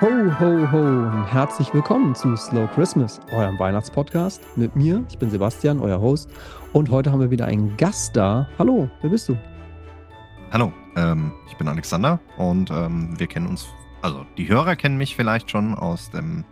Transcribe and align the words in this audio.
Ho, 0.00 0.08
ho, 0.40 0.72
ho 0.72 0.78
und 0.78 1.32
herzlich 1.32 1.72
willkommen 1.72 2.16
zu 2.16 2.36
Slow 2.36 2.66
Christmas, 2.74 3.20
eurem 3.30 3.56
Weihnachtspodcast 3.60 4.42
mit 4.56 4.74
mir. 4.74 5.04
Ich 5.08 5.18
bin 5.18 5.30
Sebastian, 5.30 5.78
euer 5.78 6.00
Host. 6.00 6.28
Und 6.72 6.90
heute 6.90 7.12
haben 7.12 7.20
wir 7.20 7.30
wieder 7.30 7.46
einen 7.46 7.76
Gast 7.76 8.16
da. 8.16 8.48
Hallo, 8.58 8.90
wer 9.02 9.10
bist 9.10 9.28
du? 9.28 9.38
Hallo, 10.50 10.72
ähm, 10.96 11.30
ich 11.46 11.56
bin 11.56 11.68
Alexander 11.68 12.18
und 12.36 12.72
ähm, 12.72 13.14
wir 13.18 13.28
kennen 13.28 13.46
uns, 13.46 13.68
also 14.02 14.26
die 14.36 14.48
Hörer 14.48 14.74
kennen 14.74 14.98
mich 14.98 15.14
vielleicht 15.14 15.48
schon 15.52 15.74
aus 15.74 16.10
dem 16.10 16.44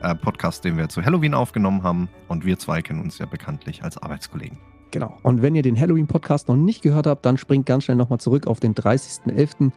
äh, 0.00 0.14
Podcast, 0.14 0.64
den 0.64 0.76
wir 0.76 0.88
zu 0.88 1.04
Halloween 1.04 1.34
aufgenommen 1.34 1.82
haben. 1.82 2.08
Und 2.28 2.44
wir 2.44 2.60
zwei 2.60 2.80
kennen 2.80 3.00
uns 3.00 3.18
ja 3.18 3.26
bekanntlich 3.26 3.82
als 3.82 3.98
Arbeitskollegen. 3.98 4.58
Genau. 4.92 5.18
Und 5.24 5.42
wenn 5.42 5.56
ihr 5.56 5.62
den 5.62 5.78
Halloween-Podcast 5.78 6.46
noch 6.46 6.56
nicht 6.56 6.82
gehört 6.82 7.08
habt, 7.08 7.26
dann 7.26 7.38
springt 7.38 7.66
ganz 7.66 7.84
schnell 7.84 7.96
nochmal 7.96 8.20
zurück 8.20 8.46
auf 8.46 8.60
den 8.60 8.76
30.11. 8.76 9.72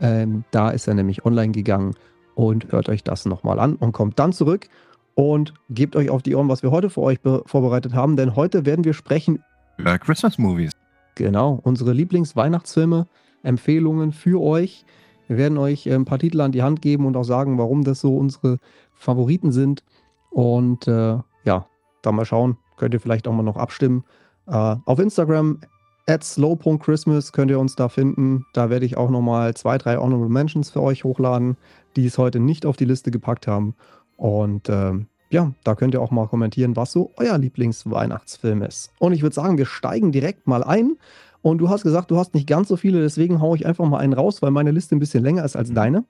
Ähm, 0.00 0.44
da 0.50 0.70
ist 0.70 0.88
er 0.88 0.94
nämlich 0.94 1.24
online 1.24 1.52
gegangen 1.52 1.94
und 2.36 2.70
hört 2.70 2.88
euch 2.88 3.02
das 3.02 3.24
nochmal 3.24 3.58
an 3.58 3.74
und 3.74 3.92
kommt 3.92 4.18
dann 4.18 4.32
zurück 4.32 4.68
und 5.14 5.54
gebt 5.70 5.96
euch 5.96 6.10
auf 6.10 6.22
die 6.22 6.36
Ohren, 6.36 6.48
was 6.48 6.62
wir 6.62 6.70
heute 6.70 6.90
für 6.90 7.00
euch 7.00 7.18
vorbereitet 7.46 7.94
haben, 7.94 8.16
denn 8.16 8.36
heute 8.36 8.64
werden 8.66 8.84
wir 8.84 8.92
sprechen 8.92 9.42
über 9.78 9.98
Christmas 9.98 10.38
Movies. 10.38 10.72
Genau, 11.14 11.58
unsere 11.62 11.92
Lieblingsweihnachtsfilme, 11.92 13.06
Empfehlungen 13.42 14.12
für 14.12 14.40
euch. 14.40 14.84
Wir 15.28 15.38
werden 15.38 15.56
euch 15.56 15.86
äh, 15.86 15.94
ein 15.94 16.04
paar 16.04 16.18
Titel 16.18 16.40
an 16.42 16.52
die 16.52 16.62
Hand 16.62 16.82
geben 16.82 17.06
und 17.06 17.16
auch 17.16 17.24
sagen, 17.24 17.58
warum 17.58 17.84
das 17.84 18.00
so 18.00 18.16
unsere 18.16 18.58
Favoriten 18.92 19.50
sind. 19.50 19.82
Und 20.30 20.86
äh, 20.86 21.18
ja, 21.44 21.66
da 22.02 22.12
mal 22.12 22.26
schauen, 22.26 22.58
könnt 22.76 22.92
ihr 22.92 23.00
vielleicht 23.00 23.26
auch 23.26 23.32
mal 23.32 23.42
noch 23.42 23.56
abstimmen. 23.56 24.04
Äh, 24.46 24.76
auf 24.84 24.98
Instagram 24.98 25.60
at 26.06 26.22
slow.christmas 26.22 27.32
könnt 27.32 27.50
ihr 27.50 27.58
uns 27.58 27.76
da 27.76 27.88
finden. 27.88 28.44
Da 28.52 28.70
werde 28.70 28.84
ich 28.84 28.96
auch 28.96 29.10
nochmal 29.10 29.54
zwei, 29.54 29.78
drei 29.78 29.96
Honorable 29.96 30.28
Mentions 30.28 30.70
für 30.70 30.82
euch 30.82 31.04
hochladen 31.04 31.56
die 31.96 32.06
es 32.06 32.18
heute 32.18 32.40
nicht 32.40 32.66
auf 32.66 32.76
die 32.76 32.84
Liste 32.84 33.10
gepackt 33.10 33.46
haben. 33.46 33.74
Und 34.16 34.68
ähm, 34.68 35.06
ja, 35.30 35.52
da 35.64 35.74
könnt 35.74 35.94
ihr 35.94 36.00
auch 36.00 36.10
mal 36.10 36.28
kommentieren, 36.28 36.76
was 36.76 36.92
so 36.92 37.12
euer 37.16 37.36
Lieblingsweihnachtsfilm 37.36 38.62
ist. 38.62 38.92
Und 38.98 39.12
ich 39.12 39.22
würde 39.22 39.34
sagen, 39.34 39.58
wir 39.58 39.66
steigen 39.66 40.12
direkt 40.12 40.46
mal 40.46 40.62
ein. 40.62 40.96
Und 41.42 41.58
du 41.58 41.68
hast 41.68 41.82
gesagt, 41.82 42.10
du 42.10 42.16
hast 42.16 42.34
nicht 42.34 42.48
ganz 42.48 42.68
so 42.68 42.76
viele, 42.76 43.00
deswegen 43.00 43.40
haue 43.40 43.56
ich 43.56 43.66
einfach 43.66 43.86
mal 43.86 43.98
einen 43.98 44.14
raus, 44.14 44.42
weil 44.42 44.50
meine 44.50 44.72
Liste 44.72 44.96
ein 44.96 44.98
bisschen 44.98 45.22
länger 45.22 45.44
ist 45.44 45.56
als 45.56 45.70
mhm. 45.70 45.74
deine. 45.74 46.04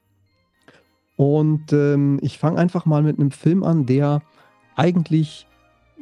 Und 1.16 1.72
ähm, 1.72 2.18
ich 2.22 2.38
fange 2.38 2.58
einfach 2.58 2.86
mal 2.86 3.02
mit 3.02 3.18
einem 3.18 3.30
Film 3.30 3.62
an, 3.62 3.86
der 3.86 4.22
eigentlich, 4.76 5.46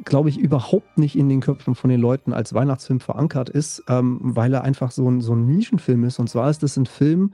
glaube 0.03 0.29
ich, 0.29 0.37
überhaupt 0.37 0.97
nicht 0.97 1.17
in 1.17 1.29
den 1.29 1.39
Köpfen 1.39 1.75
von 1.75 1.89
den 1.89 2.01
Leuten 2.01 2.33
als 2.33 2.53
Weihnachtsfilm 2.53 2.99
verankert 2.99 3.49
ist, 3.49 3.83
ähm, 3.87 4.19
weil 4.21 4.53
er 4.53 4.63
einfach 4.63 4.91
so 4.91 5.09
ein, 5.09 5.21
so 5.21 5.33
ein 5.33 5.45
Nischenfilm 5.45 6.03
ist. 6.03 6.19
Und 6.19 6.29
zwar 6.29 6.49
ist 6.49 6.63
es 6.63 6.75
ein 6.77 6.85
Film 6.85 7.33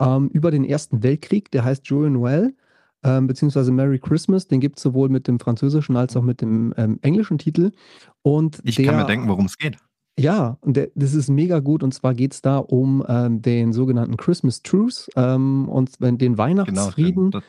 ähm, 0.00 0.28
über 0.28 0.50
den 0.50 0.64
Ersten 0.64 1.02
Weltkrieg. 1.02 1.50
Der 1.50 1.64
heißt 1.64 1.86
Joyeux 1.86 2.10
Noël, 2.10 2.54
ähm, 3.02 3.26
beziehungsweise 3.26 3.72
Merry 3.72 3.98
Christmas. 3.98 4.46
Den 4.46 4.60
gibt 4.60 4.78
es 4.78 4.82
sowohl 4.82 5.08
mit 5.08 5.28
dem 5.28 5.38
französischen 5.38 5.96
als 5.96 6.16
auch 6.16 6.22
mit 6.22 6.40
dem 6.40 6.74
ähm, 6.76 6.98
englischen 7.02 7.38
Titel. 7.38 7.72
Und 8.22 8.60
ich 8.64 8.76
der, 8.76 8.86
kann 8.86 8.96
mir 8.96 9.06
denken, 9.06 9.28
worum 9.28 9.46
es 9.46 9.58
geht. 9.58 9.76
Ja, 10.18 10.58
und 10.60 10.76
der, 10.76 10.90
das 10.94 11.14
ist 11.14 11.28
mega 11.28 11.60
gut. 11.60 11.82
Und 11.82 11.92
zwar 11.94 12.14
geht 12.14 12.34
es 12.34 12.42
da 12.42 12.58
um 12.58 13.04
ähm, 13.08 13.40
den 13.42 13.72
sogenannten 13.72 14.16
Christmas 14.16 14.62
Truce 14.62 15.10
ähm, 15.16 15.68
und 15.68 16.00
den 16.00 16.18
genau, 16.18 16.38
Weihnachtsfrieden. 16.38 17.30
Genau, 17.30 17.44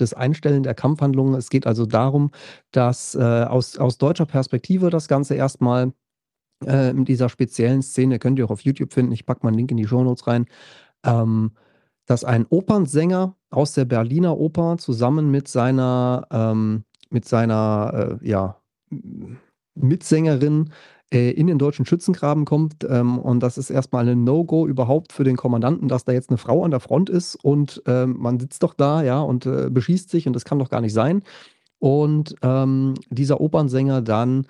das 0.00 0.14
Einstellen 0.14 0.62
der 0.62 0.74
Kampfhandlungen. 0.74 1.34
Es 1.34 1.50
geht 1.50 1.66
also 1.66 1.86
darum, 1.86 2.30
dass 2.72 3.14
äh, 3.14 3.20
aus, 3.20 3.78
aus 3.78 3.98
deutscher 3.98 4.26
Perspektive 4.26 4.90
das 4.90 5.08
Ganze 5.08 5.34
erstmal 5.34 5.92
äh, 6.64 6.90
in 6.90 7.04
dieser 7.04 7.28
speziellen 7.28 7.82
Szene, 7.82 8.18
könnt 8.18 8.38
ihr 8.38 8.44
auch 8.44 8.50
auf 8.50 8.62
YouTube 8.62 8.92
finden, 8.92 9.12
ich 9.12 9.26
packe 9.26 9.40
mal 9.42 9.48
einen 9.48 9.58
Link 9.58 9.70
in 9.70 9.76
die 9.76 9.86
Show 9.86 10.02
Notes 10.02 10.26
rein, 10.26 10.46
ähm, 11.04 11.52
dass 12.06 12.24
ein 12.24 12.46
Opernsänger 12.48 13.36
aus 13.50 13.72
der 13.72 13.84
Berliner 13.84 14.38
Oper 14.38 14.78
zusammen 14.78 15.30
mit 15.30 15.48
seiner, 15.48 16.26
ähm, 16.30 16.84
mit 17.10 17.24
seiner 17.24 18.18
äh, 18.22 18.28
ja, 18.28 18.56
Mitsängerin 19.74 20.70
äh, 21.12 21.30
in 21.30 21.46
den 21.46 21.58
deutschen 21.58 21.86
Schützengraben 21.86 22.44
kommt. 22.44 22.84
Ähm, 22.88 23.18
und 23.18 23.40
das 23.40 23.58
ist 23.58 23.70
erstmal 23.70 24.08
ein 24.08 24.24
No-Go 24.24 24.66
überhaupt 24.66 25.12
für 25.12 25.24
den 25.24 25.36
Kommandanten, 25.36 25.88
dass 25.88 26.04
da 26.04 26.12
jetzt 26.12 26.30
eine 26.30 26.38
Frau 26.38 26.64
an 26.64 26.70
der 26.70 26.80
Front 26.80 27.10
ist 27.10 27.36
und 27.36 27.82
ähm, 27.86 28.16
man 28.18 28.38
sitzt 28.38 28.62
doch 28.62 28.74
da, 28.74 29.02
ja, 29.02 29.20
und 29.20 29.46
äh, 29.46 29.70
beschießt 29.70 30.10
sich 30.10 30.26
und 30.26 30.34
das 30.34 30.44
kann 30.44 30.58
doch 30.58 30.70
gar 30.70 30.80
nicht 30.80 30.94
sein. 30.94 31.22
Und 31.78 32.34
ähm, 32.42 32.94
dieser 33.08 33.40
Opernsänger 33.40 34.02
dann 34.02 34.46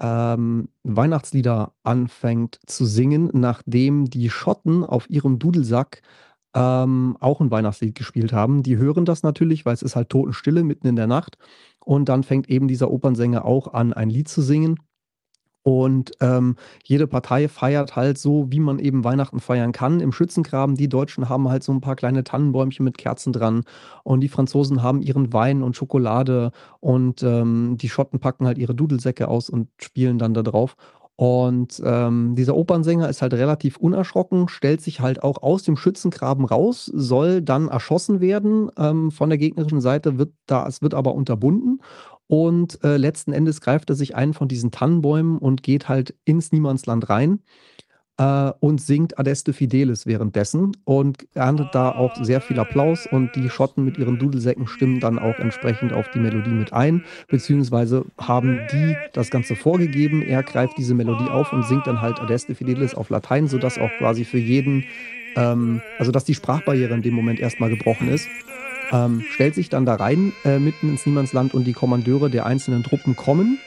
ähm, 0.00 0.68
Weihnachtslieder 0.82 1.72
anfängt 1.82 2.58
zu 2.66 2.84
singen, 2.84 3.30
nachdem 3.32 4.06
die 4.06 4.30
Schotten 4.30 4.84
auf 4.84 5.08
ihrem 5.08 5.38
Dudelsack 5.38 6.02
ähm, 6.54 7.16
auch 7.20 7.40
ein 7.40 7.50
Weihnachtslied 7.50 7.94
gespielt 7.94 8.32
haben. 8.32 8.62
Die 8.62 8.76
hören 8.76 9.04
das 9.04 9.22
natürlich, 9.22 9.66
weil 9.66 9.74
es 9.74 9.82
ist 9.82 9.96
halt 9.96 10.08
Totenstille 10.08 10.64
mitten 10.64 10.86
in 10.86 10.96
der 10.96 11.06
Nacht. 11.06 11.36
Und 11.84 12.08
dann 12.08 12.22
fängt 12.22 12.48
eben 12.48 12.68
dieser 12.68 12.90
Opernsänger 12.90 13.44
auch 13.44 13.74
an, 13.74 13.92
ein 13.92 14.10
Lied 14.10 14.28
zu 14.28 14.42
singen. 14.42 14.78
Und 15.64 16.12
ähm, 16.20 16.56
jede 16.84 17.06
Partei 17.06 17.48
feiert 17.48 17.96
halt 17.96 18.18
so, 18.18 18.52
wie 18.52 18.60
man 18.60 18.78
eben 18.78 19.02
Weihnachten 19.02 19.40
feiern 19.40 19.72
kann. 19.72 20.00
Im 20.00 20.12
Schützengraben, 20.12 20.76
die 20.76 20.90
Deutschen 20.90 21.30
haben 21.30 21.48
halt 21.48 21.62
so 21.64 21.72
ein 21.72 21.80
paar 21.80 21.96
kleine 21.96 22.22
Tannenbäumchen 22.22 22.84
mit 22.84 22.98
Kerzen 22.98 23.32
dran. 23.32 23.64
Und 24.02 24.20
die 24.20 24.28
Franzosen 24.28 24.82
haben 24.82 25.00
ihren 25.00 25.32
Wein 25.32 25.62
und 25.62 25.74
Schokolade. 25.74 26.52
Und 26.80 27.22
ähm, 27.22 27.76
die 27.78 27.88
Schotten 27.88 28.20
packen 28.20 28.46
halt 28.46 28.58
ihre 28.58 28.74
Dudelsäcke 28.74 29.26
aus 29.26 29.48
und 29.48 29.68
spielen 29.80 30.18
dann 30.18 30.34
da 30.34 30.42
drauf. 30.42 30.76
Und 31.16 31.80
ähm, 31.84 32.34
dieser 32.34 32.56
Opernsänger 32.56 33.08
ist 33.08 33.22
halt 33.22 33.34
relativ 33.34 33.76
unerschrocken, 33.76 34.48
stellt 34.48 34.80
sich 34.80 34.98
halt 35.00 35.22
auch 35.22 35.42
aus 35.42 35.62
dem 35.62 35.76
Schützengraben 35.76 36.44
raus, 36.44 36.90
soll 36.92 37.40
dann 37.40 37.68
erschossen 37.68 38.20
werden. 38.20 38.68
Ähm, 38.76 39.12
von 39.12 39.28
der 39.28 39.38
gegnerischen 39.38 39.80
Seite 39.80 40.18
wird 40.18 40.32
da, 40.46 40.66
es 40.66 40.82
wird 40.82 40.92
aber 40.92 41.14
unterbunden. 41.14 41.80
Und 42.26 42.82
äh, 42.82 42.96
letzten 42.96 43.32
Endes 43.32 43.60
greift 43.60 43.90
er 43.90 43.96
sich 43.96 44.16
einen 44.16 44.34
von 44.34 44.48
diesen 44.48 44.70
Tannenbäumen 44.70 45.38
und 45.38 45.62
geht 45.62 45.88
halt 45.88 46.14
ins 46.24 46.52
Niemandsland 46.52 47.08
rein 47.10 47.40
äh, 48.18 48.52
und 48.60 48.80
singt 48.80 49.18
Adeste 49.18 49.52
Fidelis 49.52 50.06
währenddessen 50.06 50.76
und 50.84 51.26
erntet 51.34 51.74
da 51.74 51.90
auch 51.90 52.16
sehr 52.22 52.40
viel 52.40 52.58
Applaus 52.58 53.06
und 53.06 53.34
die 53.34 53.48
Schotten 53.50 53.84
mit 53.84 53.98
ihren 53.98 54.18
Dudelsäcken 54.18 54.66
stimmen 54.66 55.00
dann 55.00 55.18
auch 55.18 55.38
entsprechend 55.38 55.92
auf 55.92 56.10
die 56.12 56.20
Melodie 56.20 56.50
mit 56.50 56.72
ein, 56.72 57.04
beziehungsweise 57.28 58.04
haben 58.18 58.60
die 58.72 58.96
das 59.12 59.30
Ganze 59.30 59.56
vorgegeben. 59.56 60.22
Er 60.22 60.42
greift 60.42 60.78
diese 60.78 60.94
Melodie 60.94 61.30
auf 61.30 61.52
und 61.52 61.64
singt 61.64 61.86
dann 61.86 62.00
halt 62.00 62.20
Adeste 62.20 62.54
Fidelis 62.54 62.94
auf 62.94 63.10
Latein, 63.10 63.48
sodass 63.48 63.78
auch 63.78 63.90
quasi 63.98 64.24
für 64.24 64.38
jeden, 64.38 64.84
ähm, 65.36 65.82
also 65.98 66.12
dass 66.12 66.24
die 66.24 66.34
Sprachbarriere 66.34 66.94
in 66.94 67.02
dem 67.02 67.14
Moment 67.14 67.40
erstmal 67.40 67.70
gebrochen 67.70 68.08
ist 68.08 68.28
ähm, 68.94 69.22
stellt 69.28 69.54
sich 69.54 69.68
dann 69.68 69.84
da 69.84 69.96
rein 69.96 70.32
äh, 70.44 70.58
mitten 70.58 70.88
ins 70.88 71.04
Niemandsland 71.04 71.54
und 71.54 71.64
die 71.64 71.72
Kommandeure 71.72 72.30
der 72.30 72.46
einzelnen 72.46 72.84
Truppen 72.84 73.16
kommen, 73.16 73.58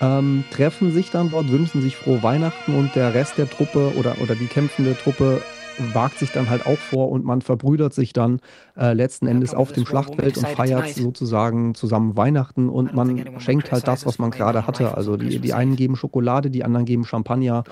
ähm, 0.00 0.44
treffen 0.50 0.92
sich 0.92 1.10
dann 1.10 1.30
dort, 1.30 1.50
wünschen 1.50 1.82
sich 1.82 1.96
frohe 1.96 2.22
Weihnachten 2.22 2.74
und 2.74 2.94
der 2.94 3.14
Rest 3.14 3.38
der 3.38 3.48
Truppe 3.48 3.92
oder, 3.98 4.16
oder 4.20 4.34
die 4.34 4.46
kämpfende 4.46 4.96
Truppe 4.96 5.42
wagt 5.94 6.18
sich 6.18 6.30
dann 6.30 6.50
halt 6.50 6.66
auch 6.66 6.76
vor 6.78 7.10
und 7.10 7.24
man 7.24 7.40
verbrüdert 7.40 7.94
sich 7.94 8.12
dann 8.12 8.40
äh, 8.76 8.92
letzten 8.92 9.26
Endes 9.26 9.54
auf 9.54 9.72
dem 9.72 9.86
Schlachtfeld 9.86 10.36
und 10.36 10.46
feiert 10.48 10.88
sozusagen 10.90 11.74
zusammen 11.74 12.16
Weihnachten 12.16 12.68
und 12.68 12.94
man 12.94 13.40
schenkt 13.40 13.72
halt 13.72 13.88
das, 13.88 14.04
was 14.04 14.18
man 14.18 14.30
gerade 14.30 14.66
hatte. 14.66 14.96
Also 14.96 15.16
die, 15.16 15.38
die 15.38 15.54
einen 15.54 15.76
geben 15.76 15.96
Schokolade, 15.96 16.50
die 16.50 16.62
anderen 16.62 16.84
geben 16.84 17.04
Champagner 17.04 17.64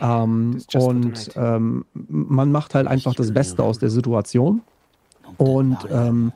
ähm, 0.00 0.58
und 0.72 1.30
ähm, 1.36 1.84
man 1.94 2.52
macht 2.52 2.74
halt 2.74 2.86
einfach 2.86 3.14
das 3.14 3.32
Beste 3.32 3.64
aus 3.64 3.78
der 3.78 3.90
Situation. 3.90 4.62
Und 5.36 5.78
ähm, 5.90 6.32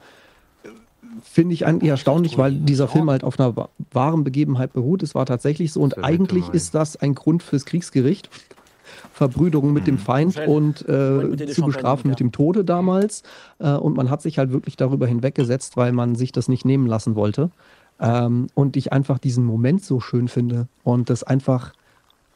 finde 1.22 1.54
ich 1.54 1.66
eigentlich 1.66 1.90
erstaunlich, 1.90 2.38
weil 2.38 2.52
dieser 2.52 2.88
Film 2.88 3.10
halt 3.10 3.24
auf 3.24 3.38
einer 3.38 3.68
wahren 3.92 4.24
Begebenheit 4.24 4.72
beruht. 4.72 5.02
Es 5.02 5.14
war 5.14 5.26
tatsächlich 5.26 5.72
so 5.72 5.80
und 5.80 6.02
eigentlich 6.02 6.48
ist 6.50 6.74
das 6.74 6.96
ein 6.96 7.14
Grund 7.14 7.42
fürs 7.42 7.64
Kriegsgericht. 7.64 8.28
Verbrüderung 9.12 9.72
mit 9.72 9.86
dem 9.86 9.96
mhm. 9.96 10.00
Feind 10.00 10.38
und 10.46 10.88
äh, 10.88 11.46
zu 11.46 11.62
bestrafen 11.62 12.10
mit 12.10 12.20
dem 12.20 12.32
Tode 12.32 12.64
damals. 12.64 13.22
Äh, 13.58 13.72
und 13.72 13.96
man 13.96 14.10
hat 14.10 14.22
sich 14.22 14.38
halt 14.38 14.52
wirklich 14.52 14.76
darüber 14.76 15.06
hinweggesetzt, 15.06 15.76
weil 15.76 15.92
man 15.92 16.14
sich 16.14 16.32
das 16.32 16.48
nicht 16.48 16.64
nehmen 16.64 16.86
lassen 16.86 17.14
wollte. 17.14 17.50
Ähm, 18.00 18.48
und 18.54 18.76
ich 18.76 18.92
einfach 18.92 19.18
diesen 19.18 19.44
Moment 19.44 19.84
so 19.84 20.00
schön 20.00 20.28
finde 20.28 20.66
und 20.82 21.10
das 21.10 21.22
einfach 21.22 21.72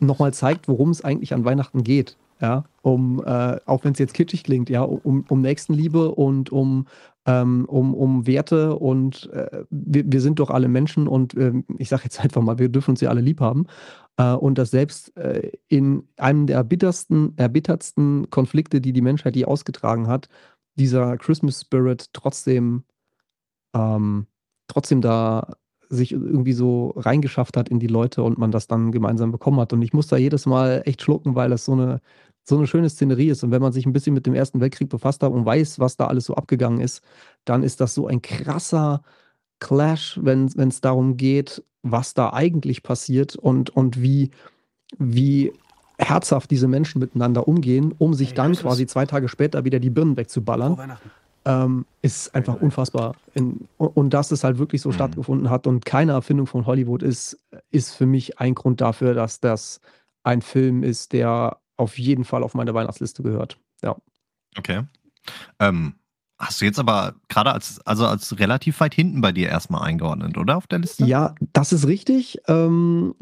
nochmal 0.00 0.32
zeigt, 0.34 0.68
worum 0.68 0.90
es 0.90 1.02
eigentlich 1.02 1.34
an 1.34 1.44
Weihnachten 1.44 1.82
geht 1.82 2.16
ja, 2.40 2.64
um, 2.82 3.22
äh, 3.24 3.58
auch 3.66 3.84
wenn 3.84 3.92
es 3.92 3.98
jetzt 3.98 4.14
kitschig 4.14 4.44
klingt, 4.44 4.70
ja, 4.70 4.82
um, 4.82 5.24
um 5.28 5.40
Nächstenliebe 5.40 6.10
und 6.12 6.50
um, 6.52 6.86
ähm, 7.26 7.64
um, 7.66 7.94
um 7.94 8.26
Werte 8.26 8.76
und 8.76 9.30
äh, 9.32 9.64
wir, 9.70 10.04
wir 10.06 10.20
sind 10.20 10.38
doch 10.38 10.50
alle 10.50 10.68
Menschen 10.68 11.08
und 11.08 11.34
äh, 11.34 11.52
ich 11.78 11.88
sage 11.88 12.04
jetzt 12.04 12.20
einfach 12.20 12.42
mal, 12.42 12.58
wir 12.58 12.68
dürfen 12.68 12.90
uns 12.90 13.00
ja 13.00 13.10
alle 13.10 13.20
lieb 13.20 13.40
haben. 13.40 13.66
Äh, 14.16 14.32
und 14.32 14.58
dass 14.58 14.70
selbst 14.70 15.16
äh, 15.16 15.52
in 15.68 16.04
einem 16.16 16.46
der 16.46 16.64
bittersten, 16.64 17.34
erbittertsten 17.36 18.30
Konflikte, 18.30 18.80
die 18.80 18.92
die 18.92 19.02
Menschheit 19.02 19.36
je 19.36 19.44
ausgetragen 19.44 20.06
hat, 20.06 20.28
dieser 20.74 21.16
Christmas 21.16 21.62
Spirit 21.62 22.12
trotzdem, 22.12 22.84
ähm, 23.74 24.26
trotzdem 24.68 25.00
da 25.00 25.56
sich 25.88 26.12
irgendwie 26.12 26.52
so 26.52 26.92
reingeschafft 26.96 27.56
hat 27.56 27.68
in 27.68 27.78
die 27.78 27.86
Leute 27.86 28.22
und 28.22 28.38
man 28.38 28.50
das 28.50 28.66
dann 28.66 28.92
gemeinsam 28.92 29.32
bekommen 29.32 29.60
hat. 29.60 29.72
Und 29.72 29.82
ich 29.82 29.92
muss 29.92 30.08
da 30.08 30.16
jedes 30.16 30.46
Mal 30.46 30.82
echt 30.84 31.02
schlucken, 31.02 31.34
weil 31.34 31.50
das 31.50 31.64
so 31.64 31.72
eine 31.72 32.00
so 32.48 32.56
eine 32.56 32.66
schöne 32.66 32.88
Szenerie 32.88 33.28
ist. 33.28 33.42
Und 33.42 33.50
wenn 33.50 33.60
man 33.60 33.72
sich 33.72 33.86
ein 33.86 33.92
bisschen 33.92 34.14
mit 34.14 34.24
dem 34.24 34.34
Ersten 34.34 34.60
Weltkrieg 34.60 34.88
befasst 34.88 35.22
hat 35.22 35.32
und 35.32 35.44
weiß, 35.44 35.80
was 35.80 35.96
da 35.96 36.06
alles 36.06 36.26
so 36.26 36.34
abgegangen 36.34 36.80
ist, 36.80 37.02
dann 37.44 37.62
ist 37.64 37.80
das 37.80 37.92
so 37.92 38.06
ein 38.06 38.22
krasser 38.22 39.02
Clash, 39.58 40.18
wenn 40.22 40.46
es 40.46 40.80
darum 40.80 41.16
geht, 41.16 41.64
was 41.82 42.14
da 42.14 42.32
eigentlich 42.32 42.82
passiert 42.82 43.34
und, 43.36 43.70
und 43.70 44.00
wie, 44.00 44.30
wie 44.98 45.52
herzhaft 45.98 46.50
diese 46.50 46.68
Menschen 46.68 47.00
miteinander 47.00 47.48
umgehen, 47.48 47.94
um 47.98 48.14
sich 48.14 48.34
dann 48.34 48.52
quasi 48.52 48.86
zwei 48.86 49.06
Tage 49.06 49.28
später 49.28 49.64
wieder 49.64 49.80
die 49.80 49.90
Birnen 49.90 50.16
wegzuballern, 50.16 50.98
ähm, 51.46 51.86
ist 52.02 52.34
einfach 52.34 52.60
unfassbar. 52.60 53.14
In, 53.34 53.68
und 53.78 54.12
dass 54.12 54.32
es 54.32 54.44
halt 54.44 54.58
wirklich 54.58 54.82
so 54.82 54.90
mhm. 54.90 54.94
stattgefunden 54.94 55.48
hat 55.48 55.66
und 55.66 55.86
keine 55.86 56.12
Erfindung 56.12 56.46
von 56.46 56.66
Hollywood 56.66 57.02
ist, 57.02 57.38
ist 57.70 57.94
für 57.94 58.04
mich 58.04 58.40
ein 58.40 58.54
Grund 58.54 58.80
dafür, 58.80 59.14
dass 59.14 59.40
das 59.40 59.80
ein 60.24 60.42
Film 60.42 60.82
ist, 60.82 61.12
der 61.12 61.58
auf 61.76 61.98
jeden 61.98 62.24
Fall 62.24 62.42
auf 62.42 62.54
meine 62.54 62.74
Weihnachtsliste 62.74 63.22
gehört. 63.22 63.58
Ja. 63.82 63.96
Okay. 64.58 64.82
Ähm, 65.60 65.94
hast 66.38 66.60
du 66.60 66.64
jetzt 66.64 66.80
aber 66.80 67.14
gerade 67.28 67.52
als, 67.52 67.80
also 67.86 68.06
als 68.06 68.38
relativ 68.38 68.80
weit 68.80 68.94
hinten 68.94 69.20
bei 69.20 69.30
dir 69.30 69.48
erstmal 69.48 69.82
eingeordnet, 69.82 70.36
oder 70.36 70.56
auf 70.56 70.66
der 70.66 70.80
Liste? 70.80 71.04
Ja, 71.04 71.34
das 71.52 71.72
ist 71.72 71.86
richtig. 71.86 72.38
Ähm, 72.48 73.14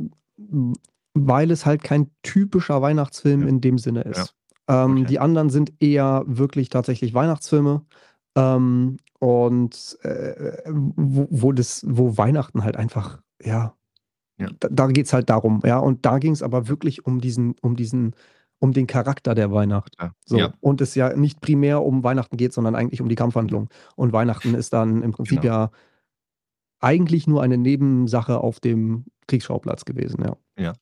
weil 1.13 1.51
es 1.51 1.67
halt 1.67 1.83
kein 1.83 2.11
typischer 2.23 2.81
Weihnachtsfilm 2.81 3.43
ja. 3.43 3.49
in 3.49 3.61
dem 3.61 3.77
Sinne 3.79 4.03
ist. 4.03 4.35
Ja. 4.67 4.85
Ähm, 4.85 4.93
okay. 4.93 5.05
Die 5.05 5.19
anderen 5.19 5.51
sind 5.51 5.75
eher 5.81 6.25
wirklich 6.27 6.71
tatsächlich 6.71 7.13
Weihnachtsfilme. 7.13 7.85
Ähm, 8.37 8.99
und 9.19 9.99
äh, 10.03 10.63
wo, 10.67 11.27
wo, 11.31 11.53
das, 11.53 11.85
wo 11.87 12.17
Weihnachten 12.17 12.65
halt 12.65 12.77
einfach, 12.77 13.23
ja, 13.43 13.75
ja. 14.39 14.49
da, 14.61 14.69
da 14.71 14.87
geht 14.89 15.07
es 15.07 15.13
halt 15.13 15.31
darum, 15.31 15.63
ja. 15.65 15.79
Und 15.79 16.05
da 16.05 16.19
ging 16.19 16.33
es 16.33 16.43
aber 16.43 16.69
wirklich 16.69 17.07
um 17.07 17.21
diesen, 17.21 17.55
um 17.63 17.77
diesen, 17.77 18.15
um 18.59 18.73
den 18.73 18.87
Charakter 18.87 19.35
der 19.35 19.53
Weihnacht. 19.53 19.97
Ja. 20.01 20.13
So. 20.25 20.39
Ja. 20.39 20.55
Und 20.61 20.81
es 20.81 20.95
ja 20.95 21.15
nicht 21.17 21.41
primär 21.41 21.83
um 21.83 22.03
Weihnachten 22.03 22.37
geht, 22.37 22.53
sondern 22.53 22.75
eigentlich 22.75 23.01
um 23.01 23.09
die 23.09 23.15
Kampfhandlung. 23.15 23.69
Und 23.97 24.13
Weihnachten 24.13 24.55
ist 24.55 24.73
dann 24.73 25.03
im 25.03 25.13
Prinzip 25.13 25.41
genau. 25.41 25.55
ja 25.55 25.71
eigentlich 26.81 27.27
nur 27.27 27.43
eine 27.43 27.57
Nebensache 27.57 28.39
auf 28.39 28.61
dem 28.61 29.07
Kriegsschauplatz 29.27 29.85
gewesen, 29.85 30.23
ja. 30.23 30.37
Ja. 30.59 30.73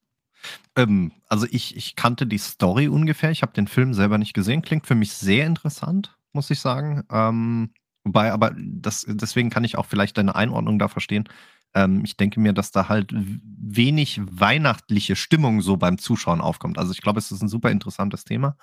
Ähm, 0.77 1.13
also 1.29 1.47
ich, 1.51 1.77
ich 1.77 1.95
kannte 1.95 2.27
die 2.27 2.39
Story 2.39 2.89
ungefähr. 2.89 3.31
Ich 3.31 3.43
habe 3.43 3.53
den 3.53 3.69
Film 3.69 3.95
selber 3.95 4.19
nicht 4.19 4.35
gesehen. 4.35 4.63
Klingt 4.63 4.87
für 4.87 4.97
mich 4.97 5.13
sehr 5.13 5.47
interessant, 5.47 6.17
muss 6.33 6.51
ich 6.51 6.61
sagen. 6.61 7.03
Ähm, 7.11 7.73
wobei, 8.05 8.33
aber 8.33 8.55
das, 8.57 9.05
deswegen 9.09 9.51
kann 9.51 9.65
ich 9.65 9.77
auch 9.77 9.87
vielleicht 9.87 10.19
deine 10.19 10.35
Einordnung 10.35 10.79
da 10.79 10.89
verstehen. 10.89 11.29
Ähm, 11.75 12.03
ich 12.05 12.17
denke 12.17 12.41
mir, 12.41 12.53
dass 12.53 12.71
da 12.71 12.89
halt 12.89 13.13
wenig 13.13 14.21
weihnachtliche 14.25 15.17
Stimmung 15.17 15.61
so 15.61 15.77
beim 15.77 15.99
Zuschauen 15.99 16.41
aufkommt. 16.41 16.79
Also 16.79 16.93
ich 16.93 17.01
glaube, 17.01 17.19
es 17.19 17.33
ist 17.33 17.43
ein 17.43 17.49
super 17.49 17.71
interessantes 17.71 18.25
Thema, 18.25 18.57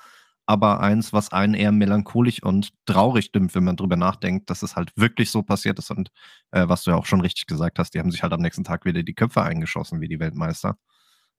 aber 0.45 0.79
eins, 0.79 1.13
was 1.13 1.31
einen 1.31 1.53
eher 1.53 1.71
melancholisch 1.71 2.43
und 2.43 2.71
traurig 2.85 3.25
stimmt, 3.25 3.55
wenn 3.55 3.63
man 3.63 3.75
drüber 3.75 3.95
nachdenkt, 3.95 4.49
dass 4.49 4.63
es 4.63 4.75
halt 4.75 4.91
wirklich 4.95 5.31
so 5.31 5.43
passiert 5.43 5.79
ist 5.79 5.91
und 5.91 6.11
äh, 6.51 6.67
was 6.67 6.83
du 6.83 6.91
ja 6.91 6.97
auch 6.97 7.05
schon 7.05 7.21
richtig 7.21 7.47
gesagt 7.47 7.79
hast, 7.79 7.93
die 7.93 7.99
haben 7.99 8.11
sich 8.11 8.23
halt 8.23 8.33
am 8.33 8.41
nächsten 8.41 8.63
Tag 8.63 8.85
wieder 8.85 9.03
die 9.03 9.13
Köpfe 9.13 9.41
eingeschossen 9.41 10.01
wie 10.01 10.07
die 10.07 10.19
Weltmeister. 10.19 10.77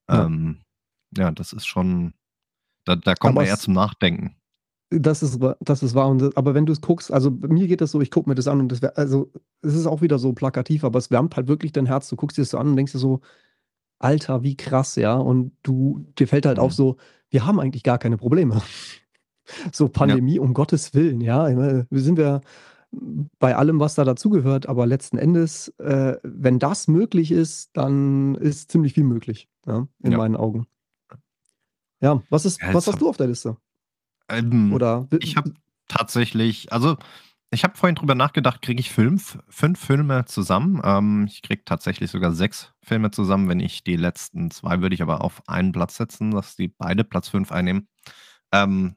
Ja, 0.09 0.25
ähm, 0.25 0.63
ja 1.15 1.31
das 1.31 1.53
ist 1.53 1.65
schon, 1.65 2.13
da, 2.85 2.95
da 2.95 3.15
kommt 3.15 3.31
aber 3.31 3.41
man 3.41 3.47
eher 3.47 3.57
zum 3.57 3.73
Nachdenken. 3.73 4.40
Das 4.93 5.23
ist, 5.23 5.39
das 5.61 5.83
ist 5.83 5.95
wahr. 5.95 6.09
Und, 6.09 6.35
aber 6.37 6.53
wenn 6.53 6.65
du 6.65 6.73
es 6.73 6.81
guckst, 6.81 7.11
also 7.11 7.31
mir 7.31 7.67
geht 7.67 7.79
das 7.79 7.91
so, 7.91 8.01
ich 8.01 8.11
gucke 8.11 8.29
mir 8.29 8.35
das 8.35 8.47
an 8.47 8.59
und 8.59 8.71
das 8.71 8.81
wär, 8.81 8.97
also 8.97 9.31
es 9.61 9.73
ist 9.73 9.87
auch 9.87 10.01
wieder 10.01 10.19
so 10.19 10.33
plakativ, 10.33 10.83
aber 10.83 10.99
es 10.99 11.09
wärmt 11.09 11.35
halt 11.37 11.47
wirklich 11.47 11.71
dein 11.71 11.85
Herz. 11.85 12.09
Du 12.09 12.17
guckst 12.17 12.37
dir 12.37 12.41
das 12.41 12.49
so 12.49 12.57
an 12.57 12.67
und 12.67 12.75
denkst 12.75 12.91
dir 12.91 12.99
so, 12.99 13.21
Alter, 13.99 14.43
wie 14.43 14.57
krass, 14.57 14.95
ja. 14.97 15.15
Und 15.15 15.53
du, 15.63 16.05
dir 16.19 16.27
fällt 16.27 16.45
halt 16.45 16.57
mhm. 16.57 16.63
auf 16.63 16.73
so, 16.73 16.97
wir 17.29 17.45
haben 17.45 17.59
eigentlich 17.59 17.83
gar 17.83 17.99
keine 17.99 18.17
Probleme. 18.17 18.61
so 19.71 19.87
Pandemie, 19.87 20.35
ja. 20.35 20.41
um 20.41 20.53
Gottes 20.53 20.93
Willen, 20.93 21.21
ja. 21.21 21.47
Wir 21.89 22.01
sind 22.01 22.17
wir, 22.17 22.41
bei 23.39 23.55
allem, 23.55 23.79
was 23.79 23.95
da 23.95 24.03
dazugehört. 24.03 24.67
Aber 24.67 24.85
letzten 24.85 25.17
Endes, 25.17 25.69
äh, 25.79 26.17
wenn 26.23 26.59
das 26.59 26.87
möglich 26.87 27.31
ist, 27.31 27.71
dann 27.73 28.35
ist 28.35 28.71
ziemlich 28.71 28.93
viel 28.93 29.03
möglich, 29.03 29.49
ja, 29.65 29.87
in 30.03 30.11
ja. 30.11 30.17
meinen 30.17 30.35
Augen. 30.35 30.67
Ja, 32.01 32.21
was 32.29 32.45
ist, 32.45 32.61
ja, 32.61 32.73
was 32.73 32.87
hast 32.87 32.99
du 32.99 33.07
auf 33.07 33.17
der 33.17 33.27
Liste? 33.27 33.57
Ähm, 34.31 34.73
Oder 34.73 35.07
ich 35.19 35.37
habe 35.37 35.53
tatsächlich, 35.87 36.71
also 36.71 36.97
ich 37.51 37.63
habe 37.63 37.77
vorhin 37.77 37.95
drüber 37.95 38.15
nachgedacht, 38.15 38.61
kriege 38.61 38.79
ich 38.79 38.91
fünf, 38.91 39.37
fünf 39.49 39.79
Filme 39.79 40.25
zusammen. 40.25 40.81
Ähm, 40.83 41.25
ich 41.27 41.41
kriege 41.41 41.63
tatsächlich 41.65 42.09
sogar 42.09 42.31
sechs 42.31 42.73
Filme 42.81 43.11
zusammen. 43.11 43.49
Wenn 43.49 43.59
ich 43.59 43.83
die 43.83 43.97
letzten 43.97 44.51
zwei 44.51 44.81
würde 44.81 44.95
ich 44.95 45.01
aber 45.01 45.23
auf 45.23 45.41
einen 45.47 45.73
Platz 45.73 45.97
setzen, 45.97 46.31
dass 46.31 46.55
die 46.55 46.69
beide 46.69 47.03
Platz 47.03 47.29
fünf 47.29 47.51
einnehmen. 47.51 47.87
Ähm, 48.53 48.95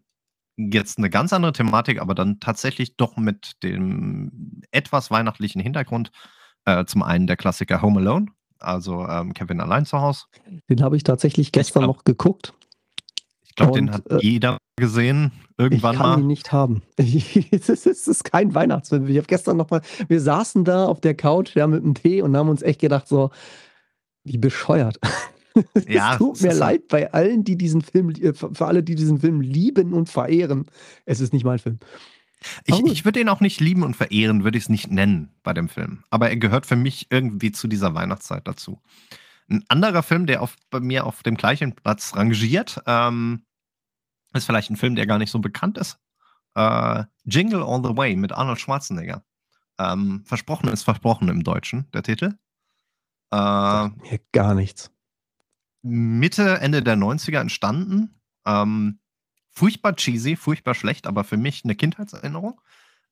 Jetzt 0.56 0.98
eine 0.98 1.10
ganz 1.10 1.32
andere 1.32 1.52
Thematik, 1.52 2.00
aber 2.00 2.14
dann 2.14 2.38
tatsächlich 2.38 2.96
doch 2.96 3.16
mit 3.16 3.62
dem 3.64 4.62
etwas 4.70 5.10
weihnachtlichen 5.10 5.60
Hintergrund. 5.60 6.12
Äh, 6.64 6.84
zum 6.84 7.02
einen 7.02 7.26
der 7.26 7.36
Klassiker 7.36 7.82
Home 7.82 7.98
Alone, 7.98 8.26
also 8.60 9.06
ähm, 9.06 9.34
Kevin 9.34 9.60
allein 9.60 9.84
zu 9.84 10.00
Hause. 10.00 10.26
Den 10.70 10.81
habe 10.82 10.96
ich 10.96 11.02
tatsächlich 11.02 11.50
gestern 11.50 11.82
glaub, 11.82 11.96
noch 11.96 12.04
geguckt. 12.04 12.54
Ich 13.42 13.56
glaube, 13.56 13.72
den 13.72 13.90
hat 13.90 14.08
äh, 14.10 14.19
jeder 14.22 14.58
gesehen 14.76 15.32
irgendwann 15.56 15.94
ich 15.94 15.98
kann 16.00 16.10
mal. 16.10 16.20
ihn 16.20 16.26
nicht 16.26 16.52
haben. 16.52 16.82
es, 16.96 17.68
ist, 17.68 17.86
es 17.86 18.08
ist 18.08 18.24
kein 18.24 18.54
Weihnachtsfilm. 18.54 19.06
Ich 19.08 19.16
habe 19.16 19.26
gestern 19.26 19.56
noch 19.56 19.70
mal, 19.70 19.82
wir 20.08 20.20
saßen 20.20 20.64
da 20.64 20.86
auf 20.86 21.00
der 21.00 21.14
Couch 21.14 21.54
ja, 21.54 21.66
mit 21.66 21.84
dem 21.84 21.94
Tee 21.94 22.22
und 22.22 22.36
haben 22.36 22.48
uns 22.48 22.62
echt 22.62 22.80
gedacht 22.80 23.08
so, 23.08 23.30
wie 24.24 24.38
bescheuert. 24.38 24.98
Ja, 25.86 26.14
es 26.14 26.18
tut 26.18 26.42
mir 26.42 26.52
leid 26.52 26.88
bei 26.88 27.12
allen, 27.12 27.44
die 27.44 27.56
diesen 27.56 27.80
Film, 27.80 28.10
äh, 28.10 28.32
für 28.34 28.66
alle, 28.66 28.82
die 28.82 28.96
diesen 28.96 29.20
Film 29.20 29.40
lieben 29.40 29.92
und 29.92 30.08
verehren. 30.08 30.66
Es 31.04 31.20
ist 31.20 31.32
nicht 31.32 31.44
mein 31.44 31.60
Film. 31.60 31.78
Ich, 32.64 32.80
ich 32.80 33.04
würde 33.04 33.20
ihn 33.20 33.28
auch 33.28 33.40
nicht 33.40 33.60
lieben 33.60 33.84
und 33.84 33.94
verehren, 33.94 34.42
würde 34.42 34.58
ich 34.58 34.64
es 34.64 34.68
nicht 34.68 34.90
nennen 34.90 35.30
bei 35.44 35.52
dem 35.52 35.68
Film. 35.68 36.02
Aber 36.10 36.28
er 36.28 36.36
gehört 36.38 36.66
für 36.66 36.74
mich 36.74 37.06
irgendwie 37.10 37.52
zu 37.52 37.68
dieser 37.68 37.94
Weihnachtszeit 37.94 38.48
dazu. 38.48 38.80
Ein 39.48 39.64
anderer 39.68 40.02
Film, 40.02 40.26
der 40.26 40.42
auf, 40.42 40.56
bei 40.70 40.80
mir 40.80 41.06
auf 41.06 41.22
dem 41.22 41.36
gleichen 41.36 41.74
Platz 41.74 42.16
rangiert, 42.16 42.82
ähm, 42.86 43.42
ist 44.34 44.46
vielleicht 44.46 44.70
ein 44.70 44.76
Film, 44.76 44.94
der 44.94 45.06
gar 45.06 45.19
nicht 45.19 45.31
so 45.31 45.38
bekannt 45.38 45.78
ist. 45.78 45.98
Äh, 46.54 47.04
Jingle 47.25 47.62
All 47.62 47.82
the 47.82 47.96
Way 47.96 48.16
mit 48.16 48.32
Arnold 48.32 48.60
Schwarzenegger. 48.60 49.25
Ähm, 49.78 50.22
versprochen 50.25 50.69
ist 50.69 50.84
versprochen 50.84 51.28
im 51.28 51.42
Deutschen, 51.42 51.90
der 51.92 52.02
Titel. 52.02 52.36
Äh, 53.32 53.88
mir 53.88 54.20
gar 54.32 54.54
nichts. 54.54 54.90
Mitte, 55.82 56.60
Ende 56.60 56.82
der 56.82 56.96
90er 56.96 57.40
entstanden. 57.40 58.20
Ähm, 58.46 59.00
furchtbar 59.50 59.96
cheesy, 59.96 60.36
furchtbar 60.36 60.75
schlecht, 60.75 61.06
aber 61.06 61.25
für 61.25 61.36
mich 61.36 61.64
eine 61.64 61.75
Kindheitserinnerung, 61.75 62.60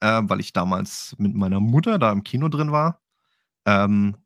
äh, 0.00 0.23
weil 0.25 0.41
ich 0.41 0.52
damals 0.52 1.14
mit 1.19 1.35
meiner 1.35 1.61
Mutter 1.61 1.99
da 1.99 2.12
im 2.12 2.23
Kino 2.23 2.49
drin 2.49 2.73
war. 2.73 3.00
Ähm, 3.67 4.17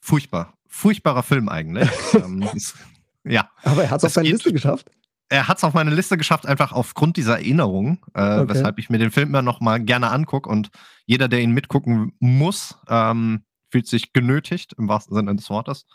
furchtbar. 0.00 0.54
Furchtbarer 0.66 1.22
Film 1.22 1.48
eigentlich. 1.48 1.90
ähm, 2.14 2.42
ist, 2.54 2.76
ja. 3.24 3.50
Aber 3.62 3.84
er 3.84 3.90
hat 3.90 3.98
es 3.98 4.04
auf 4.04 4.12
seine 4.12 4.28
Liste 4.28 4.52
geschafft. 4.52 4.90
Er 5.28 5.48
hat 5.48 5.58
es 5.58 5.64
auf 5.64 5.74
meine 5.74 5.94
Liste 5.94 6.16
geschafft, 6.16 6.46
einfach 6.46 6.72
aufgrund 6.72 7.16
dieser 7.16 7.38
Erinnerung, 7.38 8.04
äh, 8.14 8.38
okay. 8.38 8.48
weshalb 8.48 8.78
ich 8.78 8.90
mir 8.90 8.98
den 8.98 9.10
Film 9.10 9.30
immer 9.30 9.42
noch 9.42 9.60
mal 9.60 9.82
gerne 9.82 10.10
angucke. 10.10 10.48
Und 10.48 10.70
jeder, 11.04 11.28
der 11.28 11.40
ihn 11.40 11.50
mitgucken 11.50 12.12
muss, 12.20 12.78
ähm, 12.88 13.44
fühlt 13.70 13.88
sich 13.88 14.12
genötigt, 14.12 14.74
im 14.78 14.88
wahrsten 14.88 15.16
Sinne 15.16 15.34
des 15.34 15.50
Wortes. 15.50 15.86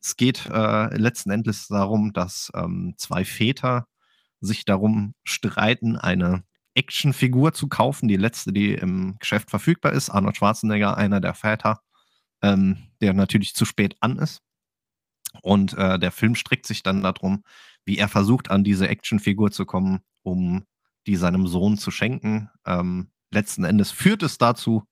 Es 0.00 0.16
geht 0.16 0.46
äh, 0.46 0.96
letzten 0.96 1.30
Endes 1.30 1.68
darum, 1.68 2.12
dass 2.12 2.50
ähm, 2.54 2.94
zwei 2.96 3.24
Väter 3.24 3.86
sich 4.40 4.64
darum 4.64 5.14
streiten, 5.24 5.96
eine 5.96 6.42
Actionfigur 6.74 7.52
zu 7.52 7.68
kaufen, 7.68 8.08
die 8.08 8.16
letzte, 8.16 8.52
die 8.52 8.74
im 8.74 9.16
Geschäft 9.18 9.50
verfügbar 9.50 9.92
ist. 9.92 10.10
Arnold 10.10 10.36
Schwarzenegger, 10.36 10.96
einer 10.96 11.20
der 11.20 11.34
Väter, 11.34 11.80
ähm, 12.42 12.88
der 13.00 13.12
natürlich 13.12 13.54
zu 13.54 13.64
spät 13.64 13.96
an 14.00 14.18
ist. 14.18 14.42
Und 15.40 15.74
äh, 15.74 15.98
der 15.98 16.12
Film 16.12 16.34
strickt 16.34 16.66
sich 16.66 16.82
dann 16.82 17.02
darum, 17.02 17.44
wie 17.84 17.98
er 17.98 18.08
versucht, 18.08 18.50
an 18.50 18.64
diese 18.64 18.88
Actionfigur 18.88 19.50
zu 19.50 19.66
kommen, 19.66 20.00
um 20.22 20.64
die 21.06 21.16
seinem 21.16 21.46
Sohn 21.46 21.78
zu 21.78 21.90
schenken. 21.90 22.48
Ähm, 22.64 23.10
letzten 23.30 23.64
Endes 23.64 23.90
führt 23.90 24.22
es 24.22 24.38
dazu, 24.38 24.84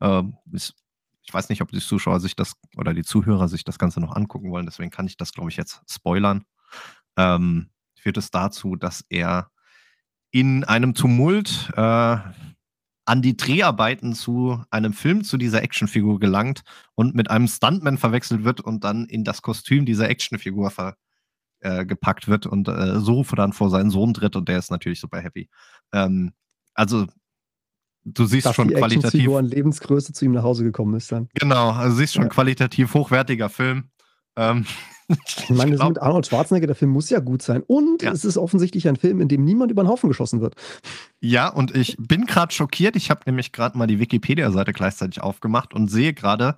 äh, 0.00 0.22
ist 0.52 0.74
ich 1.26 1.34
weiß 1.34 1.48
nicht, 1.48 1.60
ob 1.60 1.70
die 1.70 1.80
Zuschauer 1.80 2.20
sich 2.20 2.36
das 2.36 2.54
oder 2.76 2.94
die 2.94 3.02
Zuhörer 3.02 3.48
sich 3.48 3.64
das 3.64 3.78
Ganze 3.78 4.00
noch 4.00 4.14
angucken 4.14 4.50
wollen, 4.50 4.66
deswegen 4.66 4.90
kann 4.90 5.06
ich 5.06 5.16
das, 5.16 5.32
glaube 5.32 5.50
ich, 5.50 5.56
jetzt 5.56 5.82
spoilern. 5.90 6.44
Ähm, 7.16 7.70
führt 7.96 8.16
es 8.16 8.30
dazu, 8.30 8.76
dass 8.76 9.04
er 9.08 9.50
in 10.30 10.64
einem 10.64 10.94
Tumult 10.94 11.72
äh, 11.76 12.16
an 13.06 13.22
die 13.22 13.36
Dreharbeiten 13.36 14.14
zu 14.14 14.62
einem 14.70 14.92
Film 14.92 15.24
zu 15.24 15.36
dieser 15.36 15.62
Actionfigur 15.62 16.20
gelangt 16.20 16.62
und 16.94 17.14
mit 17.14 17.30
einem 17.30 17.48
Stuntman 17.48 17.98
verwechselt 17.98 18.44
wird 18.44 18.60
und 18.60 18.84
dann 18.84 19.06
in 19.06 19.24
das 19.24 19.42
Kostüm 19.42 19.86
dieser 19.86 20.08
Actionfigur 20.08 20.70
ver, 20.70 20.96
äh, 21.60 21.84
gepackt 21.86 22.28
wird 22.28 22.46
und 22.46 22.68
äh, 22.68 23.00
so 23.00 23.22
dann 23.34 23.52
vor 23.52 23.70
seinen 23.70 23.90
Sohn 23.90 24.14
tritt 24.14 24.36
und 24.36 24.48
der 24.48 24.58
ist 24.58 24.70
natürlich 24.70 25.00
super 25.00 25.20
happy. 25.20 25.48
Ähm, 25.92 26.32
also 26.74 27.06
du 28.04 28.24
siehst 28.26 28.46
Dass 28.46 28.54
schon 28.56 28.68
die 28.68 28.74
qualitativ. 28.74 29.28
an 29.34 29.46
Lebensgröße 29.46 30.12
zu 30.12 30.24
ihm 30.24 30.32
nach 30.32 30.42
Hause 30.42 30.64
gekommen 30.64 30.94
ist 30.94 31.10
dann. 31.12 31.28
Genau, 31.34 31.70
also 31.70 31.96
siehst 31.96 32.14
schon 32.14 32.24
ja. 32.24 32.28
qualitativ 32.28 32.94
hochwertiger 32.94 33.48
Film. 33.48 33.84
Ähm, 34.36 34.66
Ich 35.38 35.48
meine, 35.50 35.70
das 35.72 35.80
glaub- 35.80 35.88
mit 35.90 36.02
Arnold 36.02 36.26
Schwarzenegger, 36.26 36.66
der 36.66 36.76
Film 36.76 36.90
muss 36.90 37.10
ja 37.10 37.20
gut 37.20 37.40
sein. 37.42 37.62
Und 37.66 38.02
Ja. 38.02 38.12
es 38.12 38.24
ist 38.24 38.36
offensichtlich 38.36 38.86
ein 38.88 38.96
Film, 38.96 39.20
in 39.20 39.28
dem 39.28 39.44
niemand 39.44 39.70
über 39.70 39.82
den 39.82 39.88
Haufen 39.88 40.08
geschossen 40.08 40.40
wird. 40.40 40.54
Ja, 41.20 41.48
und 41.48 41.74
ich 41.74 41.96
bin 41.98 42.26
gerade 42.26 42.52
schockiert. 42.52 42.96
Ich 42.96 43.10
habe 43.10 43.22
nämlich 43.26 43.52
gerade 43.52 43.78
mal 43.78 43.86
die 43.86 43.98
Wikipedia-Seite 43.98 44.72
gleichzeitig 44.72 45.20
aufgemacht 45.22 45.74
und 45.74 45.88
sehe 45.88 46.12
gerade, 46.12 46.56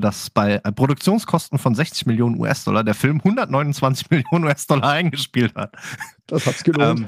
dass 0.00 0.30
bei 0.30 0.54
äh, 0.56 0.72
Produktionskosten 0.72 1.58
von 1.58 1.74
60 1.74 2.06
Millionen 2.06 2.38
US-Dollar 2.40 2.84
der 2.84 2.94
Film 2.94 3.18
129 3.18 4.10
Millionen 4.10 4.44
US-Dollar 4.44 4.90
eingespielt 4.90 5.54
hat. 5.54 5.76
Das 6.26 6.46
hat's 6.46 6.64
gelohnt. 6.64 7.06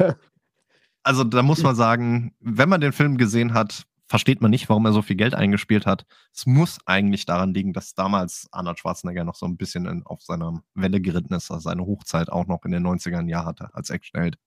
Also 1.03 1.25
da 1.25 1.43
muss 1.43 1.63
man 1.63 1.75
sagen, 1.75 2.35
wenn 2.41 2.69
man 2.69 2.81
den 2.81 2.93
Film 2.93 3.17
gesehen 3.17 3.55
hat, 3.55 3.87
versteht 4.09 4.41
man 4.41 4.51
nicht, 4.51 4.69
warum 4.69 4.85
er 4.87 4.93
so 4.93 5.03
viel 5.03 5.17
Geld 5.17 5.35
eingespielt 5.35 5.87
hat. 5.87 6.07
Es 6.35 6.47
muss 6.47 6.79
eigentlich 6.87 7.27
daran 7.27 7.53
liegen, 7.53 7.73
dass 7.73 7.95
damals 7.95 8.49
Arnold 8.53 8.79
Schwarzenegger 8.79 9.25
noch 9.25 9.35
so 9.35 9.47
ein 9.47 9.57
bisschen 9.57 9.87
in, 9.87 10.03
auf 10.05 10.23
seiner 10.23 10.63
Welle 10.75 11.01
geritten 11.01 11.35
ist, 11.35 11.51
also 11.51 11.61
seine 11.61 11.85
Hochzeit 11.85 12.31
auch 12.31 12.47
noch 12.47 12.65
in 12.65 12.73
den 12.73 12.87
90ern 12.87 13.29
Jahr 13.29 13.45
hatte 13.45 13.69
als 13.75 13.91
Actionheld. 13.91 14.39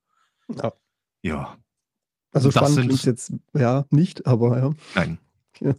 Ja. 0.49 0.73
Ja, 1.23 1.57
Also 2.31 2.49
das 2.49 2.55
spannend 2.55 2.87
klingt 2.87 3.05
jetzt 3.05 3.33
ja 3.53 3.85
nicht, 3.91 4.25
aber 4.25 4.57
ja. 4.57 4.71
nein. 4.95 5.19
Ja. 5.59 5.75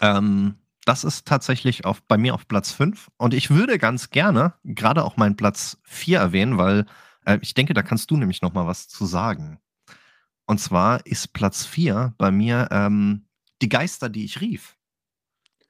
Ähm, 0.00 0.54
das 0.84 1.04
ist 1.04 1.26
tatsächlich 1.26 1.84
auf, 1.84 2.02
bei 2.02 2.18
mir 2.18 2.34
auf 2.34 2.48
Platz 2.48 2.72
5. 2.72 3.10
Und 3.16 3.34
ich 3.34 3.50
würde 3.50 3.78
ganz 3.78 4.10
gerne 4.10 4.54
gerade 4.64 5.04
auch 5.04 5.16
meinen 5.16 5.36
Platz 5.36 5.78
4 5.84 6.18
erwähnen, 6.18 6.58
weil 6.58 6.86
äh, 7.24 7.38
ich 7.42 7.54
denke, 7.54 7.74
da 7.74 7.82
kannst 7.82 8.10
du 8.10 8.16
nämlich 8.16 8.42
noch 8.42 8.52
mal 8.52 8.66
was 8.66 8.88
zu 8.88 9.06
sagen. 9.06 9.58
Und 10.46 10.58
zwar 10.58 11.06
ist 11.06 11.32
Platz 11.32 11.64
4 11.64 12.14
bei 12.18 12.30
mir 12.30 12.68
ähm, 12.70 13.26
Die 13.60 13.68
Geister, 13.68 14.08
die 14.08 14.24
ich 14.24 14.40
rief. 14.40 14.76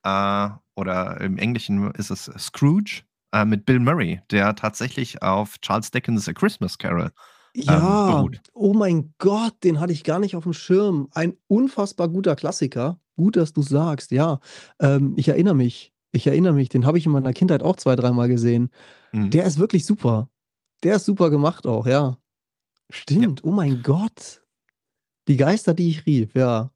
Äh, 0.03 0.49
oder 0.75 1.21
im 1.21 1.39
Englischen 1.39 1.91
ist 1.93 2.11
es 2.11 2.31
Scrooge 2.39 3.03
äh, 3.33 3.45
mit 3.45 3.67
Bill 3.67 3.81
Murray, 3.81 4.23
der 4.31 4.55
tatsächlich 4.55 5.23
auf 5.23 5.59
Charles 5.61 5.91
Dickens 5.91 6.29
A 6.29 6.33
Christmas 6.33 6.79
Carol. 6.79 7.13
Ja, 7.55 8.17
beruht. 8.17 8.41
oh 8.55 8.73
mein 8.73 9.13
Gott, 9.19 9.63
den 9.63 9.79
hatte 9.79 9.93
ich 9.93 10.05
gar 10.05 10.19
nicht 10.19 10.37
auf 10.37 10.45
dem 10.45 10.55
Schirm. 10.55 11.09
Ein 11.13 11.37
unfassbar 11.49 12.09
guter 12.09 12.35
Klassiker. 12.35 12.99
Gut, 13.17 13.37
dass 13.37 13.53
du 13.53 13.63
sagst, 13.63 14.11
ja. 14.11 14.41
Ähm, 14.81 15.15
ich 15.17 15.29
erinnere 15.29 15.55
mich. 15.55 15.93
Ich 16.13 16.27
erinnere 16.27 16.53
mich, 16.53 16.69
den 16.69 16.85
habe 16.85 16.99
ich 16.99 17.07
in 17.07 17.13
meiner 17.13 17.33
Kindheit 17.33 17.63
auch 17.63 17.77
zwei, 17.77 17.97
dreimal 17.97 18.29
gesehen. 18.29 18.71
Mhm. 19.13 19.31
Der 19.31 19.45
ist 19.45 19.59
wirklich 19.59 19.87
super. 19.87 20.29
Der 20.83 20.97
ist 20.97 21.07
super 21.07 21.31
gemacht 21.31 21.67
auch, 21.67 21.87
ja. 21.87 22.19
Stimmt, 22.91 23.45
oh 23.45 23.51
mein 23.51 23.83
Gott. 23.83 24.43
Die 25.29 25.37
Geister, 25.37 25.73
die 25.73 25.89
ich 25.89 26.05
rief, 26.05 26.35
ja. 26.35 26.71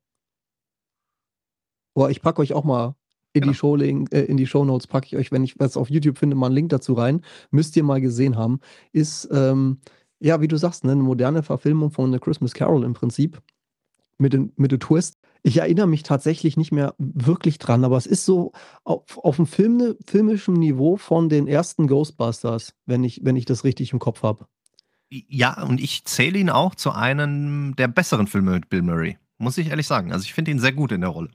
Boah, 1.95 2.11
ich 2.11 2.23
packe 2.23 2.41
euch 2.41 2.53
auch 2.53 2.65
mal 2.65 2.95
in 3.37 3.43
Genau. 3.43 3.53
die 3.53 3.57
Show 3.57 3.77
äh, 3.77 4.25
in 4.25 4.37
die 4.37 4.47
Shownotes 4.47 4.87
packe 4.87 5.07
ich 5.07 5.17
euch, 5.17 5.33
wenn 5.33 5.45
ich 5.45 5.59
was 5.59 5.77
auf 5.77 5.91
YouTube 5.91 6.17
finde, 6.17 6.37
mal 6.37 6.47
einen 6.47 6.55
Link 6.55 6.71
dazu 6.71 6.95
rein. 6.95 7.23
Müsst 7.51 7.77
ihr 7.77 7.85
mal 7.85 8.01
gesehen 8.01 8.37
haben. 8.37 8.61
Ist, 8.93 9.29
ähm, 9.31 9.81
ja, 10.21 10.41
wie 10.41 10.49
du 10.49 10.57
sagst, 10.57 10.85
ne, 10.85 10.93
eine 10.93 11.03
moderne 11.03 11.43
Verfilmung 11.43 11.91
von 11.91 12.13
The 12.13 12.19
Christmas 12.19 12.55
Carol 12.55 12.85
im 12.85 12.95
Prinzip. 12.95 13.43
Mit 14.19 14.33
dem 14.33 14.53
mit 14.57 14.79
Twist. 14.81 15.16
Ich 15.47 15.59
erinnere 15.59 15.87
mich 15.87 16.03
tatsächlich 16.03 16.57
nicht 16.57 16.73
mehr 16.73 16.97
wirklich 16.99 17.59
dran, 17.59 17.85
aber 17.85 17.97
es 17.97 18.07
ist 18.07 18.25
so 18.25 18.51
auf, 18.83 19.17
auf 19.17 19.37
dem 19.37 19.47
Film, 19.47 19.95
filmischen 20.05 20.55
Niveau 20.55 20.97
von 20.97 21.29
den 21.29 21.47
ersten 21.47 21.87
Ghostbusters, 21.87 22.75
wenn 22.85 23.05
ich, 23.05 23.21
wenn 23.23 23.37
ich 23.37 23.45
das 23.45 23.63
richtig 23.63 23.93
im 23.93 24.01
Kopf 24.01 24.25
habe. 24.25 24.49
Ja, 25.09 25.63
und 25.63 25.81
ich 25.81 26.05
zähle 26.05 26.41
ihn 26.41 26.51
auch 26.51 26.75
zu 26.75 26.91
einem 26.91 27.77
der 27.77 27.87
besseren 27.87 28.27
Filme 28.27 28.55
mit 28.55 28.69
Bill 28.69 28.83
Murray. 28.83 29.19
Muss 29.39 29.57
ich 29.57 29.69
ehrlich 29.69 29.87
sagen. 29.87 30.13
Also 30.13 30.25
ich 30.25 30.35
finde 30.35 30.51
ihn 30.51 30.59
sehr 30.59 30.73
gut 30.73 30.91
in 30.91 31.03
der 31.03 31.11
Rolle. 31.11 31.31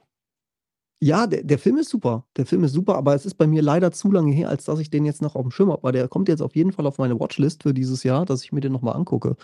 Ja, 0.99 1.25
der, 1.25 1.43
der 1.43 1.57
Film 1.57 1.77
ist 1.77 1.89
super. 1.89 2.25
Der 2.35 2.45
Film 2.45 2.65
ist 2.65 2.73
super, 2.73 2.95
aber 2.95 3.15
es 3.15 3.25
ist 3.25 3.35
bei 3.35 3.47
mir 3.47 3.61
leider 3.61 3.93
zu 3.93 4.11
lange 4.11 4.33
her, 4.33 4.49
als 4.49 4.65
dass 4.65 4.79
ich 4.79 4.89
den 4.89 5.05
jetzt 5.05 5.21
noch 5.21 5.35
auf 5.35 5.43
dem 5.43 5.51
Schirm 5.51 5.69
habe. 5.69 5.83
Aber 5.83 5.93
der 5.93 6.09
kommt 6.09 6.27
jetzt 6.27 6.41
auf 6.41 6.57
jeden 6.57 6.73
Fall 6.73 6.85
auf 6.85 6.97
meine 6.97 7.17
Watchlist 7.17 7.63
für 7.63 7.73
dieses 7.73 8.03
Jahr, 8.03 8.25
dass 8.25 8.43
ich 8.43 8.51
mir 8.51 8.59
den 8.59 8.73
nochmal 8.73 8.97
angucke. 8.97 9.37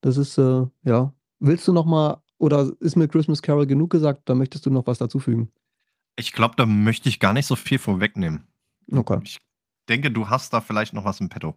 Das 0.00 0.16
ist, 0.16 0.36
äh, 0.36 0.66
ja. 0.82 1.14
Willst 1.38 1.68
du 1.68 1.72
nochmal, 1.72 2.18
oder 2.40 2.72
ist 2.80 2.96
mit 2.96 3.12
Christmas 3.12 3.42
Carol 3.42 3.66
genug 3.66 3.90
gesagt? 3.90 4.22
Da 4.24 4.34
möchtest 4.34 4.66
du 4.66 4.70
noch 4.70 4.86
was 4.86 4.98
dazufügen? 4.98 5.50
Ich 6.16 6.32
glaube, 6.32 6.54
da 6.56 6.66
möchte 6.66 7.08
ich 7.08 7.20
gar 7.20 7.32
nicht 7.32 7.46
so 7.46 7.54
viel 7.56 7.78
vorwegnehmen. 7.78 8.48
Okay. 8.92 9.20
Ich 9.22 9.38
denke, 9.88 10.10
du 10.10 10.28
hast 10.28 10.52
da 10.52 10.60
vielleicht 10.60 10.92
noch 10.92 11.04
was 11.04 11.20
im 11.20 11.28
Petto. 11.28 11.54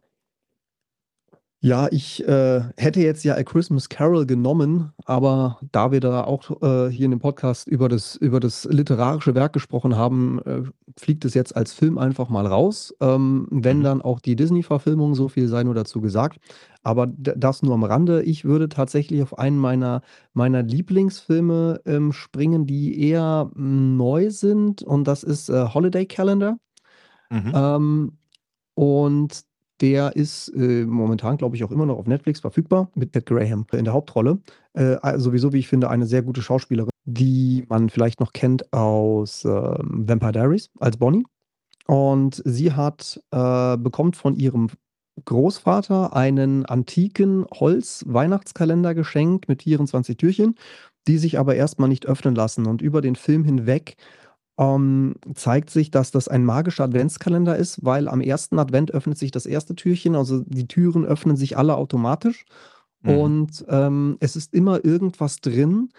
Ja, 1.59 1.87
ich 1.91 2.27
äh, 2.27 2.61
hätte 2.75 2.99
jetzt 2.99 3.23
ja 3.23 3.35
A 3.35 3.43
Christmas 3.43 3.87
Carol 3.87 4.25
genommen, 4.25 4.91
aber 5.05 5.59
da 5.71 5.93
wir 5.93 6.01
da 6.01 6.25
auch 6.25 6.61
äh, 6.61 6.89
hier 6.91 7.05
in 7.05 7.11
dem 7.11 7.21
Podcast 7.21 7.69
über 7.69 7.87
das, 7.87 8.17
über 8.17 8.41
das 8.41 8.65
literarische 8.69 9.33
Werk 9.33 9.53
gesprochen 9.53 9.95
haben, 9.95 10.39
äh, 10.39 10.63
fliegt 10.99 11.23
es 11.23 11.33
jetzt 11.35 11.55
als 11.55 11.71
Film 11.71 11.97
einfach 11.97 12.27
mal 12.27 12.45
raus. 12.45 12.93
Ähm, 12.99 13.47
wenn 13.49 13.79
Mhm. 13.79 13.83
dann 13.83 14.01
auch 14.01 14.19
die 14.19 14.35
Disney-Verfilmung, 14.35 15.15
so 15.15 15.29
viel 15.29 15.47
sei 15.47 15.63
nur 15.63 15.73
dazu 15.73 16.01
gesagt. 16.01 16.37
Aber 16.83 17.07
das 17.07 17.63
nur 17.63 17.73
am 17.73 17.83
Rande. 17.83 18.23
Ich 18.23 18.43
würde 18.43 18.67
tatsächlich 18.69 19.21
auf 19.21 19.39
einen 19.39 19.57
meiner, 19.57 20.01
meiner 20.33 20.61
Lieblingsfilme 20.63 21.81
ähm, 21.85 22.11
springen, 22.11 22.67
die 22.67 22.99
eher 23.01 23.49
mm, 23.55 23.95
neu 23.95 24.29
sind. 24.29 24.83
Und 24.83 25.07
das 25.07 25.23
ist 25.23 25.49
äh, 25.49 25.67
Holiday 25.73 26.05
Calendar. 26.05 26.57
Mhm. 27.29 27.51
Ähm, 27.55 28.17
und 28.75 29.43
der 29.81 30.15
ist 30.15 30.49
äh, 30.49 30.85
momentan, 30.85 31.37
glaube 31.37 31.55
ich, 31.55 31.63
auch 31.63 31.71
immer 31.71 31.85
noch 31.85 31.97
auf 31.97 32.07
Netflix 32.07 32.39
verfügbar 32.39 32.89
mit 32.95 33.13
Ted 33.13 33.25
Graham 33.25 33.65
in 33.73 33.85
der 33.85 33.93
Hauptrolle. 33.93 34.39
Äh, 34.73 34.95
also 35.01 35.25
sowieso, 35.25 35.51
wie 35.53 35.59
ich 35.59 35.67
finde, 35.67 35.89
eine 35.89 36.05
sehr 36.05 36.21
gute 36.21 36.41
Schauspielerin, 36.41 36.91
die 37.05 37.65
man 37.69 37.89
vielleicht 37.89 38.19
noch 38.19 38.33
kennt 38.33 38.71
aus 38.71 39.45
ähm, 39.45 40.07
Vampire 40.07 40.31
Diaries 40.31 40.69
als 40.79 40.97
Bonnie. 40.97 41.25
Und 41.87 42.41
sie 42.45 42.71
hat, 42.71 43.21
äh, 43.31 43.77
bekommt 43.77 44.15
von 44.15 44.35
ihrem 44.35 44.69
Großvater 45.25 46.15
einen 46.15 46.65
antiken 46.65 47.46
Holz-Weihnachtskalender 47.53 48.96
geschenkt 48.96 49.48
mit 49.48 49.63
24 49.63 50.17
Türchen, 50.17 50.55
die 51.08 51.17
sich 51.17 51.39
aber 51.39 51.55
erstmal 51.55 51.89
nicht 51.89 52.05
öffnen 52.08 52.36
lassen. 52.36 52.65
Und 52.67 52.82
über 52.82 53.01
den 53.01 53.15
Film 53.15 53.43
hinweg 53.43 53.96
ähm, 54.60 55.15
zeigt 55.36 55.70
sich, 55.70 55.91
dass 55.91 56.12
das 56.12 56.27
ein 56.27 56.46
magischer 56.46 56.86
Adventskalender 56.86 57.55
ist, 57.58 57.84
weil 57.84 58.08
am 58.08 58.22
ersten 58.22 58.60
Advent 58.60 58.91
öffnet 58.91 59.17
sich 59.17 59.32
das 59.32 59.46
erste 59.46 59.75
Türchen, 59.75 60.15
also 60.15 60.43
die 60.48 60.67
Türen 60.67 61.05
öffnen 61.05 61.38
sich 61.38 61.58
alle 61.58 61.75
automatisch 61.75 62.46
Mhm. 63.05 63.10
und 63.12 63.65
ähm, 63.70 64.17
es 64.22 64.36
ist 64.36 64.53
immer 64.53 64.84
irgendwas 64.86 65.41
drin, 65.41 65.89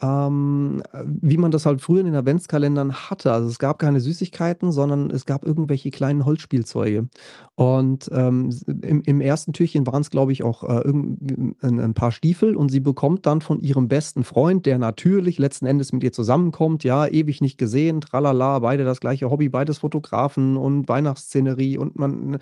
ähm, 0.00 0.82
wie 1.04 1.36
man 1.36 1.50
das 1.50 1.66
halt 1.66 1.80
früher 1.80 2.00
in 2.00 2.06
den 2.06 2.14
Adventskalendern 2.14 2.92
hatte. 2.92 3.32
Also 3.32 3.48
es 3.48 3.58
gab 3.58 3.78
keine 3.78 4.00
Süßigkeiten, 4.00 4.70
sondern 4.70 5.10
es 5.10 5.26
gab 5.26 5.44
irgendwelche 5.44 5.90
kleinen 5.90 6.24
Holzspielzeuge. 6.24 7.08
Und 7.56 8.08
ähm, 8.12 8.54
im, 8.82 9.02
im 9.02 9.20
ersten 9.20 9.52
Türchen 9.52 9.86
waren 9.86 10.02
es, 10.02 10.10
glaube 10.10 10.30
ich, 10.32 10.44
auch 10.44 10.62
äh, 10.62 10.88
ein, 10.88 11.56
ein 11.60 11.94
paar 11.94 12.12
Stiefel 12.12 12.54
und 12.54 12.68
sie 12.68 12.78
bekommt 12.80 13.26
dann 13.26 13.40
von 13.40 13.60
ihrem 13.60 13.88
besten 13.88 14.22
Freund, 14.22 14.66
der 14.66 14.78
natürlich 14.78 15.38
letzten 15.38 15.66
Endes 15.66 15.92
mit 15.92 16.04
ihr 16.04 16.12
zusammenkommt, 16.12 16.84
ja, 16.84 17.06
ewig 17.06 17.40
nicht 17.40 17.58
gesehen, 17.58 18.00
tralala, 18.00 18.60
beide 18.60 18.84
das 18.84 19.00
gleiche 19.00 19.30
Hobby, 19.30 19.48
beides 19.48 19.78
Fotografen 19.78 20.56
und 20.56 20.88
Weihnachtsszenerie 20.88 21.78
und 21.78 21.98
man, 21.98 22.38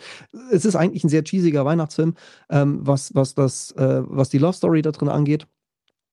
es 0.52 0.66
ist 0.66 0.76
eigentlich 0.76 1.04
ein 1.04 1.08
sehr 1.08 1.22
cheesiger 1.24 1.64
Weihnachtsfilm, 1.64 2.14
ähm, 2.50 2.80
was, 2.82 3.14
was 3.14 3.34
das, 3.34 3.72
äh, 3.72 4.02
was 4.06 4.28
die 4.28 4.38
Love 4.38 4.52
Story 4.52 4.82
da 4.82 4.92
drin 4.92 5.08
angeht. 5.08 5.46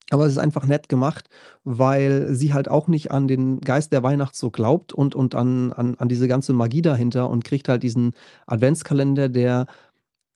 Aber 0.10 0.26
es 0.26 0.34
ist 0.34 0.38
einfach 0.38 0.66
nett 0.66 0.90
gemacht, 0.90 1.30
weil 1.64 2.34
sie 2.36 2.54
halt 2.54 2.70
auch 2.70 2.88
nicht 2.88 3.12
an 3.12 3.28
den 3.28 3.62
Geist 3.62 3.94
der 3.94 4.04
Weihnacht 4.04 4.36
so 4.36 4.52
glaubt 4.52 4.94
und, 4.94 5.16
und 5.16 5.34
an, 5.34 5.72
an, 5.74 5.96
an 5.96 6.10
diese 6.10 6.28
ganze 6.28 6.54
Magie 6.54 6.82
dahinter 6.82 7.30
und 7.30 7.44
kriegt 7.46 7.70
halt 7.70 7.84
diesen 7.84 8.14
Adventskalender, 8.46 9.30
der 9.30 9.66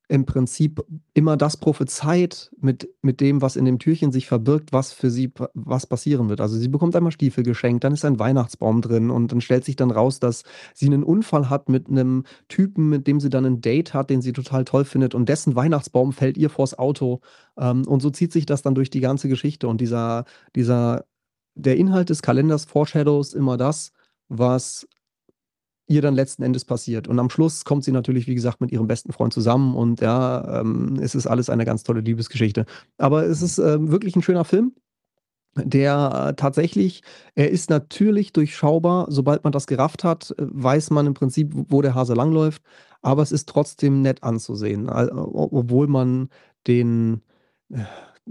im 0.09 0.25
Prinzip 0.25 0.85
immer 1.13 1.35
das 1.35 1.57
prophezeit 1.57 2.49
mit, 2.61 2.89
mit 3.01 3.19
dem, 3.19 3.41
was 3.41 3.57
in 3.57 3.65
dem 3.65 3.77
Türchen 3.77 4.11
sich 4.11 4.27
verbirgt, 4.27 4.71
was 4.71 4.93
für 4.93 5.09
sie 5.09 5.31
was 5.53 5.85
passieren 5.85 6.29
wird. 6.29 6.39
Also 6.39 6.57
sie 6.57 6.69
bekommt 6.69 6.95
einmal 6.95 7.11
Stiefel 7.11 7.43
geschenkt, 7.43 7.83
dann 7.83 7.93
ist 7.93 8.05
ein 8.05 8.19
Weihnachtsbaum 8.19 8.81
drin 8.81 9.09
und 9.09 9.31
dann 9.31 9.41
stellt 9.41 9.65
sich 9.65 9.75
dann 9.75 9.91
raus, 9.91 10.19
dass 10.19 10.43
sie 10.73 10.85
einen 10.85 11.03
Unfall 11.03 11.49
hat 11.49 11.67
mit 11.67 11.89
einem 11.89 12.23
Typen, 12.47 12.87
mit 12.89 13.05
dem 13.05 13.19
sie 13.19 13.29
dann 13.29 13.45
ein 13.45 13.59
Date 13.59 13.93
hat, 13.93 14.09
den 14.09 14.21
sie 14.21 14.31
total 14.31 14.63
toll 14.63 14.85
findet 14.85 15.13
und 15.13 15.27
dessen 15.27 15.55
Weihnachtsbaum 15.55 16.13
fällt 16.13 16.37
ihr 16.37 16.49
vors 16.49 16.77
Auto. 16.79 17.19
Ähm, 17.57 17.85
und 17.85 18.01
so 18.01 18.09
zieht 18.09 18.31
sich 18.31 18.45
das 18.45 18.61
dann 18.61 18.75
durch 18.75 18.89
die 18.89 19.01
ganze 19.01 19.27
Geschichte 19.27 19.67
und 19.67 19.81
dieser, 19.81 20.23
dieser, 20.55 21.05
der 21.55 21.75
Inhalt 21.75 22.09
des 22.09 22.21
Kalenders 22.21 22.63
foreshadows 22.65 23.33
immer 23.33 23.57
das, 23.57 23.91
was 24.29 24.87
ihr 25.87 26.01
dann 26.01 26.15
letzten 26.15 26.43
Endes 26.43 26.65
passiert. 26.65 27.07
Und 27.07 27.19
am 27.19 27.29
Schluss 27.29 27.65
kommt 27.65 27.83
sie 27.83 27.91
natürlich, 27.91 28.27
wie 28.27 28.35
gesagt, 28.35 28.61
mit 28.61 28.71
ihrem 28.71 28.87
besten 28.87 29.13
Freund 29.13 29.33
zusammen 29.33 29.75
und 29.75 30.01
ja, 30.01 30.61
ähm, 30.61 30.99
es 31.01 31.15
ist 31.15 31.27
alles 31.27 31.49
eine 31.49 31.65
ganz 31.65 31.83
tolle 31.83 32.01
Liebesgeschichte. 32.01 32.65
Aber 32.97 33.23
es 33.23 33.41
ist 33.41 33.57
ähm, 33.57 33.91
wirklich 33.91 34.15
ein 34.15 34.21
schöner 34.21 34.45
Film, 34.45 34.73
der 35.55 36.27
äh, 36.29 36.33
tatsächlich, 36.35 37.01
er 37.35 37.49
ist 37.49 37.69
natürlich 37.69 38.33
durchschaubar. 38.33 39.07
Sobald 39.09 39.43
man 39.43 39.53
das 39.53 39.67
gerafft 39.67 40.03
hat, 40.03 40.31
äh, 40.31 40.35
weiß 40.39 40.91
man 40.91 41.07
im 41.07 41.13
Prinzip, 41.13 41.53
wo 41.53 41.81
der 41.81 41.95
Hase 41.95 42.13
langläuft. 42.13 42.61
Aber 43.01 43.21
es 43.21 43.31
ist 43.31 43.47
trotzdem 43.47 44.01
nett 44.01 44.23
anzusehen, 44.23 44.89
obwohl 44.89 45.87
man 45.87 46.29
den, 46.65 47.21
äh, 47.69 47.83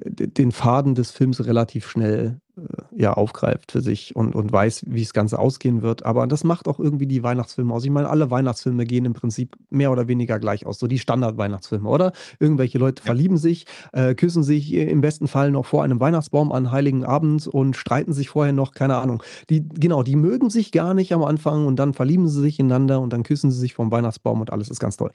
den 0.05 0.53
Faden 0.53 0.95
des 0.95 1.11
Films 1.11 1.45
relativ 1.45 1.89
schnell 1.89 2.41
äh, 2.57 2.63
ja 2.95 3.13
aufgreift 3.15 3.73
für 3.73 3.81
sich 3.81 4.15
und, 4.15 4.35
und 4.35 4.53
weiß, 4.53 4.85
wie 4.87 5.03
das 5.03 5.13
Ganze 5.13 5.39
ausgehen 5.39 5.83
wird. 5.83 6.05
Aber 6.05 6.27
das 6.27 6.45
macht 6.45 6.69
auch 6.69 6.79
irgendwie 6.79 7.07
die 7.07 7.23
Weihnachtsfilme 7.23 7.73
aus. 7.73 7.85
Ich 7.85 7.91
meine, 7.91 8.09
alle 8.09 8.31
Weihnachtsfilme 8.31 8.85
gehen 8.85 9.05
im 9.05 9.15
Prinzip 9.15 9.57
mehr 9.71 9.91
oder 9.93 10.09
weniger 10.09 10.39
gleich 10.39 10.67
aus. 10.67 10.79
So 10.79 10.87
die 10.87 10.99
Standard-Weihnachtsfilme, 10.99 11.89
oder? 11.89 12.13
Irgendwelche 12.39 12.79
Leute 12.79 13.03
ja. 13.03 13.07
verlieben 13.07 13.39
sich, 13.39 13.67
äh, 13.93 14.15
küssen 14.15 14.43
sich 14.43 14.73
im 14.73 15.01
besten 15.01 15.29
Fall 15.29 15.51
noch 15.51 15.67
vor 15.67 15.83
einem 15.83 16.01
Weihnachtsbaum 16.01 16.53
an 16.53 16.71
Heiligen 16.71 17.05
Abend 17.05 17.47
und 17.47 17.77
streiten 17.77 18.13
sich 18.13 18.29
vorher 18.29 18.53
noch, 18.53 18.73
keine 18.73 18.97
Ahnung. 18.97 19.23
Die, 19.51 19.67
genau, 19.69 20.03
die 20.03 20.17
mögen 20.17 20.51
sich 20.51 20.73
gar 20.73 20.95
nicht 20.95 21.13
am 21.13 21.25
Anfang 21.25 21.67
und 21.67 21.77
dann 21.77 21.95
verlieben 21.95 22.29
sie 22.29 22.41
sich 22.41 22.59
ineinander 22.59 23.01
und 23.01 23.13
dann 23.13 23.23
küssen 23.23 23.51
sie 23.51 23.59
sich 23.59 23.75
vom 23.75 23.91
Weihnachtsbaum 23.91 24.41
und 24.41 24.53
alles 24.53 24.69
ist 24.69 24.81
ganz 24.81 24.97
toll. 24.97 25.11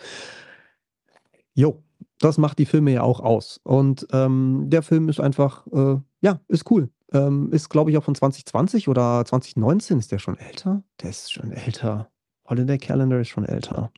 Jo, 1.54 1.84
das 2.24 2.38
macht 2.38 2.60
die 2.60 2.66
Filme 2.66 2.92
ja 2.92 3.02
auch 3.02 3.20
aus. 3.20 3.60
Und 3.64 4.08
ähm, 4.12 4.66
der 4.68 4.84
Film 4.84 5.10
ist 5.10 5.20
einfach, 5.20 5.66
äh, 5.68 5.98
ja, 6.22 6.40
ist 6.48 6.70
cool. 6.70 6.90
Ähm, 7.12 7.52
ist, 7.52 7.70
glaube 7.70 7.92
ich, 7.92 7.98
auch 7.98 8.04
von 8.04 8.16
2020 8.16 8.88
oder 8.88 9.26
2019. 9.26 10.00
Ist 10.00 10.12
der 10.12 10.20
schon 10.20 10.38
älter? 10.38 10.84
Der 11.02 11.10
ist 11.10 11.34
schon 11.34 11.52
älter. 11.52 12.10
Holiday 12.48 12.78
Calendar 12.78 13.20
ist 13.20 13.30
schon 13.30 13.46
älter. 13.46 13.92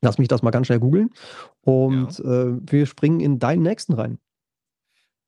Lass 0.00 0.18
mich 0.18 0.28
das 0.28 0.42
mal 0.42 0.50
ganz 0.50 0.66
schnell 0.66 0.80
googeln. 0.80 1.10
Und 1.60 2.18
ja. 2.18 2.42
äh, 2.42 2.58
wir 2.62 2.86
springen 2.86 3.20
in 3.20 3.38
deinen 3.38 3.62
nächsten 3.62 3.92
rein. 3.92 4.18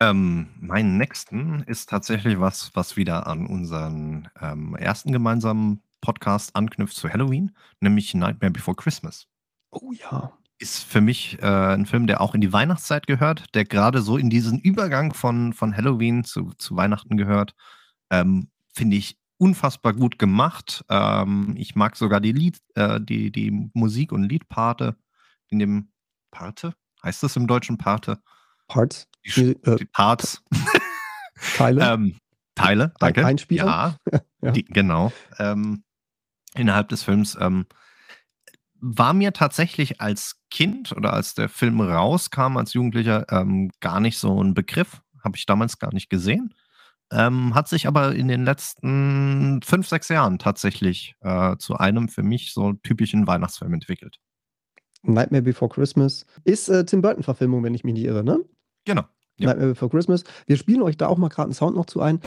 Ähm, 0.01 0.49
meinen 0.61 0.97
nächsten 0.97 1.63
ist 1.67 1.89
tatsächlich 1.89 2.41
was, 2.41 2.71
was 2.75 2.97
wieder 2.97 3.27
an 3.27 3.47
unseren 3.47 4.29
ähm, 4.41 4.75
ersten 4.75 5.13
gemeinsamen 5.13 5.83
Podcast 6.01 6.57
anknüpft 6.57 6.97
zu 6.97 7.09
Halloween, 7.09 7.53
nämlich 7.81 8.13
Nightmare 8.15 8.51
Before 8.51 8.75
Christmas. 8.75 9.29
Oh 9.71 9.93
ja 9.93 10.33
ist 10.59 10.85
für 10.85 11.01
mich 11.01 11.39
äh, 11.43 11.47
'n 11.75 11.87
Film, 11.87 12.07
der 12.07 12.21
auch 12.21 12.35
in 12.35 12.41
die 12.41 12.53
Weihnachtszeit 12.53 13.07
gehört, 13.07 13.55
der 13.55 13.65
gerade 13.65 14.03
so 14.03 14.17
in 14.17 14.31
diesen 14.31 14.59
Übergang 14.61 15.13
von 15.15 15.53
von 15.53 15.77
Halloween 15.77 16.25
zu 16.25 16.53
zu 16.59 16.77
Weihnachten 16.77 17.17
gehört. 17.17 17.55
Ähm, 18.11 18.51
finde 18.75 18.97
ich 18.97 19.17
unfassbar 19.39 19.95
gut 19.95 20.19
gemacht. 20.19 20.85
Ähm, 20.91 21.55
ich 21.59 21.75
mag 21.77 21.97
sogar 21.97 22.21
die 22.21 22.33
Lied 22.33 22.59
äh, 22.77 23.01
die 23.01 23.33
die 23.33 23.71
Musik 23.75 24.13
und 24.13 24.25
Liedparte 24.25 24.97
in 25.49 25.59
dem 25.59 25.89
Parte? 26.31 26.75
Heißt 27.03 27.23
das 27.23 27.37
im 27.37 27.47
Deutschen 27.47 27.79
Parte? 27.79 28.19
Parts? 28.69 29.07
Die 29.27 29.31
Sch 29.31 29.39
äh, 29.39 29.77
die 29.77 29.87
Parts. 29.87 30.43
Teile? 31.57 31.93
Ähm, 31.95 32.17
Teile, 32.55 32.95
danke. 33.01 33.27
Einspieler? 33.27 33.65
Ja, 33.67 33.97
Ja. 34.43 34.51
die 34.53 34.65
genau. 34.65 35.13
Ähm, 35.39 35.85
innerhalb 36.55 36.89
des 36.91 37.03
Films, 37.05 37.37
ähm 37.41 37.67
war 38.87 39.15
mir 39.15 39.33
tatsächlich 39.33 40.03
als 40.03 40.43
Kind 40.51 40.93
oder 40.93 41.15
als 41.15 41.35
der 41.35 41.49
Film 41.49 41.81
rauskam, 41.81 42.59
als 42.59 42.75
Jugendlicher, 42.75 43.25
ähm, 43.31 43.71
gar 43.81 43.99
nicht 43.99 44.19
so 44.19 44.43
ein 44.43 44.53
Begriff. 44.53 45.01
Habe 45.23 45.39
ich 45.39 45.47
damals 45.47 45.79
gar 45.79 45.95
nicht 45.95 46.11
gesehen. 46.11 46.55
Ähm, 47.11 47.55
hat 47.55 47.67
sich 47.67 47.87
aber 47.87 48.15
in 48.15 48.29
den 48.29 48.45
letzten 48.45 49.61
fünf, 49.63 49.89
sechs 49.89 50.09
Jahren 50.11 50.39
tatsächlich 50.39 51.15
äh, 51.21 51.57
zu 51.57 51.77
einem 51.77 52.09
für 52.09 52.23
mich 52.23 52.53
so 52.53 52.75
typischen 52.83 53.27
Weihnachtsfilm 53.27 53.73
entwickelt. 53.73 54.19
Nightmare 55.03 55.43
Before 55.43 55.71
Christmas 55.71 56.27
ist 56.45 56.69
äh, 56.69 56.85
Tim 56.85 57.01
Burton-Verfilmung, 57.01 57.63
wenn 57.63 57.75
ich 57.75 57.85
mich 57.85 57.95
nicht 57.95 58.05
irre, 58.05 58.23
ne? 58.23 58.41
Genau. 58.85 59.05
Ja. 59.39 59.49
Nightmare 59.49 59.71
Before 59.71 59.91
Christmas. 59.91 60.25
Wir 60.47 60.59
spielen 60.59 60.83
euch 60.83 60.99
da 60.99 61.07
auch 61.07 61.17
mal 61.17 61.29
gerade 61.29 61.47
einen 61.47 61.55
Sound 61.55 61.75
noch 61.75 61.87
zu 61.87 62.03
ein. 62.03 62.21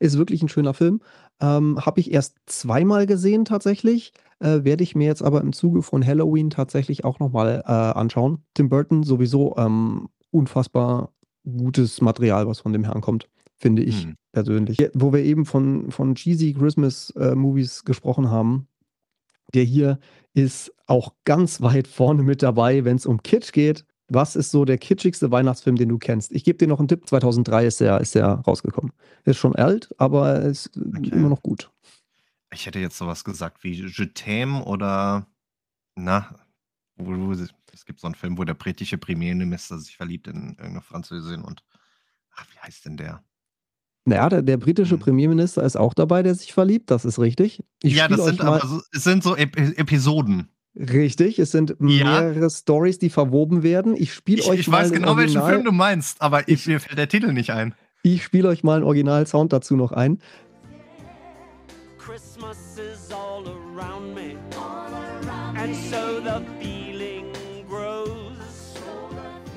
Ist 0.00 0.18
wirklich 0.18 0.42
ein 0.42 0.48
schöner 0.48 0.74
Film. 0.74 1.00
Ähm, 1.40 1.78
Habe 1.84 2.00
ich 2.00 2.12
erst 2.12 2.36
zweimal 2.46 3.06
gesehen 3.06 3.44
tatsächlich. 3.44 4.12
Äh, 4.40 4.64
Werde 4.64 4.82
ich 4.82 4.94
mir 4.94 5.06
jetzt 5.06 5.22
aber 5.22 5.40
im 5.40 5.52
Zuge 5.52 5.82
von 5.82 6.04
Halloween 6.04 6.50
tatsächlich 6.50 7.04
auch 7.04 7.20
nochmal 7.20 7.62
äh, 7.66 7.70
anschauen. 7.70 8.44
Tim 8.54 8.68
Burton 8.68 9.02
sowieso 9.02 9.56
ähm, 9.56 10.08
unfassbar 10.30 11.12
gutes 11.44 12.00
Material, 12.00 12.46
was 12.46 12.60
von 12.60 12.72
dem 12.72 12.84
Herrn 12.84 13.00
kommt, 13.00 13.28
finde 13.56 13.82
ich 13.82 14.04
hm. 14.04 14.16
persönlich. 14.32 14.78
Wo 14.94 15.12
wir 15.12 15.20
eben 15.20 15.44
von, 15.46 15.90
von 15.90 16.14
cheesy 16.14 16.52
Christmas 16.54 17.10
äh, 17.10 17.34
Movies 17.34 17.84
gesprochen 17.84 18.30
haben, 18.30 18.68
der 19.54 19.64
hier 19.64 19.98
ist 20.34 20.72
auch 20.86 21.14
ganz 21.24 21.60
weit 21.60 21.86
vorne 21.88 22.22
mit 22.22 22.42
dabei, 22.42 22.84
wenn 22.84 22.96
es 22.96 23.06
um 23.06 23.22
Kitsch 23.22 23.52
geht. 23.52 23.84
Was 24.08 24.36
ist 24.36 24.50
so 24.50 24.64
der 24.64 24.78
kitschigste 24.78 25.30
Weihnachtsfilm, 25.30 25.76
den 25.76 25.90
du 25.90 25.98
kennst? 25.98 26.32
Ich 26.32 26.44
gebe 26.44 26.58
dir 26.58 26.66
noch 26.66 26.78
einen 26.78 26.88
Tipp. 26.88 27.06
2003 27.06 27.66
ist 27.66 27.80
er 27.80 28.00
ist 28.00 28.16
rausgekommen. 28.16 28.92
Ist 29.24 29.36
schon 29.36 29.54
alt, 29.54 29.94
aber 29.98 30.40
ist 30.42 30.70
okay. 30.76 31.10
immer 31.10 31.28
noch 31.28 31.42
gut. 31.42 31.70
Ich 32.52 32.64
hätte 32.64 32.78
jetzt 32.78 32.96
sowas 32.96 33.24
gesagt 33.24 33.62
wie 33.62 33.74
Je 33.74 34.04
t'aime 34.04 34.62
oder 34.62 35.26
na, 35.94 36.34
wo, 36.96 37.12
wo, 37.16 37.32
es 37.32 37.84
gibt 37.84 38.00
so 38.00 38.06
einen 38.06 38.14
Film, 38.14 38.38
wo 38.38 38.44
der 38.44 38.54
britische 38.54 38.98
Premierminister 38.98 39.78
sich 39.78 39.96
verliebt 39.96 40.26
in 40.28 40.50
irgendeine 40.50 40.80
Französin 40.80 41.42
und 41.42 41.62
ach, 42.34 42.46
wie 42.52 42.58
heißt 42.58 42.86
denn 42.86 42.96
der? 42.96 43.22
Naja, 44.04 44.28
der, 44.30 44.42
der 44.42 44.56
britische 44.56 44.94
hm. 44.94 45.00
Premierminister 45.00 45.62
ist 45.62 45.76
auch 45.76 45.92
dabei, 45.92 46.22
der 46.22 46.34
sich 46.34 46.54
verliebt, 46.54 46.90
das 46.90 47.04
ist 47.04 47.18
richtig. 47.18 47.62
Ich 47.82 47.94
ja, 47.94 48.08
das 48.08 48.24
sind 48.24 48.40
aber 48.40 48.66
so, 48.66 48.80
es 48.92 49.04
sind 49.04 49.22
so 49.22 49.36
Ep 49.36 49.56
Episoden. 49.56 50.48
Richtig, 50.78 51.40
es 51.40 51.50
sind 51.50 51.80
mehrere 51.80 52.40
ja. 52.40 52.50
Stories, 52.50 53.00
die 53.00 53.10
verwoben 53.10 53.64
werden. 53.64 53.96
Ich 53.96 54.14
spiele 54.14 54.44
euch 54.44 54.60
ich 54.60 54.68
mal. 54.68 54.84
Ich 54.84 54.90
weiß 54.90 54.92
genau, 54.92 55.16
welchen 55.16 55.42
Film 55.42 55.64
du 55.64 55.72
meinst, 55.72 56.22
aber 56.22 56.48
ich, 56.48 56.66
mir 56.68 56.78
fällt 56.78 56.98
der 56.98 57.08
Titel 57.08 57.32
nicht 57.32 57.50
ein. 57.50 57.74
Ich 58.02 58.22
spiele 58.22 58.48
euch 58.48 58.62
mal 58.62 58.76
einen 58.76 58.84
Original-Sound 58.84 59.52
dazu 59.52 59.74
noch 59.74 59.90
ein. 59.90 60.20
Christmas 61.98 62.78
is 62.78 63.10
all 63.12 63.44
around 63.76 64.14
me. 64.14 64.36
And 65.60 65.74
so 65.74 66.20
the 66.22 66.68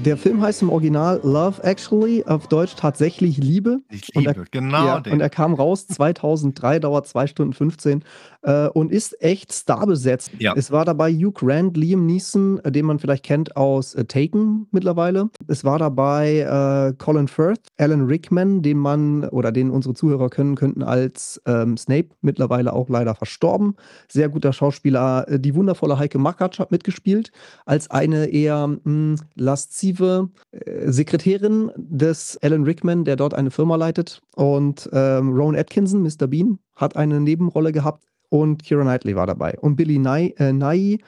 der 0.05 0.17
Film 0.17 0.41
heißt 0.41 0.63
im 0.63 0.69
Original 0.69 1.19
Love 1.21 1.61
Actually, 1.63 2.23
auf 2.25 2.47
Deutsch 2.47 2.73
tatsächlich 2.75 3.37
Liebe. 3.37 3.81
Ich 3.89 4.07
liebe, 4.07 4.29
und 4.29 4.37
er, 4.37 4.45
genau. 4.49 4.85
Ja, 4.85 4.95
und 4.95 5.21
er 5.21 5.29
kam 5.29 5.53
raus 5.53 5.85
2003, 5.85 6.79
dauert 6.79 7.07
2 7.07 7.27
Stunden 7.27 7.53
15 7.53 8.03
äh, 8.43 8.67
und 8.69 8.91
ist 8.91 9.21
echt 9.21 9.53
starbesetzt. 9.53 10.31
Ja. 10.39 10.53
Es 10.55 10.71
war 10.71 10.85
dabei 10.85 11.11
Hugh 11.11 11.31
Grant, 11.31 11.77
Liam 11.77 12.05
Neeson, 12.05 12.59
äh, 12.63 12.71
den 12.71 12.85
man 12.85 12.99
vielleicht 12.99 13.23
kennt 13.23 13.55
aus 13.55 13.95
äh, 13.95 14.05
Taken 14.05 14.67
mittlerweile. 14.71 15.29
Es 15.47 15.63
war 15.63 15.79
dabei 15.79 16.39
äh, 16.39 16.93
Colin 16.97 17.27
Firth, 17.27 17.67
Alan 17.77 18.05
Rickman, 18.05 18.61
den 18.61 18.77
man 18.77 19.25
oder 19.29 19.51
den 19.51 19.69
unsere 19.69 19.93
Zuhörer 19.93 20.29
können 20.29 20.55
könnten 20.55 20.83
als 20.83 21.41
ähm, 21.45 21.77
Snape, 21.77 22.09
mittlerweile 22.21 22.73
auch 22.73 22.89
leider 22.89 23.15
verstorben. 23.15 23.75
Sehr 24.07 24.29
guter 24.29 24.53
Schauspieler. 24.53 25.27
Äh, 25.27 25.39
die 25.39 25.55
wundervolle 25.55 25.97
Heike 25.97 26.19
Makatsch 26.19 26.59
hat 26.59 26.71
mitgespielt, 26.71 27.31
als 27.65 27.89
eine 27.89 28.27
eher 28.27 28.67
mh, 28.67 28.79
hm, 28.83 29.15
laszive 29.35 30.29
äh, 30.51 30.91
Sekretärin 30.91 31.71
des 31.75 32.37
Alan 32.41 32.63
Rickman, 32.63 33.05
der 33.05 33.15
dort 33.15 33.33
eine 33.33 33.51
Firma 33.51 33.75
leitet. 33.75 34.21
Und 34.35 34.89
ähm, 34.93 35.29
Rowan 35.29 35.55
Atkinson, 35.55 36.01
Mr. 36.01 36.27
Bean, 36.27 36.59
hat 36.75 36.95
eine 36.95 37.19
Nebenrolle 37.19 37.71
gehabt 37.71 38.03
und 38.31 38.63
Kira 38.63 38.81
Knightley 38.81 39.15
war 39.15 39.27
dabei. 39.27 39.57
Und 39.59 39.75
Billy 39.75 39.99
Nye, 39.99 40.33
äh, 40.37 40.53
Nye 40.53 40.99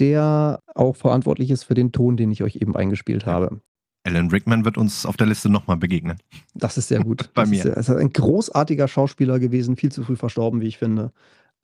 der 0.00 0.60
auch 0.74 0.96
verantwortlich 0.96 1.50
ist 1.50 1.64
für 1.64 1.74
den 1.74 1.92
Ton, 1.92 2.16
den 2.16 2.30
ich 2.30 2.42
euch 2.42 2.56
eben 2.56 2.74
eingespielt 2.74 3.26
habe. 3.26 3.60
Alan 4.06 4.28
Rickman 4.28 4.64
wird 4.64 4.76
uns 4.76 5.06
auf 5.06 5.16
der 5.16 5.26
Liste 5.26 5.48
nochmal 5.48 5.76
begegnen. 5.76 6.18
Das 6.54 6.76
ist 6.76 6.88
sehr 6.88 7.00
gut. 7.00 7.30
Bei 7.34 7.42
das 7.42 7.50
mir. 7.50 7.64
Er 7.64 7.76
ist, 7.76 7.88
ist 7.88 7.96
ein 7.96 8.12
großartiger 8.12 8.88
Schauspieler 8.88 9.38
gewesen, 9.38 9.76
viel 9.76 9.92
zu 9.92 10.02
früh 10.02 10.16
verstorben, 10.16 10.60
wie 10.60 10.66
ich 10.66 10.78
finde. 10.78 11.12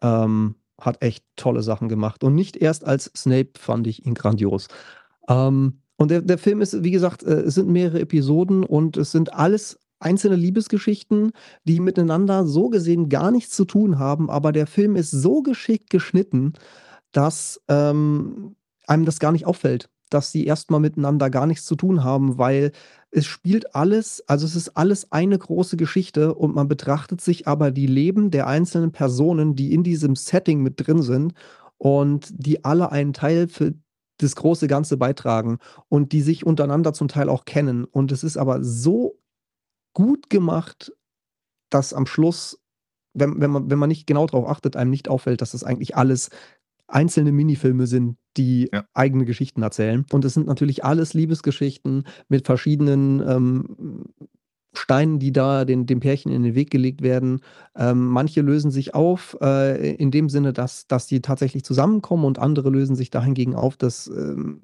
Ähm, 0.01 0.55
hat 0.81 1.03
echt 1.03 1.25
tolle 1.37 1.63
Sachen 1.63 1.89
gemacht. 1.89 2.25
Und 2.25 2.35
nicht 2.35 2.57
erst 2.57 2.87
als 2.87 3.11
Snape 3.17 3.51
fand 3.59 3.87
ich 3.87 4.07
ihn 4.07 4.15
grandios. 4.15 4.69
Ähm, 5.29 5.81
und 5.97 6.11
der, 6.11 6.23
der 6.23 6.39
Film 6.39 6.63
ist, 6.63 6.83
wie 6.83 6.93
gesagt, 6.93 7.23
äh, 7.23 7.41
es 7.41 7.57
sind 7.57 7.69
mehrere 7.69 8.01
Episoden 8.01 8.65
und 8.65 8.97
es 8.97 9.13
sind 9.13 9.35
alles 9.35 9.79
einzelne 10.01 10.37
Liebesgeschichten, 10.37 11.33
die 11.65 11.81
miteinander 11.81 12.47
so 12.47 12.69
gesehen 12.69 13.09
gar 13.09 13.31
nichts 13.31 13.55
zu 13.55 13.65
tun 13.65 13.99
haben, 13.99 14.31
aber 14.31 14.53
der 14.53 14.67
Film 14.67 14.97
ist 14.97 15.11
so 15.11 15.43
geschickt 15.43 15.91
geschnitten, 15.91 16.55
dass 17.13 17.61
ähm, 17.69 18.57
einem 18.87 19.05
das 19.05 19.21
gar 19.21 19.33
nicht 19.33 19.47
auffällt, 19.47 19.89
dass 20.11 20.33
sie 20.33 20.45
erstmal 20.45 20.81
miteinander 20.81 21.31
gar 21.31 21.47
nichts 21.47 21.65
zu 21.65 21.77
tun 21.77 22.03
haben, 22.03 22.39
weil 22.39 22.73
es 23.11 23.27
spielt 23.27 23.75
alles, 23.75 24.23
also 24.27 24.47
es 24.47 24.57
ist 24.57 24.77
alles 24.77 25.11
eine 25.13 25.39
große 25.39 25.77
Geschichte 25.77 26.35
und 26.35 26.55
man 26.55 26.69
betrachtet 26.69 27.21
sich 27.21 27.47
aber 27.47 27.71
die 27.71 27.87
Leben 27.87 28.31
der 28.31 28.47
einzelnen 28.47 28.93
Personen, 28.93 29.55
die 29.55 29.73
in 29.73 29.83
diesem 29.83 30.17
Setting 30.17 30.63
mit 30.63 30.87
drin 30.87 31.03
sind 31.03 31.35
und 31.79 32.29
die 32.33 32.65
alle 32.65 32.93
einen 32.93 33.13
Teil 33.13 33.49
für 33.49 33.75
das 34.19 34.37
große 34.37 34.69
Ganze 34.69 34.97
beitragen 34.97 35.59
und 35.89 36.13
die 36.13 36.21
sich 36.21 36.45
untereinander 36.45 36.93
zum 36.93 37.09
Teil 37.09 37.29
auch 37.29 37.45
kennen. 37.45 37.85
Und 37.85 38.13
es 38.13 38.23
ist 38.23 38.37
aber 38.37 38.63
so 38.63 39.20
gut 39.93 40.31
gemacht, 40.31 40.93
dass 41.71 41.93
am 41.93 42.07
Schluss, 42.07 42.61
wenn, 43.15 43.41
wenn, 43.41 43.51
man, 43.51 43.71
wenn 43.71 43.79
man 43.79 43.89
nicht 43.89 44.07
genau 44.07 44.27
darauf 44.27 44.49
achtet, 44.49 44.77
einem 44.77 44.91
nicht 44.91 45.09
auffällt, 45.09 45.41
dass 45.41 45.53
das 45.53 45.65
eigentlich 45.65 45.97
alles 45.97 46.31
einzelne 46.89 47.33
Minifilme 47.33 47.87
sind, 47.87 48.17
die 48.37 48.69
ja. 48.73 48.85
eigene 48.95 49.25
Geschichten 49.25 49.63
erzählen. 49.63 50.05
Und 50.13 50.25
es 50.25 50.35
sind 50.35 50.47
natürlich 50.47 50.85
alles 50.85 51.15
Liebesgeschichten 51.15 52.05
mit 52.29 52.47
verschiedenen 52.47 53.21
ähm, 53.21 54.05
Steinen, 54.73 55.19
die 55.19 55.33
da 55.33 55.65
den, 55.65 55.87
dem 55.87 55.99
Pärchen 55.99 56.31
in 56.31 56.45
den 56.45 56.55
Weg 56.55 56.71
gelegt 56.71 57.03
werden. 57.03 57.41
Ähm, 57.77 58.07
manche 58.07 58.41
lösen 58.41 58.71
sich 58.71 58.95
auf, 58.95 59.37
äh, 59.41 59.95
in 59.95 60.13
dem 60.13 60.29
Sinne, 60.29 60.53
dass, 60.53 60.87
dass 60.87 61.09
die 61.09 61.21
tatsächlich 61.21 61.65
zusammenkommen 61.65 62.25
und 62.25 62.39
andere 62.39 62.71
lösen 62.71 62.95
sich 62.95 63.11
dahingegen 63.11 63.57
auf, 63.57 63.77
dass, 63.77 64.07
ähm, 64.07 64.61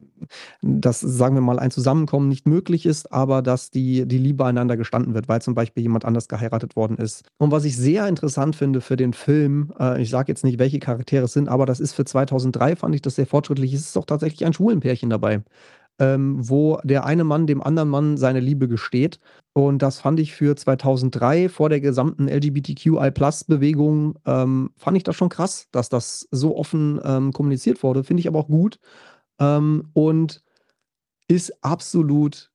dass, 0.62 1.00
sagen 1.00 1.34
wir 1.34 1.40
mal, 1.40 1.58
ein 1.58 1.72
Zusammenkommen 1.72 2.28
nicht 2.28 2.46
möglich 2.46 2.86
ist, 2.86 3.12
aber 3.12 3.42
dass 3.42 3.70
die, 3.70 4.06
die 4.06 4.18
Liebe 4.18 4.44
einander 4.44 4.76
gestanden 4.76 5.14
wird, 5.14 5.28
weil 5.28 5.42
zum 5.42 5.54
Beispiel 5.54 5.82
jemand 5.82 6.04
anders 6.04 6.28
geheiratet 6.28 6.76
worden 6.76 6.98
ist. 6.98 7.24
Und 7.38 7.50
was 7.50 7.64
ich 7.64 7.76
sehr 7.76 8.06
interessant 8.06 8.54
finde 8.54 8.80
für 8.80 8.96
den 8.96 9.12
Film, 9.12 9.72
äh, 9.80 10.00
ich 10.00 10.10
sage 10.10 10.30
jetzt 10.30 10.44
nicht, 10.44 10.60
welche 10.60 10.78
Charaktere 10.78 11.24
es 11.24 11.32
sind, 11.32 11.48
aber 11.48 11.66
das 11.66 11.80
ist 11.80 11.94
für 11.94 12.04
2003, 12.04 12.76
fand 12.76 12.94
ich 12.94 13.02
das 13.02 13.16
sehr 13.16 13.26
fortschrittlich, 13.26 13.72
es 13.72 13.80
ist 13.80 13.96
doch 13.96 14.04
tatsächlich 14.04 14.46
ein 14.46 14.52
Schwulenpärchen 14.52 15.10
dabei 15.10 15.42
ähm, 15.98 16.36
wo 16.48 16.78
der 16.84 17.04
eine 17.04 17.24
Mann 17.24 17.46
dem 17.46 17.62
anderen 17.62 17.88
Mann 17.88 18.16
seine 18.16 18.40
Liebe 18.40 18.68
gesteht. 18.68 19.18
Und 19.52 19.80
das 19.80 20.00
fand 20.00 20.20
ich 20.20 20.34
für 20.34 20.54
2003 20.54 21.48
vor 21.48 21.68
der 21.68 21.80
gesamten 21.80 22.28
LGBTQI-Plus-Bewegung, 22.28 24.18
ähm, 24.26 24.70
fand 24.76 24.96
ich 24.96 25.02
das 25.02 25.16
schon 25.16 25.30
krass, 25.30 25.68
dass 25.72 25.88
das 25.88 26.28
so 26.30 26.56
offen 26.56 27.00
ähm, 27.02 27.32
kommuniziert 27.32 27.82
wurde. 27.82 28.04
Finde 28.04 28.20
ich 28.20 28.28
aber 28.28 28.40
auch 28.40 28.48
gut. 28.48 28.78
Ähm, 29.38 29.88
und 29.94 30.42
ist 31.28 31.64
absolut, 31.64 32.50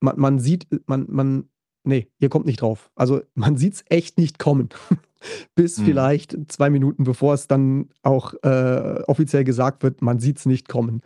man, 0.00 0.18
man 0.18 0.38
sieht, 0.38 0.66
man, 0.86 1.06
man, 1.08 1.48
nee, 1.84 2.08
ihr 2.18 2.28
kommt 2.28 2.46
nicht 2.46 2.62
drauf. 2.62 2.90
Also 2.94 3.20
man 3.34 3.56
sieht 3.56 3.74
es 3.74 3.84
echt 3.88 4.18
nicht 4.18 4.38
kommen. 4.38 4.70
Bis 5.54 5.76
hm. 5.76 5.84
vielleicht 5.84 6.36
zwei 6.50 6.70
Minuten 6.70 7.04
bevor 7.04 7.34
es 7.34 7.46
dann 7.46 7.90
auch 8.02 8.32
äh, 8.42 9.02
offiziell 9.06 9.44
gesagt 9.44 9.82
wird, 9.82 10.00
man 10.00 10.18
sieht 10.18 10.38
es 10.38 10.46
nicht 10.46 10.68
kommen. 10.68 11.02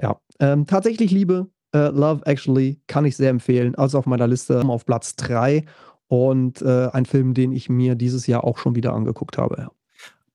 Ja, 0.00 0.18
ähm, 0.40 0.66
tatsächlich 0.66 1.10
Liebe, 1.10 1.48
äh, 1.74 1.88
Love 1.88 2.24
Actually, 2.26 2.80
kann 2.86 3.04
ich 3.04 3.16
sehr 3.16 3.30
empfehlen. 3.30 3.74
Also 3.74 3.98
auf 3.98 4.06
meiner 4.06 4.26
Liste 4.26 4.62
auf 4.62 4.86
Platz 4.86 5.16
3 5.16 5.64
und 6.08 6.62
äh, 6.62 6.88
ein 6.92 7.06
Film, 7.06 7.34
den 7.34 7.52
ich 7.52 7.68
mir 7.68 7.94
dieses 7.94 8.26
Jahr 8.26 8.44
auch 8.44 8.58
schon 8.58 8.74
wieder 8.74 8.94
angeguckt 8.94 9.38
habe. 9.38 9.70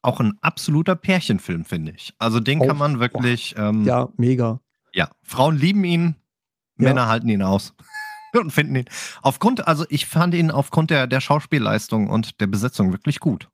Auch 0.01 0.19
ein 0.19 0.33
absoluter 0.41 0.95
Pärchenfilm, 0.95 1.65
finde 1.65 1.93
ich. 1.93 2.13
Also 2.19 2.39
den 2.39 2.59
oh, 2.59 2.67
kann 2.67 2.77
man 2.77 2.99
wirklich. 2.99 3.55
Ähm, 3.57 3.85
ja, 3.85 4.09
mega. 4.17 4.59
Ja, 4.93 5.09
Frauen 5.21 5.57
lieben 5.57 5.83
ihn, 5.83 6.15
ja. 6.77 6.89
Männer 6.89 7.07
halten 7.07 7.29
ihn 7.29 7.41
aus 7.41 7.73
und 8.33 8.51
finden 8.51 8.75
ihn. 8.75 8.85
Aufgrund, 9.21 9.67
also 9.67 9.85
ich 9.89 10.05
fand 10.05 10.35
ihn 10.35 10.51
aufgrund 10.51 10.91
der, 10.91 11.07
der 11.07 11.21
Schauspielleistung 11.21 12.09
und 12.09 12.39
der 12.41 12.47
Besetzung 12.47 12.91
wirklich 12.91 13.19
gut. 13.19 13.49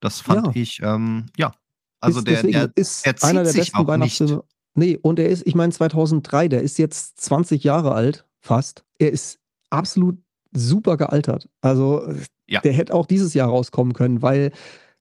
Das 0.00 0.20
fand 0.20 0.48
ja. 0.48 0.52
ich, 0.54 0.80
ähm, 0.82 1.26
ja. 1.36 1.52
Also 2.00 2.18
ist, 2.18 2.26
der, 2.26 2.42
der, 2.42 2.70
ist 2.74 3.06
der 3.06 3.16
zieht 3.16 3.30
einer 3.30 3.42
der 3.42 3.52
sich 3.52 3.72
besten 3.72 3.86
Weihnachtsfilme. 3.86 4.44
Nee, 4.76 4.98
und 5.00 5.18
er 5.18 5.28
ist, 5.28 5.46
ich 5.46 5.54
meine 5.54 5.72
2003, 5.72 6.48
der 6.48 6.62
ist 6.62 6.78
jetzt 6.78 7.18
20 7.20 7.64
Jahre 7.64 7.92
alt, 7.92 8.26
fast. 8.40 8.84
Er 8.98 9.10
ist 9.10 9.40
absolut 9.70 10.18
super 10.52 10.96
gealtert. 10.96 11.48
Also 11.62 12.02
ja. 12.46 12.60
der 12.60 12.72
hätte 12.72 12.94
auch 12.94 13.06
dieses 13.06 13.34
Jahr 13.34 13.48
rauskommen 13.48 13.94
können, 13.94 14.22
weil 14.22 14.52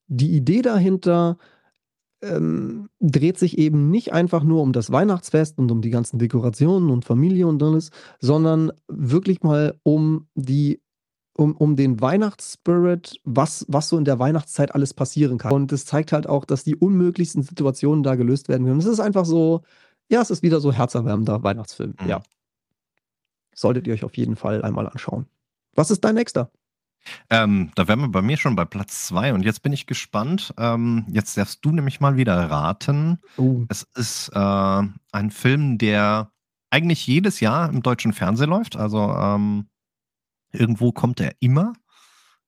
die 0.08 0.32
Idee 0.32 0.62
dahinter 0.62 1.38
ähm, 2.22 2.90
dreht 3.00 3.38
sich 3.38 3.58
eben 3.58 3.90
nicht 3.90 4.14
einfach 4.14 4.44
nur 4.44 4.62
um 4.62 4.72
das 4.72 4.92
Weihnachtsfest 4.92 5.58
und 5.60 5.70
um 5.72 5.82
die 5.82 5.90
ganzen 5.90 6.20
Dekorationen 6.20 6.90
und 6.90 7.06
Familie 7.06 7.48
und 7.48 7.62
alles, 7.62 7.92
sondern 8.20 8.72
wirklich 8.88 9.44
mal 9.44 9.78
um 9.84 10.28
die 10.36 10.82
um, 11.38 11.56
um 11.56 11.76
den 11.76 12.02
Weihnachtsspirit, 12.02 13.20
was, 13.24 13.66
was 13.68 13.90
so 13.90 13.98
in 13.98 14.06
der 14.06 14.20
Weihnachtszeit 14.20 14.74
alles 14.74 14.94
passieren 14.94 15.38
kann. 15.38 15.52
Und 15.52 15.72
es 15.72 15.86
zeigt 15.86 16.12
halt 16.12 16.28
auch, 16.28 16.46
dass 16.46 16.64
die 16.64 16.76
unmöglichsten 16.76 17.44
Situationen 17.44 18.04
da 18.04 18.16
gelöst 18.16 18.48
werden 18.50 18.66
können. 18.66 18.80
Es 18.80 18.86
ist 18.86 19.00
einfach 19.00 19.26
so, 19.26 19.62
ja, 20.10 20.22
es 20.22 20.30
ist 20.30 20.44
wieder 20.44 20.60
so 20.60 20.72
herzerwärmender 20.72 21.44
Weihnachtsfilm. 21.44 21.96
Mhm. 22.02 22.08
Ja. 22.08 22.24
Solltet 23.54 23.88
ihr 23.88 23.94
euch 23.94 24.04
auf 24.04 24.18
jeden 24.18 24.36
Fall 24.36 24.64
einmal 24.64 24.88
anschauen. 24.88 25.28
Was 25.76 25.92
ist 25.92 26.04
dein 26.04 26.16
nächster? 26.16 26.52
Ähm, 27.30 27.72
da 27.76 27.88
wären 27.88 28.00
wir 28.00 28.08
bei 28.08 28.22
mir 28.22 28.38
schon 28.38 28.56
bei 28.56 28.66
Platz 28.66 29.06
zwei 29.08 29.34
und 29.34 29.44
jetzt 29.44 29.62
bin 29.62 29.74
ich 29.74 29.86
gespannt. 29.86 30.54
Ähm, 30.58 31.06
jetzt 31.10 31.38
darfst 31.38 31.64
du 31.64 31.72
nämlich 31.72 32.00
mal 32.00 32.18
wieder 32.18 32.36
raten. 32.50 33.20
Uh. 33.38 33.66
Es 33.70 33.84
ist 33.96 34.30
äh, 34.30 34.40
ein 35.12 35.32
Film, 35.32 35.78
der 35.78 36.32
eigentlich 36.72 37.06
jedes 37.06 37.42
Jahr 37.42 37.70
im 37.70 37.84
deutschen 37.84 38.12
Fernsehen 38.12 38.50
läuft. 38.50 38.76
Also 38.76 39.00
ähm, 39.00 39.68
Irgendwo 40.56 40.92
kommt 40.92 41.20
er 41.20 41.36
immer. 41.40 41.74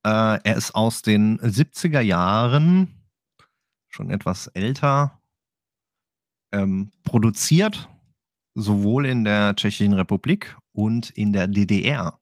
Äh, 0.03 0.39
er 0.43 0.55
ist 0.55 0.75
aus 0.75 1.01
den 1.01 1.39
70er 1.39 2.01
Jahren, 2.01 2.93
schon 3.87 4.09
etwas 4.09 4.47
älter, 4.47 5.19
ähm, 6.51 6.91
produziert, 7.03 7.89
sowohl 8.55 9.05
in 9.05 9.23
der 9.23 9.55
Tschechischen 9.55 9.93
Republik 9.93 10.57
und 10.71 11.09
in 11.11 11.33
der 11.33 11.47
DDR. 11.47 12.19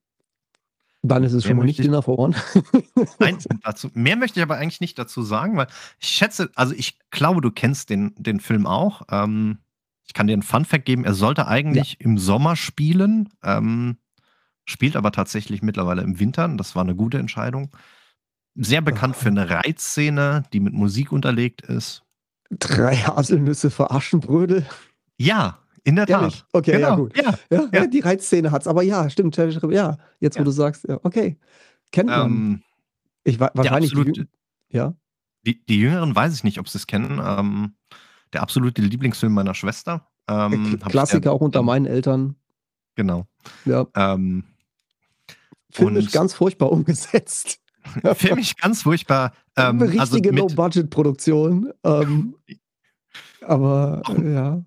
Dann 1.03 1.23
ist 1.23 1.33
es 1.33 1.43
mehr 1.43 1.49
schon 1.49 1.57
mal 1.57 1.65
nicht 1.65 1.79
Dinner 1.79 2.01
for 2.01 2.17
One. 2.17 2.35
Nein, 3.19 3.37
dazu, 3.63 3.89
mehr 3.93 4.15
möchte 4.15 4.39
ich 4.39 4.43
aber 4.43 4.57
eigentlich 4.57 4.81
nicht 4.81 4.97
dazu 4.97 5.21
sagen, 5.21 5.55
weil 5.57 5.67
ich 5.99 6.09
schätze, 6.09 6.49
also 6.55 6.73
ich 6.73 6.99
glaube, 7.11 7.41
du 7.41 7.51
kennst 7.51 7.89
den, 7.89 8.15
den 8.17 8.39
Film 8.39 8.65
auch. 8.65 9.03
Ähm, 9.11 9.59
ich 10.07 10.13
kann 10.13 10.27
dir 10.27 10.33
einen 10.33 10.41
Fun-Fact 10.41 10.85
geben, 10.85 11.05
er 11.05 11.13
sollte 11.13 11.47
eigentlich 11.47 11.93
ja. 11.93 12.05
im 12.05 12.17
Sommer 12.17 12.55
spielen. 12.55 13.29
Ähm, 13.43 13.97
spielt 14.65 14.95
aber 14.95 15.11
tatsächlich 15.11 15.61
mittlerweile 15.61 16.01
im 16.01 16.19
Winter. 16.19 16.47
Das 16.49 16.75
war 16.75 16.83
eine 16.83 16.95
gute 16.95 17.17
Entscheidung. 17.17 17.69
Sehr 18.55 18.81
bekannt 18.81 19.15
für 19.15 19.29
eine 19.29 19.49
Reizszene, 19.49 20.43
die 20.53 20.59
mit 20.59 20.73
Musik 20.73 21.11
unterlegt 21.11 21.61
ist. 21.61 22.03
Drei 22.51 22.95
Haselnüsse 22.95 23.69
für 23.69 23.91
Aschenbrödel. 23.91 24.65
Ja, 25.17 25.59
in 25.83 25.95
der 25.95 26.07
Ehrlich? 26.07 26.39
Tat. 26.39 26.47
Okay, 26.53 26.71
genau. 26.73 26.89
ja, 26.89 26.95
gut. 26.95 27.17
Ja, 27.17 27.39
ja, 27.51 27.69
ja. 27.71 27.87
Die 27.87 27.99
Reizszene 27.99 28.51
hat 28.51 28.61
es, 28.61 28.67
aber 28.67 28.81
ja, 28.81 29.09
stimmt. 29.09 29.37
Ja, 29.37 29.97
jetzt, 30.19 30.39
wo 30.39 30.43
du 30.43 30.51
sagst, 30.51 30.85
ja, 30.87 30.99
okay. 31.03 31.37
Kennt 31.91 32.09
man. 32.09 32.25
Ähm, 32.25 32.63
ich 33.23 33.39
wahrscheinlich. 33.39 33.91
Absolut, 33.91 34.17
die, 34.17 34.27
ja. 34.69 34.95
Die, 35.45 35.63
die, 35.65 35.79
Jüngeren 35.79 36.15
weiß 36.15 36.33
ich 36.33 36.43
nicht, 36.43 36.59
ob 36.59 36.67
sie 36.67 36.77
es 36.77 36.87
kennen. 36.87 37.21
Ähm, 37.23 37.75
der 38.33 38.41
absolute 38.41 38.81
Lieblingsfilm 38.81 39.33
meiner 39.33 39.53
Schwester. 39.53 40.07
Ähm, 40.27 40.79
Klassiker 40.79 41.31
auch 41.31 41.41
unter 41.41 41.61
meinen 41.61 41.85
Eltern. 41.85 42.35
Genau. 42.95 43.27
Ja. 43.65 43.85
Ähm, 43.95 44.43
Filmisch 45.75 46.11
ganz 46.11 46.33
furchtbar 46.33 46.71
umgesetzt. 46.71 47.59
Filmisch 48.15 48.55
ganz 48.55 48.83
furchtbar. 48.83 49.33
Ähm, 49.55 49.81
Eine 49.81 49.91
richtige 49.91 50.29
also 50.29 50.47
No-Budget-Produktion. 50.47 51.71
Ähm, 51.83 52.35
aber 53.41 54.01
auch, 54.05 54.17
ja. 54.17 54.63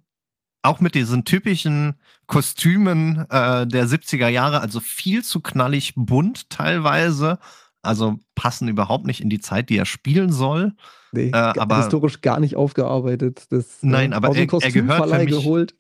Auch 0.62 0.81
mit 0.81 0.94
diesen 0.94 1.25
typischen 1.25 1.94
Kostümen 2.27 3.27
äh, 3.31 3.66
der 3.66 3.87
70er 3.87 4.29
Jahre, 4.29 4.61
also 4.61 4.81
viel 4.81 5.25
zu 5.25 5.40
knallig 5.40 5.94
bunt 5.97 6.51
teilweise. 6.51 7.38
Also 7.83 8.18
passen 8.35 8.68
überhaupt 8.68 9.07
nicht 9.07 9.21
in 9.21 9.31
die 9.31 9.40
Zeit, 9.40 9.71
die 9.71 9.79
er 9.79 9.87
spielen 9.87 10.33
soll. 10.33 10.75
Nee, 11.12 11.31
äh, 11.31 11.33
aber 11.33 11.79
historisch 11.79 12.21
gar 12.21 12.40
nicht 12.40 12.57
aufgearbeitet. 12.57 13.47
Das, 13.51 13.79
nein, 13.83 14.12
äh, 14.12 14.14
aber 14.14 14.37
er, 14.37 14.47
er 14.61 14.73
gehört 14.73 15.09
für 15.09 15.18
mich, 15.18 15.31
geholt. 15.31 15.75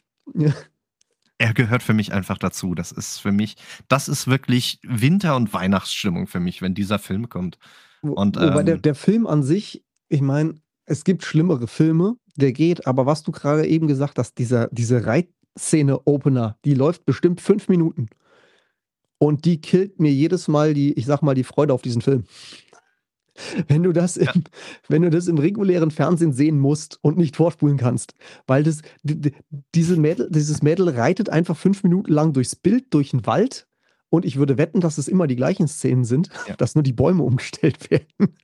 Er 1.38 1.54
gehört 1.54 1.82
für 1.82 1.94
mich 1.94 2.12
einfach 2.12 2.38
dazu. 2.38 2.74
Das 2.74 2.92
ist 2.92 3.18
für 3.18 3.32
mich, 3.32 3.56
das 3.86 4.08
ist 4.08 4.26
wirklich 4.26 4.80
Winter- 4.82 5.36
und 5.36 5.52
Weihnachtsstimmung 5.52 6.26
für 6.26 6.40
mich, 6.40 6.62
wenn 6.62 6.74
dieser 6.74 6.98
Film 6.98 7.28
kommt. 7.28 7.58
Und, 8.00 8.36
Wobei 8.36 8.60
ähm, 8.60 8.66
der, 8.66 8.78
der 8.78 8.94
Film 8.94 9.26
an 9.26 9.42
sich, 9.42 9.84
ich 10.08 10.20
meine, 10.20 10.54
es 10.84 11.04
gibt 11.04 11.24
schlimmere 11.24 11.66
Filme, 11.66 12.16
der 12.36 12.52
geht, 12.52 12.86
aber 12.86 13.06
was 13.06 13.22
du 13.22 13.32
gerade 13.32 13.66
eben 13.66 13.86
gesagt 13.88 14.18
hast, 14.18 14.38
dieser, 14.38 14.68
diese 14.72 15.06
Reitszene-Opener, 15.06 16.56
die 16.64 16.74
läuft 16.74 17.04
bestimmt 17.04 17.40
fünf 17.40 17.68
Minuten. 17.68 18.08
Und 19.18 19.44
die 19.44 19.60
killt 19.60 19.98
mir 19.98 20.12
jedes 20.12 20.46
Mal 20.46 20.74
die, 20.74 20.92
ich 20.92 21.06
sag 21.06 21.22
mal, 21.22 21.34
die 21.34 21.44
Freude 21.44 21.74
auf 21.74 21.82
diesen 21.82 22.02
Film. 22.02 22.24
Wenn 23.68 23.82
du 23.82 23.92
das, 23.92 24.16
ja. 24.16 24.30
im, 24.32 24.44
wenn 24.88 25.02
du 25.02 25.10
das 25.10 25.28
im 25.28 25.38
regulären 25.38 25.90
Fernsehen 25.90 26.32
sehen 26.32 26.58
musst 26.58 26.98
und 27.02 27.18
nicht 27.18 27.36
vorspulen 27.36 27.76
kannst. 27.76 28.14
Weil 28.46 28.62
das, 28.62 28.82
die, 29.02 29.32
diese 29.74 29.96
Mädel, 29.96 30.28
dieses 30.30 30.62
Mädel 30.62 30.88
reitet 30.88 31.30
einfach 31.30 31.56
fünf 31.56 31.82
Minuten 31.82 32.12
lang 32.12 32.32
durchs 32.32 32.56
Bild, 32.56 32.92
durch 32.94 33.10
den 33.10 33.26
Wald. 33.26 33.66
Und 34.10 34.24
ich 34.24 34.36
würde 34.36 34.56
wetten, 34.56 34.80
dass 34.80 34.96
es 34.96 35.06
immer 35.06 35.26
die 35.26 35.36
gleichen 35.36 35.68
Szenen 35.68 36.04
sind, 36.04 36.30
ja. 36.48 36.56
dass 36.56 36.74
nur 36.74 36.82
die 36.82 36.94
Bäume 36.94 37.22
umgestellt 37.22 37.90
werden. 37.90 38.34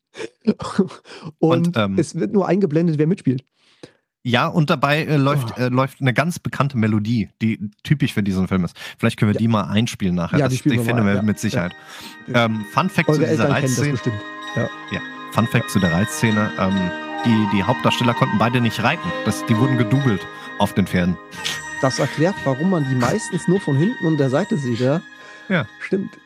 und, 1.38 1.68
und 1.68 1.76
ähm, 1.76 1.98
es 1.98 2.14
wird 2.14 2.32
nur 2.32 2.46
eingeblendet, 2.46 2.98
wer 2.98 3.06
mitspielt. 3.06 3.44
Ja, 4.26 4.46
und 4.46 4.70
dabei 4.70 5.04
äh, 5.04 5.16
läuft, 5.16 5.52
oh. 5.56 5.60
äh, 5.60 5.68
läuft 5.68 6.00
eine 6.00 6.14
ganz 6.14 6.38
bekannte 6.38 6.78
Melodie, 6.78 7.28
die 7.42 7.60
typisch 7.82 8.14
für 8.14 8.22
diesen 8.22 8.48
Film 8.48 8.64
ist. 8.64 8.74
Vielleicht 8.98 9.18
können 9.18 9.30
wir 9.30 9.34
ja. 9.34 9.38
die 9.38 9.48
mal 9.48 9.64
einspielen 9.64 10.14
nachher. 10.14 10.38
Ja, 10.38 10.48
die, 10.48 10.56
das, 10.56 10.62
die 10.62 10.78
finden 10.78 11.04
wir 11.04 11.16
ja. 11.16 11.22
mit 11.22 11.38
Sicherheit. 11.38 11.72
Ähm, 12.32 12.64
Fun 12.72 12.88
Fact 12.88 13.10
Eure 13.10 13.20
zu 13.20 13.26
dieser 13.26 13.50
Reizszene. 13.50 13.98
Ja. 14.56 14.68
ja. 14.90 15.00
Fun 15.32 15.46
Fact 15.46 15.70
zu 15.70 15.78
der 15.80 15.92
Reitszene. 15.92 16.50
Ähm, 16.58 16.90
die, 17.24 17.56
die 17.56 17.62
Hauptdarsteller 17.62 18.14
konnten 18.14 18.38
beide 18.38 18.60
nicht 18.60 18.82
reiten. 18.82 19.10
Das, 19.24 19.44
die 19.46 19.56
wurden 19.56 19.78
gedoubelt 19.78 20.26
auf 20.58 20.74
den 20.74 20.86
Pferden. 20.86 21.16
Das 21.80 21.98
erklärt, 21.98 22.36
warum 22.44 22.70
man 22.70 22.88
die 22.88 22.94
meistens 22.94 23.48
nur 23.48 23.60
von 23.60 23.76
hinten 23.76 24.06
und 24.06 24.18
der 24.18 24.30
Seite 24.30 24.56
sieht, 24.56 24.80
ja? 24.80 25.02
Ja. 25.48 25.66
Stimmt. 25.80 26.18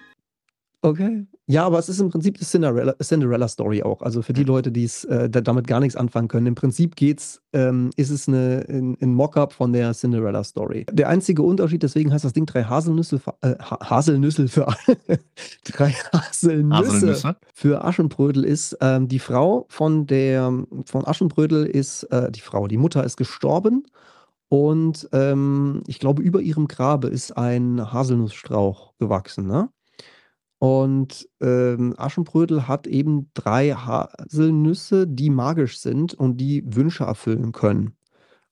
Okay. 0.83 1.27
Ja, 1.51 1.65
aber 1.65 1.79
es 1.79 1.89
ist 1.89 1.99
im 1.99 2.11
Prinzip 2.11 2.37
die 2.37 2.45
Cinderella, 2.45 2.95
Cinderella 3.03 3.49
Story 3.49 3.83
auch. 3.83 4.03
Also 4.03 4.21
für 4.21 4.35
die. 4.35 4.45
Leute, 4.45 4.71
die 4.71 4.85
es 4.85 5.05
äh, 5.05 5.31
da- 5.31 5.41
damit 5.41 5.67
gar 5.67 5.81
nichts 5.81 5.97
anfangen 5.97 6.29
können. 6.29 6.47
Im 6.47 6.55
Prinzip 6.55 6.95
geht's, 6.95 7.41
ähm, 7.55 7.89
ist 7.97 8.11
es 8.11 8.29
eine, 8.29 8.67
ein, 8.69 8.97
ein 9.01 9.15
Mock-up 9.15 9.55
von 9.55 9.73
der 9.73 9.93
Cinderella 9.95 10.45
Story. 10.45 10.85
Der 10.93 11.09
einzige 11.09 11.43
Unterschied, 11.43 11.83
deswegen 11.83 12.13
heißt 12.13 12.25
das 12.25 12.35
Ding 12.35 12.45
drei 12.45 12.65
Haselnüsse 12.65 13.19
für, 13.19 13.35
äh, 13.41 13.55
Ha- 13.59 13.79
Haselnüsse 13.91 14.47
für 14.49 14.67
drei 15.65 15.93
Haselnüsse 16.13 16.87
Haselnüsse? 16.87 17.37
für 17.55 17.85
Aschenbrödel 17.85 18.45
ist, 18.45 18.77
ähm, 18.83 19.09
die 19.09 19.19
Frau 19.19 19.65
von 19.71 20.07
der 20.07 20.53
von 20.85 21.07
Aschenbrödel 21.07 21.65
ist, 21.65 22.05
äh, 22.05 22.31
die 22.31 22.41
Frau, 22.41 22.67
die 22.69 22.77
Mutter 22.77 23.05
ist 23.05 23.17
gestorben 23.17 23.85
und 24.49 25.09
ähm, 25.13 25.83
ich 25.87 25.99
glaube, 25.99 26.23
über 26.23 26.41
ihrem 26.41 26.69
Grabe 26.69 27.09
ist 27.09 27.33
ein 27.37 27.93
Haselnussstrauch 27.93 28.95
gewachsen, 28.99 29.47
ne? 29.47 29.69
Und 30.59 31.29
ähm, 31.41 31.95
Aschenbrödel 31.97 32.67
hat 32.67 32.87
eben 32.87 33.31
drei 33.35 33.71
Haselnüsse, 33.71 35.07
die 35.07 35.31
magisch 35.31 35.79
sind 35.79 36.15
und 36.15 36.39
die 36.39 36.65
Wünsche 36.67 37.05
erfüllen 37.05 37.53
können. 37.53 37.99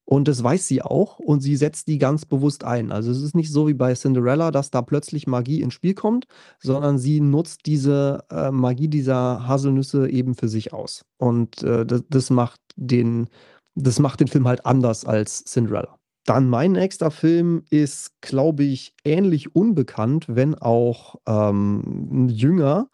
Und 0.09 0.29
das 0.29 0.43
weiß 0.43 0.69
sie 0.69 0.83
auch 0.83 1.19
und 1.19 1.41
sie 1.41 1.57
setzt 1.57 1.89
die 1.89 1.99
ganz 1.99 2.25
bewusst 2.25 2.63
ein. 2.63 2.93
Also 2.93 3.11
es 3.11 3.21
ist 3.21 3.35
nicht 3.35 3.53
so 3.53 3.67
wie 3.67 3.75
bei 3.75 3.93
Cinderella, 3.95 4.53
dass 4.53 4.71
da 4.71 4.81
plötzlich 4.81 5.27
Magie 5.27 5.63
ins 5.63 5.75
Spiel 5.75 5.95
kommt, 5.95 6.27
sondern 6.61 6.97
sie 6.97 7.21
nutzt 7.21 7.67
diese 7.67 8.25
äh, 8.31 8.53
Magie 8.53 8.87
dieser 8.87 9.49
Haselnüsse 9.49 10.09
eben 10.09 10.37
für 10.37 10.49
sich 10.49 10.73
aus. 10.73 11.05
Und 11.19 11.61
äh, 11.65 11.85
das, 11.85 12.05
das 12.09 12.31
macht 12.31 12.61
den, 12.77 13.29
das 13.75 13.99
macht 13.99 14.21
den 14.21 14.29
Film 14.29 14.47
halt 14.47 14.65
anders 14.65 15.05
als 15.05 15.45
Cinderella. 15.45 15.99
Dann 16.27 16.49
mein 16.49 16.73
nächster 16.73 17.11
Film 17.11 17.63
ist, 17.71 18.21
glaube 18.21 18.65
ich, 18.65 18.95
ähnlich 19.05 19.55
unbekannt, 19.55 20.27
wenn 20.29 20.55
auch 20.57 21.17
ähm, 21.27 22.29
jünger. 22.29 22.89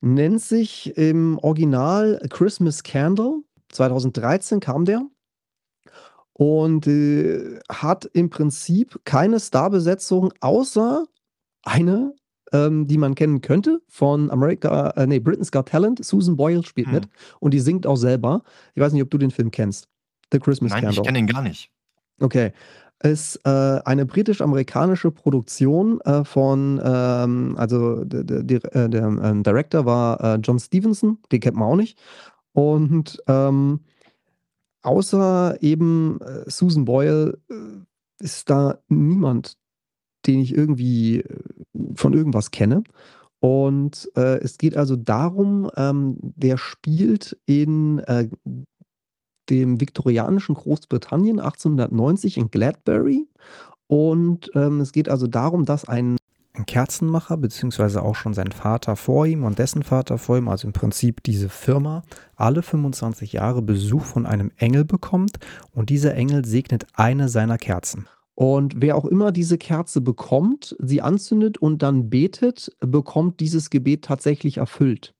Nennt 0.00 0.40
sich 0.40 0.96
im 0.96 1.38
Original 1.38 2.18
A 2.24 2.28
Christmas 2.28 2.82
Candle. 2.82 3.42
2013 3.70 4.60
kam 4.60 4.84
der 4.84 5.02
und 6.34 6.86
äh, 6.86 7.58
hat 7.70 8.06
im 8.12 8.30
Prinzip 8.30 9.00
keine 9.04 9.38
Starbesetzung 9.38 10.32
außer 10.40 11.04
eine, 11.62 12.14
ähm, 12.52 12.86
die 12.86 12.98
man 12.98 13.14
kennen 13.14 13.40
könnte 13.42 13.80
von 13.88 14.30
America, 14.30 14.90
äh, 14.96 15.06
nee, 15.06 15.20
Britain's 15.20 15.52
Got 15.52 15.68
Talent. 15.68 16.04
Susan 16.04 16.36
Boyle 16.36 16.64
spielt 16.64 16.88
Hm. 16.88 16.94
mit 16.94 17.08
und 17.40 17.52
die 17.54 17.60
singt 17.60 17.86
auch 17.86 17.96
selber. 17.96 18.42
Ich 18.74 18.82
weiß 18.82 18.92
nicht, 18.92 19.02
ob 19.02 19.10
du 19.10 19.18
den 19.18 19.30
Film 19.30 19.50
kennst. 19.50 19.88
The 20.32 20.38
Christmas 20.38 20.72
Nein, 20.72 20.84
Candle. 20.84 21.00
ich 21.02 21.06
kenne 21.06 21.18
ihn 21.18 21.26
gar 21.26 21.42
nicht. 21.42 21.70
Okay. 22.20 22.52
Ist 23.02 23.40
äh, 23.44 23.80
eine 23.84 24.06
britisch-amerikanische 24.06 25.10
Produktion 25.10 26.00
äh, 26.02 26.24
von, 26.24 26.80
ähm, 26.84 27.56
also 27.58 28.02
äh, 28.02 28.44
der 28.44 28.62
ähm, 28.74 29.42
Director 29.42 29.86
war 29.86 30.20
äh, 30.22 30.36
John 30.36 30.60
Stevenson, 30.60 31.18
den 31.32 31.40
kennt 31.40 31.56
man 31.56 31.68
auch 31.68 31.76
nicht. 31.76 31.98
Und 32.52 33.20
ähm, 33.26 33.80
außer 34.82 35.60
eben 35.62 36.20
äh, 36.20 36.48
Susan 36.48 36.84
Boyle 36.84 37.38
äh, 37.50 38.24
ist 38.24 38.48
da 38.50 38.78
niemand, 38.88 39.56
den 40.26 40.38
ich 40.38 40.54
irgendwie 40.54 41.24
von 41.96 42.12
irgendwas 42.12 42.52
kenne. 42.52 42.84
Und 43.40 44.08
äh, 44.14 44.38
es 44.38 44.56
geht 44.58 44.76
also 44.76 44.94
darum, 44.94 45.68
ähm, 45.76 46.16
der 46.20 46.56
spielt 46.58 47.36
in 47.46 47.98
äh, 48.00 48.28
dem 49.50 49.80
viktorianischen 49.80 50.54
Großbritannien 50.54 51.40
1890 51.40 52.38
in 52.38 52.50
Gladbury. 52.50 53.26
Und 53.86 54.50
ähm, 54.54 54.80
es 54.80 54.92
geht 54.92 55.08
also 55.08 55.26
darum, 55.26 55.64
dass 55.64 55.86
ein 55.86 56.16
ein 56.54 56.66
Kerzenmacher, 56.66 57.36
beziehungsweise 57.36 58.02
auch 58.02 58.14
schon 58.14 58.34
sein 58.34 58.52
Vater 58.52 58.96
vor 58.96 59.26
ihm 59.26 59.44
und 59.44 59.58
dessen 59.58 59.82
Vater 59.82 60.18
vor 60.18 60.36
ihm, 60.36 60.48
also 60.48 60.66
im 60.66 60.72
Prinzip 60.72 61.22
diese 61.22 61.48
Firma, 61.48 62.02
alle 62.36 62.62
25 62.62 63.32
Jahre 63.32 63.62
Besuch 63.62 64.04
von 64.04 64.26
einem 64.26 64.50
Engel 64.58 64.84
bekommt 64.84 65.38
und 65.72 65.88
dieser 65.88 66.14
Engel 66.14 66.44
segnet 66.44 66.86
eine 66.94 67.28
seiner 67.28 67.58
Kerzen. 67.58 68.06
Und 68.34 68.74
wer 68.80 68.96
auch 68.96 69.04
immer 69.04 69.32
diese 69.32 69.58
Kerze 69.58 70.00
bekommt, 70.00 70.76
sie 70.78 71.00
anzündet 71.00 71.58
und 71.58 71.82
dann 71.82 72.10
betet, 72.10 72.74
bekommt 72.80 73.40
dieses 73.40 73.70
Gebet 73.70 74.04
tatsächlich 74.04 74.58
erfüllt. 74.58 75.14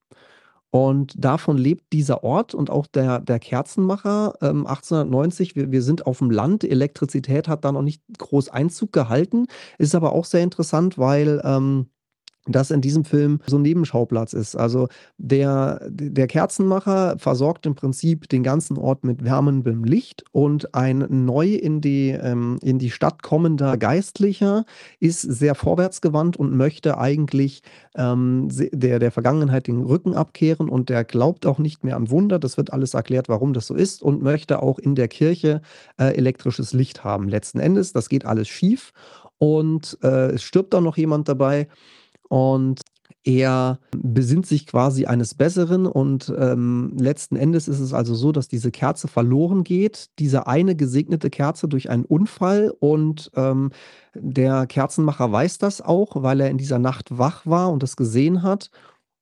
Und 0.75 1.23
davon 1.23 1.59
lebt 1.59 1.93
dieser 1.93 2.25
Ort 2.25 2.55
und 2.55 2.71
auch 2.71 2.87
der, 2.87 3.21
der 3.21 3.39
Kerzenmacher 3.39 4.39
ähm, 4.41 4.67
1890. 4.67 5.55
Wir, 5.55 5.71
wir 5.71 5.83
sind 5.83 6.07
auf 6.07 6.19
dem 6.19 6.31
Land. 6.31 6.65
Elektrizität 6.65 7.47
hat 7.47 7.67
da 7.67 7.73
noch 7.73 7.83
nicht 7.83 8.03
groß 8.17 8.49
Einzug 8.49 8.91
gehalten. 8.91 9.49
Ist 9.77 9.95
aber 9.95 10.15
auch 10.15 10.25
sehr 10.25 10.43
interessant, 10.43 10.97
weil 10.97 11.43
ähm, 11.45 11.89
das 12.47 12.71
in 12.71 12.81
diesem 12.81 13.05
Film 13.05 13.41
so 13.47 13.57
ein 13.57 13.63
Nebenschauplatz 13.63 14.33
ist. 14.33 14.57
Also 14.57 14.89
der, 15.17 15.81
der 15.89 16.27
Kerzenmacher 16.27 17.17
versorgt 17.19 17.67
im 17.67 17.75
Prinzip 17.75 18.29
den 18.29 18.43
ganzen 18.43 18.79
Ort 18.79 19.05
mit 19.05 19.25
wärmendem 19.25 19.85
Licht 19.85 20.25
und 20.33 20.75
ein 20.75 21.07
neu 21.25 21.55
in 21.55 21.81
die, 21.81 22.11
ähm, 22.11 22.59
in 22.63 22.79
die 22.79 22.91
Stadt 22.91 23.23
kommender 23.23 23.77
Geistlicher 23.77 24.65
ist 24.99 25.23
sehr 25.23 25.55
vorwärtsgewandt 25.55 26.37
und 26.37 26.57
möchte 26.57 26.99
eigentlich 26.99 27.63
ähm, 27.95 28.49
der, 28.51 28.99
der 28.99 29.13
Vergangenheit 29.13 29.69
den 29.69 29.83
Rücken 29.83 30.15
abkehren 30.15 30.69
und 30.69 30.89
der 30.89 31.05
glaubt 31.05 31.47
auch 31.47 31.59
nicht 31.59 31.85
mehr 31.85 31.97
an 31.97 32.11
Wunder. 32.11 32.41
Das 32.41 32.57
wird 32.57 32.73
alles 32.73 32.95
erklärt, 32.95 33.29
warum 33.29 33.53
das 33.53 33.69
so 33.69 33.75
ist 33.75 34.03
und 34.03 34.23
möchte 34.23 34.63
auch 34.63 34.79
in 34.81 34.97
der 34.97 35.09
Kirche 35.09 35.63
äh, 35.97 36.17
elektrisches 36.17 36.73
Licht 36.73 37.05
haben. 37.05 37.29
Letzten 37.29 37.61
Endes, 37.61 37.93
das 37.93 38.09
geht 38.09 38.27
alles 38.27 38.49
schief 38.49 38.93
und 39.39 39.99
äh, 40.03 40.33
es 40.33 40.43
stirbt 40.43 40.75
auch 40.75 40.81
noch 40.81 40.97
jemand 40.97 41.29
dabei 41.29 41.69
und 42.33 42.81
er 43.25 43.79
besinnt 43.95 44.47
sich 44.47 44.67
quasi 44.67 45.05
eines 45.05 45.35
Besseren 45.35 45.85
und 45.85 46.33
ähm, 46.35 46.97
letzten 46.99 47.37
Endes 47.37 47.69
ist 47.69 47.79
es 47.79 47.93
also 47.93 48.15
so, 48.15 48.33
dass 48.33 48.49
diese 48.49 48.71
Kerze 48.71 49.07
verloren 49.07 49.65
geht, 49.65 50.09
diese 50.19 50.47
eine 50.47 50.75
gesegnete 50.75 51.29
Kerze 51.29 51.69
durch 51.69 51.91
einen 51.91 52.07
Unfall 52.07 52.73
und 52.81 53.31
ähm, 53.37 53.71
der 54.15 54.67
Kerzenmacher 54.67 55.31
weiß 55.31 55.59
das 55.59 55.83
auch, 55.83 56.23
weil 56.23 56.41
er 56.41 56.49
in 56.49 56.57
dieser 56.57 56.79
Nacht 56.79 57.19
wach 57.19 57.45
war 57.45 57.71
und 57.71 57.83
das 57.83 57.97
gesehen 57.97 58.43
hat. 58.43 58.71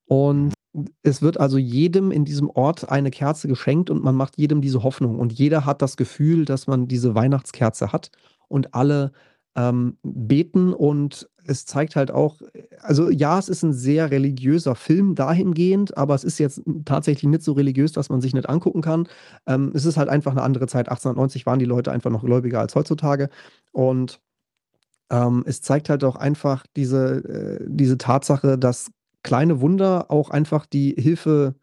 Und 0.06 0.54
es 1.02 1.20
wird 1.20 1.40
also 1.40 1.58
jedem 1.58 2.12
in 2.12 2.24
diesem 2.24 2.48
Ort 2.48 2.88
eine 2.88 3.10
Kerze 3.10 3.48
geschenkt 3.48 3.90
und 3.90 4.04
man 4.04 4.14
macht 4.14 4.38
jedem 4.38 4.60
diese 4.60 4.84
Hoffnung. 4.84 5.18
Und 5.18 5.32
jeder 5.32 5.66
hat 5.66 5.82
das 5.82 5.96
Gefühl, 5.96 6.44
dass 6.44 6.68
man 6.68 6.86
diese 6.86 7.16
Weihnachtskerze 7.16 7.92
hat. 7.92 8.12
Und 8.46 8.72
alle 8.72 9.10
ähm, 9.56 9.96
beten 10.02 10.72
und 10.72 11.28
es 11.50 11.66
zeigt 11.66 11.96
halt 11.96 12.12
auch, 12.12 12.40
also 12.80 13.10
ja, 13.10 13.36
es 13.36 13.48
ist 13.48 13.64
ein 13.64 13.72
sehr 13.72 14.12
religiöser 14.12 14.76
Film 14.76 15.16
dahingehend, 15.16 15.96
aber 15.96 16.14
es 16.14 16.22
ist 16.22 16.38
jetzt 16.38 16.62
tatsächlich 16.84 17.28
nicht 17.28 17.42
so 17.42 17.54
religiös, 17.54 17.90
dass 17.90 18.08
man 18.08 18.20
sich 18.20 18.34
nicht 18.34 18.48
angucken 18.48 18.82
kann. 18.82 19.08
Ähm, 19.46 19.72
es 19.74 19.84
ist 19.84 19.96
halt 19.96 20.08
einfach 20.08 20.30
eine 20.30 20.42
andere 20.42 20.68
Zeit. 20.68 20.88
1890 20.88 21.46
waren 21.46 21.58
die 21.58 21.64
Leute 21.64 21.90
einfach 21.90 22.10
noch 22.10 22.24
gläubiger 22.24 22.60
als 22.60 22.76
heutzutage 22.76 23.30
und 23.72 24.20
ähm, 25.10 25.42
es 25.44 25.60
zeigt 25.60 25.88
halt 25.90 26.04
auch 26.04 26.14
einfach 26.14 26.64
diese, 26.76 27.58
äh, 27.60 27.66
diese 27.68 27.98
Tatsache, 27.98 28.56
dass 28.56 28.92
kleine 29.24 29.60
Wunder 29.60 30.08
auch 30.10 30.30
einfach 30.30 30.66
die 30.66 30.94
Hilfe 30.96 31.56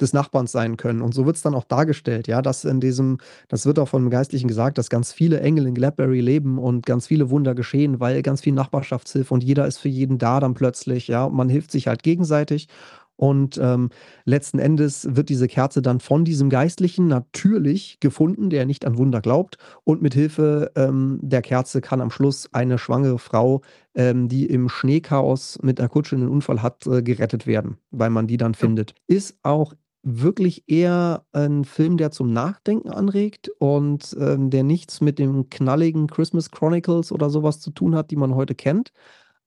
des 0.00 0.12
Nachbarns 0.12 0.52
sein 0.52 0.76
können. 0.76 1.02
Und 1.02 1.14
so 1.14 1.26
wird 1.26 1.36
es 1.36 1.42
dann 1.42 1.54
auch 1.54 1.64
dargestellt, 1.64 2.26
ja, 2.26 2.42
dass 2.42 2.64
in 2.64 2.80
diesem, 2.80 3.18
das 3.48 3.66
wird 3.66 3.78
auch 3.78 3.88
von 3.88 4.10
Geistlichen 4.10 4.48
gesagt, 4.48 4.78
dass 4.78 4.90
ganz 4.90 5.12
viele 5.12 5.40
Engel 5.40 5.66
in 5.66 5.74
Gladbury 5.74 6.20
leben 6.20 6.58
und 6.58 6.86
ganz 6.86 7.06
viele 7.06 7.30
Wunder 7.30 7.54
geschehen, 7.54 8.00
weil 8.00 8.22
ganz 8.22 8.40
viel 8.40 8.52
Nachbarschaftshilfe 8.54 9.32
und 9.32 9.44
jeder 9.44 9.66
ist 9.66 9.78
für 9.78 9.88
jeden 9.88 10.18
da 10.18 10.40
dann 10.40 10.54
plötzlich, 10.54 11.08
ja, 11.08 11.24
und 11.24 11.34
man 11.34 11.48
hilft 11.48 11.70
sich 11.70 11.86
halt 11.86 12.02
gegenseitig. 12.02 12.68
Und 13.16 13.58
ähm, 13.62 13.90
letzten 14.24 14.58
Endes 14.58 15.06
wird 15.14 15.28
diese 15.28 15.46
Kerze 15.46 15.82
dann 15.82 16.00
von 16.00 16.24
diesem 16.24 16.50
Geistlichen 16.50 17.06
natürlich 17.06 17.98
gefunden, 18.00 18.50
der 18.50 18.66
nicht 18.66 18.84
an 18.84 18.98
Wunder 18.98 19.20
glaubt. 19.20 19.58
Und 19.84 20.02
mit 20.02 20.14
Hilfe 20.14 20.72
ähm, 20.74 21.20
der 21.22 21.42
Kerze 21.42 21.80
kann 21.80 22.00
am 22.00 22.10
Schluss 22.10 22.48
eine 22.52 22.76
schwangere 22.76 23.18
Frau, 23.18 23.62
ähm, 23.94 24.28
die 24.28 24.46
im 24.46 24.68
Schneechaos 24.68 25.60
mit 25.62 25.78
einer 25.78 25.88
Kutsche 25.88 26.16
einen 26.16 26.28
Unfall 26.28 26.62
hat, 26.62 26.86
äh, 26.86 27.02
gerettet 27.02 27.46
werden, 27.46 27.76
weil 27.92 28.10
man 28.10 28.26
die 28.26 28.36
dann 28.36 28.54
findet. 28.54 28.94
Ist 29.06 29.38
auch 29.44 29.74
wirklich 30.04 30.64
eher 30.68 31.24
ein 31.32 31.64
Film, 31.64 31.96
der 31.96 32.10
zum 32.10 32.32
Nachdenken 32.32 32.90
anregt 32.90 33.48
und 33.58 34.14
ähm, 34.20 34.50
der 34.50 34.62
nichts 34.62 35.00
mit 35.00 35.18
dem 35.18 35.48
knalligen 35.50 36.06
Christmas 36.06 36.50
Chronicles 36.50 37.10
oder 37.10 37.30
sowas 37.30 37.60
zu 37.60 37.70
tun 37.70 37.94
hat, 37.94 38.10
die 38.10 38.16
man 38.16 38.34
heute 38.34 38.54
kennt, 38.54 38.92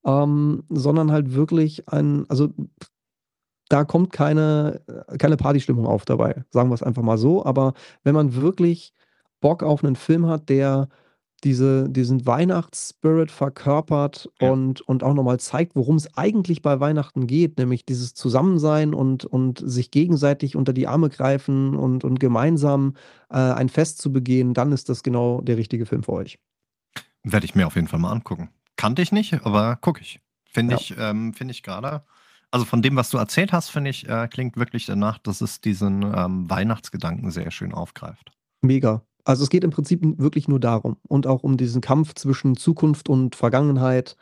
ähm, 0.06 0.64
sondern 0.70 1.12
halt 1.12 1.34
wirklich 1.34 1.88
ein, 1.90 2.26
also 2.30 2.50
da 3.70 3.84
kommt 3.84 4.12
keine, 4.12 4.82
keine 5.20 5.38
Partystimmung 5.38 5.86
auf 5.86 6.06
dabei, 6.06 6.44
sagen 6.52 6.70
wir 6.70 6.76
es 6.76 6.84
einfach 6.84 7.04
mal 7.04 7.18
so. 7.18 7.46
Aber 7.46 7.74
wenn 8.04 8.16
man 8.16 8.36
wirklich 8.36 8.94
Bock 9.42 9.62
auf 9.62 9.84
einen 9.84 9.96
Film 9.96 10.26
hat, 10.28 10.50
der 10.50 10.90
diese, 11.44 11.88
diesen 11.90 12.26
Weihnachtsspirit 12.26 13.30
verkörpert 13.32 14.30
Ja. 14.42 14.52
und, 14.52 14.82
und 14.82 15.04
auch 15.04 15.14
nochmal 15.14 15.40
zeigt, 15.40 15.76
worum 15.76 15.96
es 15.98 16.18
eigentlich 16.18 16.62
bei 16.62 16.80
Weihnachten 16.80 17.28
geht, 17.28 17.58
nämlich 17.58 17.86
dieses 17.86 18.14
Zusammensein 18.14 18.94
und, 18.94 19.26
und 19.26 19.62
sich 19.64 19.92
gegenseitig 19.92 20.56
unter 20.56 20.74
die 20.74 20.88
Arme 20.88 21.10
greifen 21.10 21.76
und, 21.76 22.04
und 22.04 22.20
gemeinsam 22.20 22.96
äh, 23.30 23.36
ein 23.38 23.70
Fest 23.70 24.02
zu 24.02 24.12
begehen, 24.12 24.54
dann 24.54 24.72
ist 24.72 24.90
das 24.90 25.04
genau 25.04 25.42
der 25.42 25.58
richtige 25.58 25.86
Film 25.86 26.04
für 26.04 26.14
euch. 26.14 26.40
Werde 27.24 27.46
ich 27.46 27.56
mir 27.56 27.68
auf 27.68 27.76
jeden 27.76 27.88
Fall 27.88 28.00
mal 28.00 28.12
angucken. 28.12 28.50
Kannte 28.76 29.02
ich 29.02 29.12
nicht, 29.12 29.46
aber 29.46 29.76
gucke 29.78 30.02
ich. 30.02 30.20
Finde 30.46 30.76
Ja. 30.76 30.80
ich, 30.80 30.96
ähm, 30.98 31.34
finde 31.34 31.52
ich 31.52 31.62
gerade 31.64 32.04
Also 32.50 32.66
von 32.66 32.82
dem, 32.82 32.96
was 32.96 33.10
du 33.10 33.18
erzählt 33.18 33.52
hast, 33.52 33.70
finde 33.70 33.90
ich, 33.90 34.08
äh, 34.08 34.28
klingt 34.30 34.56
wirklich 34.56 34.86
danach, 34.86 35.18
dass 35.18 35.42
es 35.42 35.60
diesen 35.60 36.02
ähm, 36.04 36.50
Weihnachtsgedanken 36.50 37.30
sehr 37.30 37.52
schön 37.52 37.74
aufgreift. 37.74 38.32
Mega. 38.62 39.02
Also 39.28 39.44
es 39.44 39.50
geht 39.50 39.66
im 39.66 39.72
Prinzip 39.72 40.02
wirklich 40.20 40.48
nur 40.48 40.60
darum 40.62 40.96
und 41.06 41.28
auch 41.28 41.44
um 41.44 41.58
diesen 41.58 41.82
Kampf 41.82 42.14
zwischen 42.14 42.56
Zukunft 42.56 43.10
und 43.10 43.36
Vergangenheit 43.36 44.16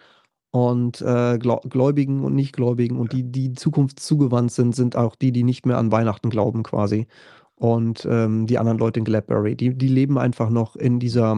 und 0.49 0.99
äh, 1.01 1.37
Gläubigen 1.37 2.23
und 2.23 2.33
Nichtgläubigen 2.33 2.97
und 2.97 3.13
die, 3.13 3.21
die 3.21 3.53
Zukunft 3.53 3.99
zugewandt 3.99 4.51
sind, 4.51 4.75
sind 4.75 4.95
auch 4.95 5.15
die, 5.15 5.31
die 5.31 5.43
nicht 5.43 5.67
mehr 5.67 5.77
an 5.77 5.91
Weihnachten 5.91 6.31
glauben 6.31 6.63
quasi. 6.63 7.05
Und 7.53 8.07
ähm, 8.09 8.47
die 8.47 8.57
anderen 8.57 8.79
Leute 8.79 8.99
in 8.99 9.05
Gladbury, 9.05 9.55
die, 9.55 9.77
die 9.77 9.89
leben 9.89 10.17
einfach 10.17 10.49
noch 10.49 10.75
in 10.75 10.99
dieser 10.99 11.33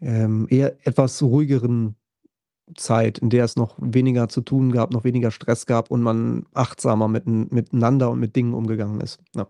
ähm, 0.00 0.46
eher 0.50 0.84
etwas 0.84 1.22
ruhigeren 1.22 1.94
Zeit, 2.74 3.18
in 3.18 3.30
der 3.30 3.44
es 3.44 3.54
noch 3.54 3.76
weniger 3.78 4.28
zu 4.28 4.40
tun 4.40 4.72
gab, 4.72 4.92
noch 4.92 5.04
weniger 5.04 5.30
Stress 5.30 5.64
gab 5.64 5.92
und 5.92 6.02
man 6.02 6.44
achtsamer 6.54 7.06
mit, 7.06 7.28
miteinander 7.28 8.10
und 8.10 8.18
mit 8.18 8.34
Dingen 8.34 8.54
umgegangen 8.54 9.00
ist. 9.00 9.20
Ja. 9.36 9.46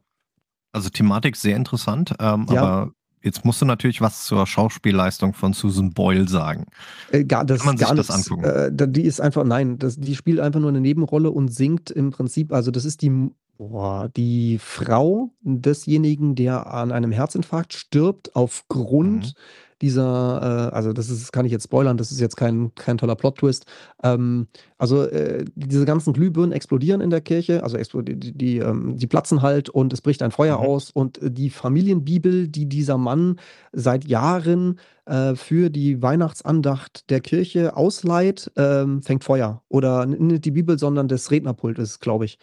Also 0.72 0.90
Thematik 0.90 1.36
sehr 1.36 1.56
interessant, 1.56 2.14
ähm, 2.20 2.46
ja. 2.50 2.62
aber 2.62 2.92
jetzt 3.22 3.44
musst 3.44 3.60
du 3.60 3.66
natürlich 3.66 4.00
was 4.00 4.24
zur 4.24 4.46
Schauspielleistung 4.46 5.34
von 5.34 5.52
Susan 5.52 5.92
Boyle 5.92 6.28
sagen. 6.28 6.66
Äh, 7.10 7.24
gar, 7.24 7.44
das 7.44 7.58
Kann 7.58 7.66
man 7.66 7.76
sich 7.76 7.88
das 7.88 8.10
angucken? 8.10 8.44
Äh, 8.44 8.88
die 8.88 9.02
ist 9.02 9.20
einfach, 9.20 9.44
nein, 9.44 9.78
das, 9.78 9.98
die 9.98 10.16
spielt 10.16 10.40
einfach 10.40 10.60
nur 10.60 10.70
eine 10.70 10.80
Nebenrolle 10.80 11.30
und 11.30 11.48
singt 11.48 11.90
im 11.90 12.10
Prinzip, 12.10 12.52
also 12.52 12.70
das 12.70 12.84
ist 12.84 13.02
die, 13.02 13.30
boah, 13.56 14.08
die 14.16 14.58
Frau 14.58 15.30
desjenigen, 15.42 16.34
der 16.34 16.72
an 16.72 16.92
einem 16.92 17.12
Herzinfarkt 17.12 17.72
stirbt 17.72 18.34
aufgrund 18.36 19.26
mhm 19.26 19.32
dieser, 19.82 20.70
äh, 20.72 20.74
also 20.74 20.92
das 20.92 21.10
ist, 21.10 21.32
kann 21.32 21.46
ich 21.46 21.52
jetzt 21.52 21.64
spoilern, 21.64 21.96
das 21.96 22.10
ist 22.10 22.20
jetzt 22.20 22.36
kein, 22.36 22.74
kein 22.74 22.98
toller 22.98 23.16
Plot-Twist. 23.16 23.66
Ähm, 24.02 24.48
also 24.76 25.04
äh, 25.04 25.44
diese 25.54 25.84
ganzen 25.84 26.12
Glühbirnen 26.12 26.52
explodieren 26.52 27.00
in 27.00 27.10
der 27.10 27.20
Kirche, 27.20 27.62
also 27.62 27.76
die, 28.02 28.16
die, 28.16 28.58
ähm, 28.58 28.96
die 28.96 29.06
platzen 29.06 29.42
halt 29.42 29.68
und 29.68 29.92
es 29.92 30.00
bricht 30.00 30.22
ein 30.22 30.30
Feuer 30.30 30.58
mhm. 30.58 30.66
aus 30.66 30.90
und 30.90 31.18
die 31.22 31.50
Familienbibel, 31.50 32.48
die 32.48 32.66
dieser 32.66 32.98
Mann 32.98 33.36
seit 33.72 34.04
Jahren 34.04 34.78
äh, 35.08 35.34
für 35.34 35.70
die 35.70 36.02
Weihnachtsandacht 36.02 37.08
der 37.10 37.20
Kirche 37.20 37.76
ausleiht, 37.76 38.50
ähm, 38.56 39.02
fängt 39.02 39.24
Feuer. 39.24 39.62
Oder 39.68 40.06
nicht 40.06 40.44
die 40.44 40.50
Bibel, 40.50 40.78
sondern 40.78 41.08
das 41.08 41.30
Rednerpult 41.30 41.78
ist, 41.78 42.00
glaube 42.00 42.26
ich. 42.26 42.38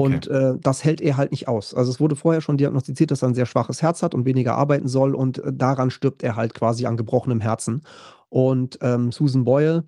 Und 0.00 0.28
okay. 0.28 0.54
äh, 0.54 0.58
das 0.60 0.84
hält 0.84 1.00
er 1.00 1.16
halt 1.16 1.30
nicht 1.30 1.48
aus. 1.48 1.74
Also 1.74 1.90
es 1.90 2.00
wurde 2.00 2.16
vorher 2.16 2.40
schon 2.40 2.56
diagnostiziert, 2.56 3.10
dass 3.10 3.22
er 3.22 3.28
ein 3.28 3.34
sehr 3.34 3.46
schwaches 3.46 3.82
Herz 3.82 4.02
hat 4.02 4.14
und 4.14 4.24
weniger 4.24 4.56
arbeiten 4.56 4.88
soll 4.88 5.14
und 5.14 5.38
äh, 5.38 5.52
daran 5.52 5.90
stirbt 5.90 6.22
er 6.22 6.36
halt 6.36 6.54
quasi 6.54 6.86
an 6.86 6.96
gebrochenem 6.96 7.40
Herzen. 7.40 7.82
Und 8.28 8.78
ähm, 8.82 9.12
Susan 9.12 9.44
Boyle, 9.44 9.84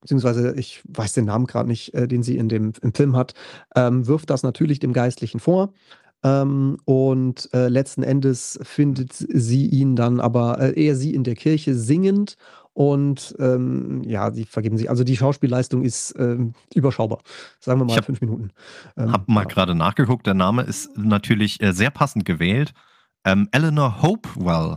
beziehungsweise 0.00 0.54
ich 0.56 0.82
weiß 0.88 1.14
den 1.14 1.24
Namen 1.24 1.46
gerade 1.46 1.68
nicht, 1.68 1.94
äh, 1.94 2.06
den 2.06 2.22
sie 2.22 2.36
in 2.36 2.48
dem 2.48 2.72
im 2.82 2.94
Film 2.94 3.16
hat, 3.16 3.34
ähm, 3.74 4.06
wirft 4.06 4.30
das 4.30 4.42
natürlich 4.42 4.78
dem 4.78 4.92
Geistlichen 4.92 5.40
vor. 5.40 5.72
Ähm, 6.22 6.78
und 6.86 7.50
äh, 7.52 7.68
letzten 7.68 8.02
Endes 8.02 8.58
findet 8.62 9.12
sie 9.12 9.66
ihn 9.66 9.94
dann 9.94 10.20
aber, 10.20 10.58
äh, 10.58 10.82
eher 10.82 10.96
sie 10.96 11.14
in 11.14 11.22
der 11.22 11.34
Kirche 11.34 11.74
singend 11.74 12.36
und 12.74 13.36
ähm, 13.38 14.02
ja, 14.04 14.32
sie 14.32 14.44
vergeben 14.44 14.76
sich. 14.76 14.90
Also 14.90 15.04
die 15.04 15.16
Schauspielleistung 15.16 15.82
ist 15.82 16.12
ähm, 16.18 16.54
überschaubar. 16.74 17.20
Sagen 17.60 17.80
wir 17.80 17.84
mal 17.84 17.96
hab, 17.96 18.04
fünf 18.04 18.20
Minuten. 18.20 18.50
Ähm, 18.96 19.12
hab 19.12 19.28
mal 19.28 19.42
ja. 19.42 19.46
gerade 19.46 19.76
nachgeguckt. 19.76 20.26
Der 20.26 20.34
Name 20.34 20.62
ist 20.62 20.90
natürlich 20.98 21.62
äh, 21.62 21.72
sehr 21.72 21.90
passend 21.90 22.24
gewählt. 22.24 22.74
Ähm, 23.24 23.48
Eleanor 23.52 24.02
Hopewell. 24.02 24.76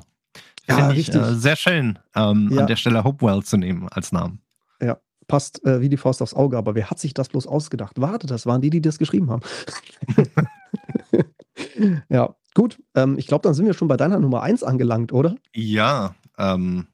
Ja, 0.70 0.92
ich, 0.92 0.98
richtig. 0.98 1.22
Äh, 1.22 1.34
sehr 1.36 1.56
schön, 1.56 1.98
ähm, 2.16 2.50
ja. 2.52 2.62
an 2.62 2.68
der 2.68 2.76
Stelle 2.76 3.04
Hopewell 3.04 3.42
zu 3.42 3.58
nehmen 3.58 3.88
als 3.90 4.12
Namen. 4.12 4.42
Ja, 4.80 5.00
passt 5.28 5.66
äh, 5.66 5.82
wie 5.82 5.90
die 5.90 5.98
Faust 5.98 6.22
aufs 6.22 6.36
Auge. 6.36 6.58
Aber 6.58 6.76
wer 6.76 6.92
hat 6.92 7.00
sich 7.00 7.16
das 7.16 7.30
bloß 7.30 7.48
ausgedacht? 7.48 8.00
Warte, 8.00 8.28
das 8.28 8.46
waren 8.46 8.62
die, 8.62 8.70
die 8.70 8.82
das 8.82 9.00
geschrieben 9.00 9.32
haben. 9.32 9.42
ja, 12.10 12.36
gut. 12.54 12.80
Ähm, 12.94 13.18
ich 13.18 13.26
glaube, 13.26 13.42
dann 13.42 13.56
sind 13.56 13.66
wir 13.66 13.74
schon 13.74 13.88
bei 13.88 13.98
deiner 13.98 14.20
Nummer 14.20 14.44
1 14.44 14.62
angelangt, 14.62 15.14
oder? 15.14 15.36
Ja, 15.56 16.14
ähm, 16.38 16.88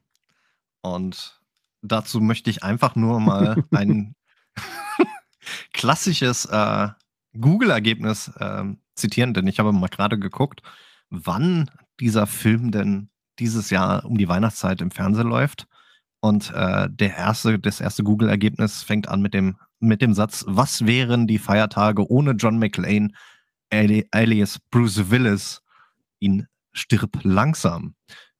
und 0.84 1.40
dazu 1.82 2.20
möchte 2.20 2.50
ich 2.50 2.62
einfach 2.62 2.94
nur 2.94 3.18
mal 3.18 3.64
ein 3.70 4.14
klassisches 5.72 6.44
äh, 6.44 6.88
Google-Ergebnis 7.38 8.28
äh, 8.38 8.64
zitieren, 8.94 9.34
denn 9.34 9.46
ich 9.46 9.58
habe 9.58 9.72
mal 9.72 9.88
gerade 9.88 10.18
geguckt, 10.18 10.62
wann 11.08 11.70
dieser 12.00 12.26
Film 12.26 12.70
denn 12.70 13.08
dieses 13.38 13.70
Jahr 13.70 14.04
um 14.04 14.18
die 14.18 14.28
Weihnachtszeit 14.28 14.80
im 14.80 14.90
Fernsehen 14.90 15.28
läuft. 15.28 15.66
Und 16.20 16.52
äh, 16.54 16.88
der 16.90 17.16
erste, 17.16 17.58
das 17.58 17.80
erste 17.80 18.04
Google-Ergebnis 18.04 18.82
fängt 18.82 19.08
an 19.08 19.22
mit 19.22 19.34
dem, 19.34 19.56
mit 19.80 20.02
dem 20.02 20.14
Satz: 20.14 20.44
Was 20.46 20.86
wären 20.86 21.26
die 21.26 21.38
Feiertage 21.38 22.08
ohne 22.10 22.32
John 22.32 22.58
McClane, 22.58 23.10
alias 23.70 24.58
Bruce 24.70 25.10
Willis? 25.10 25.62
Ihn 26.20 26.46
stirb 26.72 27.24
langsam. 27.24 27.94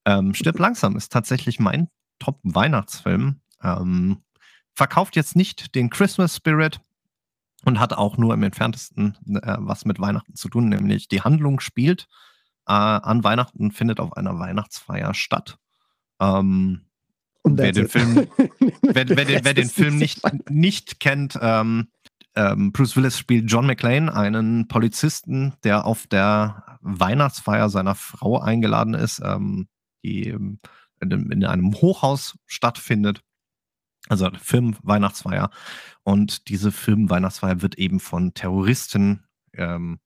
Ähm, 0.04 0.34
stirb 0.34 0.58
langsam 0.60 0.96
ist 0.96 1.10
tatsächlich 1.10 1.58
mein 1.58 1.88
Top-Weihnachtsfilm. 2.18 3.40
Ähm, 3.62 4.22
verkauft 4.74 5.16
jetzt 5.16 5.36
nicht 5.36 5.74
den 5.74 5.90
Christmas 5.90 6.36
Spirit 6.36 6.80
und 7.64 7.80
hat 7.80 7.92
auch 7.92 8.16
nur 8.16 8.34
im 8.34 8.42
entferntesten 8.42 9.16
äh, 9.42 9.56
was 9.58 9.84
mit 9.84 10.00
Weihnachten 10.00 10.34
zu 10.34 10.48
tun, 10.48 10.68
nämlich 10.68 11.08
die 11.08 11.22
Handlung 11.22 11.60
spielt 11.60 12.08
äh, 12.66 12.72
an 12.72 13.24
Weihnachten, 13.24 13.70
findet 13.70 14.00
auf 14.00 14.16
einer 14.16 14.38
Weihnachtsfeier 14.38 15.14
statt. 15.14 15.58
Ähm, 16.20 16.82
wer, 17.44 17.72
den 17.72 17.88
Film, 17.88 18.28
wer, 18.82 19.08
wer, 19.08 19.24
den, 19.24 19.44
wer 19.44 19.54
den 19.54 19.68
Film 19.68 19.96
nicht, 19.98 20.22
nicht 20.50 21.00
kennt, 21.00 21.38
ähm, 21.40 21.88
ähm, 22.36 22.72
Bruce 22.72 22.96
Willis 22.96 23.18
spielt 23.18 23.50
John 23.50 23.66
McClane, 23.66 24.12
einen 24.12 24.66
Polizisten, 24.66 25.54
der 25.62 25.84
auf 25.84 26.06
der 26.06 26.78
Weihnachtsfeier 26.80 27.68
seiner 27.68 27.94
Frau 27.94 28.40
eingeladen 28.40 28.94
ist, 28.94 29.20
ähm, 29.24 29.68
die 30.04 30.36
in, 31.12 31.30
in 31.30 31.44
einem 31.44 31.74
Hochhaus 31.74 32.38
stattfindet. 32.46 33.20
Also 34.08 34.30
Film-Weihnachtsfeier. 34.38 35.50
Und 36.02 36.48
diese 36.48 36.72
Film-Weihnachtsfeier 36.72 37.62
wird 37.62 37.78
eben 37.78 38.00
von 38.00 38.34
Terroristen 38.34 39.24
ähm, 39.54 39.98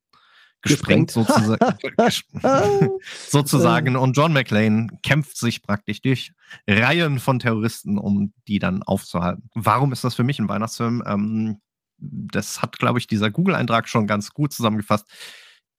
gesprengt, 0.63 1.11
sozusagen. 1.11 1.59
sozusagen. 3.29 3.97
Und 3.97 4.17
John 4.17 4.33
McClane 4.33 4.89
kämpft 5.03 5.37
sich 5.37 5.63
praktisch 5.63 6.01
durch 6.03 6.33
Reihen 6.69 7.19
von 7.19 7.39
Terroristen, 7.39 7.99
um 7.99 8.33
die 8.47 8.59
dann 8.59 8.83
aufzuhalten. 8.83 9.51
Warum 9.55 9.93
ist 9.93 10.05
das 10.05 10.15
für 10.15 10.25
mich 10.25 10.39
ein 10.39 10.49
Weihnachtsfilm? 10.49 11.03
Ähm, 11.07 11.61
das 11.99 12.63
hat, 12.63 12.79
glaube 12.79 12.99
ich, 13.01 13.09
dieser 13.09 13.31
Google-Eintrag 13.31 13.89
schon 13.89 14.07
ganz 14.07 14.31
gut 14.31 14.53
zusammengefasst 14.53 15.07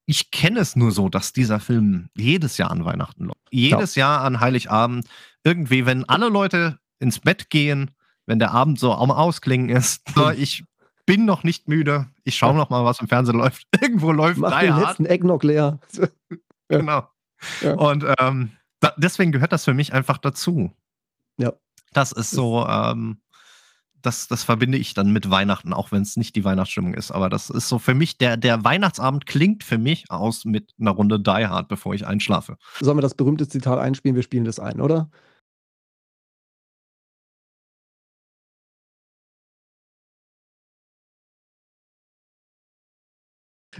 ich 0.09 0.31
kenne 0.31 0.59
es 0.59 0.75
nur 0.75 0.91
so, 0.91 1.07
dass 1.07 1.33
dieser 1.33 1.59
Film 1.59 2.09
jedes 2.15 2.57
Jahr 2.57 2.71
an 2.71 2.83
Weihnachten 2.83 3.25
läuft. 3.25 3.37
Jedes 3.51 3.93
ja. 3.93 4.15
Jahr 4.15 4.21
an 4.23 4.39
Heiligabend. 4.39 5.07
Irgendwie, 5.43 5.85
wenn 5.85 6.03
alle 6.09 6.29
Leute 6.29 6.79
ins 6.97 7.19
Bett 7.19 7.51
gehen, 7.51 7.91
wenn 8.25 8.39
der 8.39 8.49
Abend 8.49 8.79
so 8.79 8.91
am 8.91 9.11
Ausklingen 9.11 9.69
ist, 9.69 10.01
so, 10.15 10.31
ich 10.31 10.65
bin 11.05 11.25
noch 11.25 11.43
nicht 11.43 11.67
müde. 11.67 12.07
Ich 12.23 12.35
schaue 12.35 12.55
noch 12.55 12.71
mal, 12.71 12.83
was 12.85 12.99
im 13.01 13.07
Fernsehen 13.07 13.37
läuft. 13.37 13.67
Irgendwo 13.81 14.11
läuft 14.11 14.39
Mach 14.39 14.59
den 14.59 14.75
letzten 14.75 15.05
Eggnog 15.05 15.43
leer. 15.43 15.77
genau. 16.69 17.07
Ja. 17.61 17.73
Und 17.75 18.03
ähm, 18.17 18.53
da, 18.79 18.95
deswegen 18.97 19.31
gehört 19.31 19.51
das 19.51 19.65
für 19.65 19.75
mich 19.75 19.93
einfach 19.93 20.17
dazu. 20.17 20.71
Ja. 21.37 21.53
Das 21.93 22.13
ist 22.13 22.31
so, 22.31 22.65
ähm, 22.67 23.17
das, 24.01 24.27
das 24.27 24.43
verbinde 24.43 24.77
ich 24.77 24.93
dann 24.93 25.11
mit 25.11 25.29
Weihnachten, 25.29 25.73
auch 25.73 25.91
wenn 25.91 26.01
es 26.01 26.17
nicht 26.17 26.35
die 26.35 26.43
Weihnachtsstimmung 26.43 26.93
ist. 26.93 27.11
Aber 27.11 27.29
das 27.29 27.49
ist 27.49 27.67
so 27.69 27.79
für 27.79 27.93
mich, 27.93 28.17
der, 28.17 28.37
der 28.37 28.63
Weihnachtsabend 28.63 29.25
klingt 29.25 29.63
für 29.63 29.77
mich 29.77 30.09
aus 30.09 30.45
mit 30.45 30.73
einer 30.79 30.91
Runde 30.91 31.19
Die 31.19 31.47
Hard, 31.47 31.67
bevor 31.67 31.93
ich 31.93 32.05
einschlafe. 32.05 32.57
Sollen 32.79 32.97
wir 32.97 33.01
das 33.01 33.15
berühmte 33.15 33.47
Zitat 33.47 33.79
einspielen? 33.79 34.15
Wir 34.15 34.23
spielen 34.23 34.45
das 34.45 34.59
ein, 34.59 34.81
oder? 34.81 35.09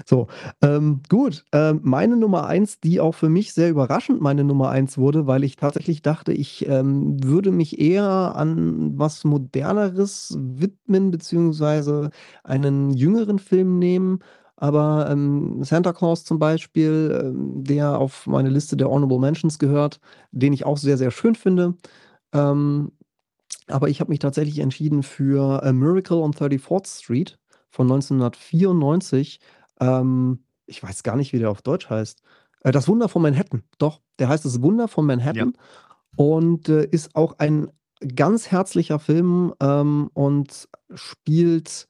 So, 0.06 0.28
ähm, 0.62 1.02
gut. 1.10 1.46
Ähm, 1.52 1.82
meine 1.84 2.18
Nummer 2.18 2.48
eins, 2.48 2.80
die 2.80 3.00
auch 3.00 3.14
für 3.14 3.30
mich 3.30 3.54
sehr 3.54 3.70
überraschend 3.70 4.22
meine 4.22 4.44
Nummer 4.44 4.70
eins 4.70 4.98
wurde, 4.98 5.28
weil 5.28 5.44
ich 5.44 5.56
tatsächlich 5.56 6.02
dachte, 6.02 6.32
ich 6.32 6.68
ähm, 6.68 7.24
würde 7.24 7.52
mich 7.52 7.80
eher 7.80 8.36
an 8.36 8.98
was 8.98 9.24
Moderneres 9.24 10.36
widmen, 10.40 11.12
beziehungsweise 11.12 12.12
einen 12.44 12.92
jüngeren 12.92 13.40
Film 13.40 13.80
nehmen. 13.80 14.20
Aber 14.58 15.08
ähm, 15.10 15.64
Santa 15.64 15.94
Claus 15.94 16.26
zum 16.26 16.38
Beispiel, 16.40 17.22
ähm, 17.34 17.64
der 17.64 17.98
auf 17.98 18.28
meine 18.28 18.50
Liste 18.50 18.76
der 18.76 18.90
Honorable 18.90 19.20
Mentions 19.20 19.58
gehört, 19.60 20.00
den 20.32 20.54
ich 20.54 20.66
auch 20.66 20.78
sehr, 20.78 20.98
sehr 20.98 21.12
schön 21.12 21.36
finde. 21.36 21.76
Ähm, 22.34 22.92
aber 23.68 23.90
ich 23.90 24.00
habe 24.00 24.10
mich 24.12 24.20
tatsächlich 24.20 24.60
entschieden 24.60 25.04
für 25.04 25.64
A 25.64 25.72
Miracle 25.74 26.17
on 26.17 26.34
34th 26.34 27.00
Street 27.02 27.40
von 27.69 27.88
1994 27.88 29.40
ähm, 29.80 30.40
ich 30.65 30.82
weiß 30.84 31.04
gar 31.04 31.15
nicht, 31.15 31.34
wie 31.34 31.40
der 31.40 31.52
auf 31.52 31.62
Deutsch 31.62 31.90
heißt. 31.90 32.21
Äh, 32.63 32.71
das 32.71 32.88
Wunder 32.88 33.10
von 33.10 33.21
Manhattan. 33.21 33.63
Doch, 33.77 34.02
der 34.19 34.30
heißt 34.30 34.46
das 34.46 34.62
Wunder 34.62 34.88
von 34.88 35.06
Manhattan 35.06 35.54
ja. 35.56 35.62
und 36.15 36.69
äh, 36.69 36.88
ist 36.92 37.15
auch 37.15 37.40
ein 37.40 37.71
ganz 38.15 38.52
herzlicher 38.52 39.00
Film 39.00 39.54
ähm, 39.60 40.10
und 40.13 40.69
spielt 40.94 41.88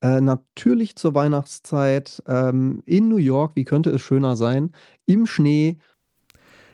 Äh, 0.00 0.20
natürlich 0.20 0.94
zur 0.94 1.14
Weihnachtszeit, 1.14 2.22
ähm, 2.28 2.84
in 2.86 3.08
New 3.08 3.16
York, 3.18 3.56
wie 3.56 3.64
könnte 3.64 3.90
es 3.90 4.00
schöner 4.00 4.36
sein? 4.36 4.70
Im 5.06 5.26
Schnee. 5.26 5.78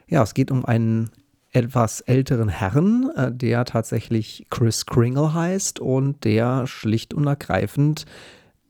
Ja, 0.07 0.21
es 0.21 0.35
geht 0.35 0.51
um 0.51 0.63
einen 0.63 1.09
etwas 1.51 2.01
älteren 2.01 2.49
Herrn, 2.49 3.09
äh, 3.15 3.31
der 3.33 3.65
tatsächlich 3.65 4.45
Chris 4.51 4.85
Kringle 4.85 5.33
heißt 5.33 5.79
und 5.79 6.23
der 6.23 6.67
schlicht 6.67 7.15
und 7.15 7.25
ergreifend 7.25 8.05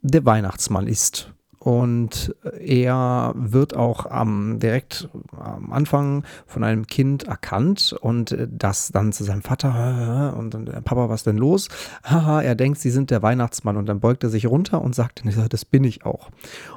der 0.02 0.24
Weihnachtsmann 0.24 0.88
ist. 0.88 1.34
Und 1.66 2.36
er 2.60 3.34
wird 3.36 3.76
auch 3.76 4.06
am, 4.06 4.60
direkt 4.60 5.10
am 5.36 5.74
Anfang 5.74 6.24
von 6.46 6.64
einem 6.64 6.86
Kind 6.86 7.24
erkannt 7.24 7.96
und 8.02 8.38
das 8.48 8.90
dann 8.90 9.12
zu 9.12 9.24
seinem 9.24 9.42
Vater 9.42 10.36
und 10.38 10.54
dann, 10.54 10.66
Papa, 10.84 11.10
was 11.10 11.24
denn 11.24 11.38
los? 11.38 11.70
Haha, 12.04 12.44
er 12.44 12.54
denkt, 12.54 12.78
sie 12.78 12.92
sind 12.92 13.10
der 13.10 13.24
Weihnachtsmann 13.24 13.78
und 13.78 13.88
dann 13.88 14.00
beugt 14.00 14.24
er 14.24 14.30
sich 14.30 14.46
runter 14.46 14.80
und 14.80 14.94
sagt, 14.94 15.24
das 15.50 15.66
bin 15.66 15.84
ich 15.84 16.06
auch. 16.06 16.30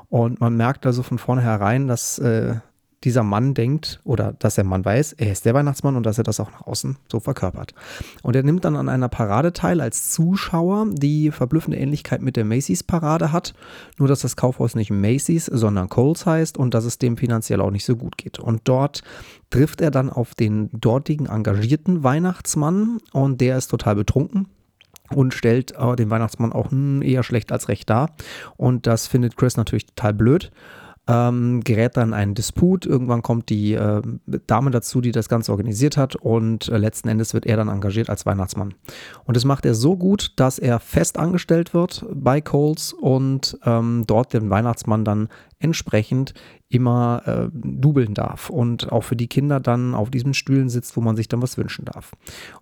Und 0.09 0.41
man 0.41 0.57
merkt 0.57 0.87
also 0.87 1.03
von 1.03 1.19
vornherein, 1.19 1.87
dass 1.87 2.19
äh, 2.19 2.55
dieser 3.05 3.23
Mann 3.23 3.55
denkt 3.55 4.01
oder 4.05 4.35
dass 4.39 4.57
der 4.57 4.65
Mann 4.65 4.85
weiß, 4.85 5.13
er 5.15 5.31
ist 5.31 5.45
der 5.45 5.55
Weihnachtsmann 5.55 5.97
und 5.97 6.05
dass 6.05 6.19
er 6.19 6.25
das 6.25 6.41
auch 6.41 6.51
nach 6.51 6.67
außen 6.67 6.97
so 7.11 7.21
verkörpert. 7.21 7.75
Und 8.23 8.35
er 8.35 8.43
nimmt 8.43 8.65
dann 8.65 8.77
an 8.77 8.89
einer 8.89 9.09
Parade 9.09 9.53
teil 9.53 9.81
als 9.81 10.11
Zuschauer, 10.11 10.87
die 10.91 11.31
verblüffende 11.31 11.79
Ähnlichkeit 11.79 12.23
mit 12.23 12.37
der 12.37 12.45
Macy's 12.45 12.83
Parade 12.83 13.33
hat, 13.33 13.55
nur 13.99 14.09
dass 14.09 14.21
das 14.21 14.37
Kaufhaus 14.37 14.75
nicht 14.75 14.91
Macy's, 14.91 15.47
sondern 15.47 15.89
Coles 15.89 16.27
heißt 16.27 16.59
und 16.59 16.75
dass 16.75 16.85
es 16.85 16.99
dem 16.99 17.17
finanziell 17.17 17.61
auch 17.61 17.71
nicht 17.71 17.85
so 17.85 17.97
gut 17.97 18.19
geht. 18.19 18.39
Und 18.41 18.63
dort 18.65 19.03
trifft 19.51 19.81
er 19.81 19.91
dann 19.91 20.11
auf 20.11 20.35
den 20.35 20.69
dortigen 20.73 21.27
engagierten 21.27 22.03
Weihnachtsmann 22.03 22.99
und 23.13 23.41
der 23.41 23.59
ist 23.59 23.69
total 23.69 23.95
betrunken, 23.95 24.49
und 25.11 25.33
stellt 25.33 25.73
äh, 25.79 25.97
den 25.97 26.11
Weihnachtsmann 26.11 26.53
auch 26.53 26.71
hm, 26.71 27.01
eher 27.01 27.23
schlecht 27.23 27.51
als 27.51 27.69
recht 27.69 27.89
dar. 27.89 28.11
Und 28.59 28.87
das 28.87 29.07
findet 29.07 29.39
Chris 29.39 29.57
natürlich 29.57 29.87
total 29.87 30.13
blöd 30.13 30.51
ähm, 31.09 31.63
gerät 31.65 31.97
dann 31.97 32.13
ein 32.13 32.35
Disput. 32.35 32.85
Irgendwann 32.85 33.23
kommt 33.23 33.49
die 33.49 33.73
äh, 33.73 34.03
Dame 34.47 34.71
dazu, 34.71 35.01
die 35.01 35.11
das 35.11 35.29
Ganze 35.29 35.51
organisiert 35.51 35.97
hat 35.97 36.15
und 36.17 36.69
äh, 36.69 36.77
letzten 36.77 37.09
Endes 37.09 37.33
wird 37.35 37.47
er 37.47 37.57
dann 37.57 37.69
engagiert 37.69 38.11
als 38.11 38.27
Weihnachtsmann. 38.27 38.75
Und 39.25 39.37
das 39.37 39.45
macht 39.45 39.65
er 39.65 39.75
so 39.75 39.97
gut, 39.97 40.35
dass 40.37 40.59
er 40.59 40.79
fest 40.79 41.19
angestellt 41.19 41.73
wird 41.73 42.05
bei 42.13 42.41
Coles 42.41 42.93
und 42.93 43.59
ähm, 43.65 44.05
dort 44.07 44.35
den 44.35 44.51
Weihnachtsmann 44.51 45.05
dann 45.05 45.29
entsprechend 45.59 46.35
immer 46.71 47.23
äh, 47.25 47.49
dubeln 47.53 48.13
darf 48.13 48.51
und 48.51 48.93
auch 48.93 49.03
für 49.03 49.17
die 49.17 49.27
Kinder 49.27 49.59
dann 49.59 49.95
auf 49.95 50.11
diesen 50.11 50.35
Stühlen 50.35 50.69
sitzt, 50.69 50.97
wo 50.97 51.01
man 51.01 51.17
sich 51.17 51.27
dann 51.29 51.41
was 51.41 51.57
wünschen 51.57 51.87
darf. 51.87 52.13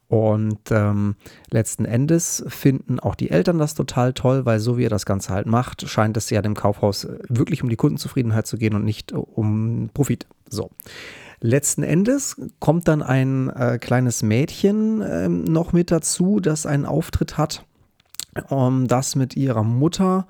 Und 0.07 0.71
ähm, 0.71 1.17
letzten 1.51 1.85
Endes 1.85 2.45
finden 2.47 3.01
auch 3.01 3.17
die 3.17 3.31
Eltern 3.31 3.59
das 3.59 3.75
total 3.75 4.13
toll, 4.13 4.47
weil 4.47 4.61
so 4.61 4.79
wie 4.79 4.85
er 4.85 4.91
das 4.91 5.07
Ganze 5.07 5.33
halt 5.33 5.47
macht, 5.47 5.89
scheint 5.89 6.17
es 6.17 6.31
ja 6.31 6.41
dem 6.41 6.55
Kaufhaus 6.55 7.09
wirklich 7.29 7.65
um 7.65 7.69
die 7.69 7.77
Kundenzufriedenheit 7.77 8.47
zu 8.47 8.59
gehen 8.59 8.75
und 8.75 8.85
nicht 8.85 9.13
um 9.13 9.91
Profit. 9.93 10.27
So. 10.49 10.71
Letzten 11.41 11.83
Endes 11.83 12.41
kommt 12.61 12.89
dann 12.89 13.03
ein 13.03 13.51
äh, 13.51 13.79
kleines 13.79 14.23
Mädchen 14.23 15.03
äh, 15.03 15.29
noch 15.29 15.73
mit 15.73 15.91
dazu, 15.91 16.39
das 16.41 16.65
einen 16.65 16.87
Auftritt 16.87 17.37
hat, 17.37 17.65
um, 18.49 18.87
das 18.87 19.17
mit 19.17 19.37
ihrer 19.37 19.65
Mutter 19.65 20.27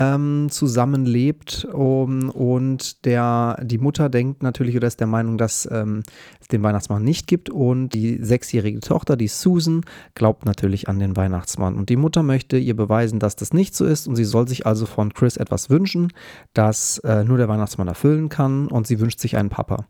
ähm, 0.00 0.48
zusammenlebt 0.50 1.66
um, 1.70 2.30
und 2.30 3.04
der, 3.04 3.58
die 3.62 3.76
Mutter 3.76 4.08
denkt 4.08 4.42
natürlich 4.42 4.74
oder 4.74 4.86
ist 4.86 4.98
der 4.98 5.06
Meinung, 5.06 5.36
dass 5.36 5.68
ähm, 5.70 6.02
es 6.40 6.48
den 6.48 6.62
Weihnachtsmann 6.62 7.04
nicht 7.04 7.26
gibt. 7.26 7.50
Und 7.50 7.90
die 7.90 8.18
sechsjährige 8.24 8.80
Tochter, 8.80 9.16
die 9.16 9.28
Susan, 9.28 9.82
glaubt 10.14 10.46
natürlich 10.46 10.88
an 10.88 10.98
den 10.98 11.16
Weihnachtsmann. 11.16 11.76
Und 11.76 11.90
die 11.90 11.96
Mutter 11.96 12.22
möchte 12.22 12.56
ihr 12.56 12.74
beweisen, 12.74 13.18
dass 13.18 13.36
das 13.36 13.52
nicht 13.52 13.76
so 13.76 13.84
ist. 13.84 14.08
Und 14.08 14.16
sie 14.16 14.24
soll 14.24 14.48
sich 14.48 14.66
also 14.66 14.86
von 14.86 15.12
Chris 15.12 15.36
etwas 15.36 15.68
wünschen, 15.68 16.12
das 16.54 16.98
äh, 17.04 17.22
nur 17.22 17.36
der 17.36 17.48
Weihnachtsmann 17.48 17.86
erfüllen 17.86 18.30
kann. 18.30 18.68
Und 18.68 18.86
sie 18.86 19.00
wünscht 19.00 19.20
sich 19.20 19.36
einen 19.36 19.50
Papa. 19.50 19.86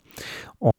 Und 0.59 0.73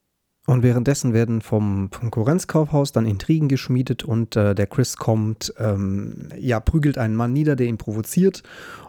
und 0.48 0.64
währenddessen 0.64 1.14
werden 1.14 1.42
vom 1.42 1.92
Konkurrenzkaufhaus 1.92 2.92
dann 2.92 3.06
Intrigen 3.06 3.48
geschmiedet. 3.48 4.04
Und 4.04 4.36
äh, 4.36 4.56
der 4.56 4.68
Chris 4.68 4.98
kommt, 4.98 5.54
ähm, 5.60 6.28
ja, 6.38 6.60
prügelt 6.60 6.98
einen 6.98 7.16
Mann 7.16 7.32
nieder, 7.32 7.56
der 7.56 7.68
ihn 7.68 7.78
provoziert 7.78 8.44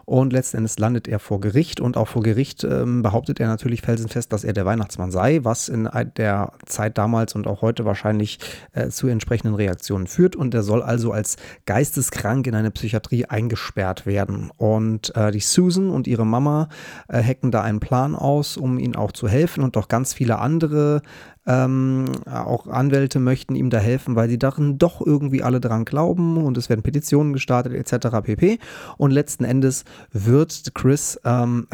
und 0.05 0.33
letzten 0.33 0.57
Endes 0.57 0.79
landet 0.79 1.07
er 1.07 1.19
vor 1.19 1.39
Gericht 1.39 1.79
und 1.79 1.97
auch 1.97 2.07
vor 2.07 2.23
Gericht 2.23 2.63
ähm, 2.63 3.01
behauptet 3.01 3.39
er 3.39 3.47
natürlich 3.47 3.81
felsenfest, 3.81 4.33
dass 4.33 4.43
er 4.43 4.53
der 4.53 4.65
Weihnachtsmann 4.65 5.11
sei, 5.11 5.39
was 5.43 5.69
in 5.69 5.89
der 6.17 6.51
Zeit 6.65 6.97
damals 6.97 7.35
und 7.35 7.47
auch 7.47 7.61
heute 7.61 7.85
wahrscheinlich 7.85 8.39
äh, 8.73 8.89
zu 8.89 9.07
entsprechenden 9.07 9.55
Reaktionen 9.55 10.07
führt 10.07 10.35
und 10.35 10.53
er 10.53 10.63
soll 10.63 10.81
also 10.81 11.11
als 11.11 11.37
geisteskrank 11.65 12.47
in 12.47 12.55
eine 12.55 12.71
Psychiatrie 12.71 13.25
eingesperrt 13.25 14.05
werden. 14.05 14.51
Und 14.57 15.15
äh, 15.15 15.31
die 15.31 15.39
Susan 15.39 15.89
und 15.89 16.07
ihre 16.07 16.25
Mama 16.25 16.69
äh, 17.07 17.23
hacken 17.23 17.51
da 17.51 17.61
einen 17.61 17.79
Plan 17.79 18.15
aus, 18.15 18.57
um 18.57 18.79
ihm 18.79 18.95
auch 18.95 19.11
zu 19.11 19.27
helfen 19.27 19.63
und 19.63 19.77
auch 19.77 19.87
ganz 19.87 20.13
viele 20.13 20.39
andere 20.39 21.01
ähm, 21.45 22.05
auch 22.25 22.67
Anwälte 22.67 23.19
möchten 23.19 23.55
ihm 23.55 23.69
da 23.69 23.77
helfen, 23.77 24.15
weil 24.15 24.29
sie 24.29 24.39
darin 24.39 24.77
doch 24.77 25.05
irgendwie 25.05 25.43
alle 25.43 25.59
dran 25.59 25.83
glauben 25.83 26.37
und 26.37 26.57
es 26.57 26.69
werden 26.69 26.83
Petitionen 26.83 27.33
gestartet 27.33 27.73
etc. 27.73 28.21
pp. 28.23 28.59
Und 28.97 29.11
letzten 29.11 29.43
Endes 29.43 29.83
wird 30.11 30.73
Chris 30.75 31.19
ähm, 31.25 31.67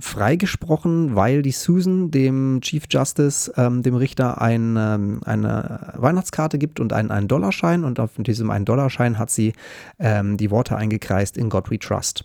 freigesprochen, 0.00 1.14
weil 1.14 1.42
die 1.42 1.52
Susan 1.52 2.10
dem 2.10 2.60
Chief 2.60 2.84
Justice, 2.90 3.52
ähm, 3.56 3.82
dem 3.82 3.94
Richter, 3.94 4.40
ein, 4.40 4.76
ähm, 4.78 5.20
eine 5.24 5.92
Weihnachtskarte 5.96 6.58
gibt 6.58 6.80
und 6.80 6.92
einen, 6.92 7.10
einen 7.10 7.28
Dollarschein 7.28 7.84
und 7.84 8.00
auf 8.00 8.12
diesem 8.16 8.50
einen 8.50 8.64
Dollarschein 8.64 9.18
hat 9.18 9.30
sie 9.30 9.52
ähm, 9.98 10.36
die 10.36 10.50
Worte 10.50 10.76
eingekreist 10.76 11.36
in 11.36 11.48
God 11.48 11.70
We 11.70 11.78
Trust. 11.78 12.24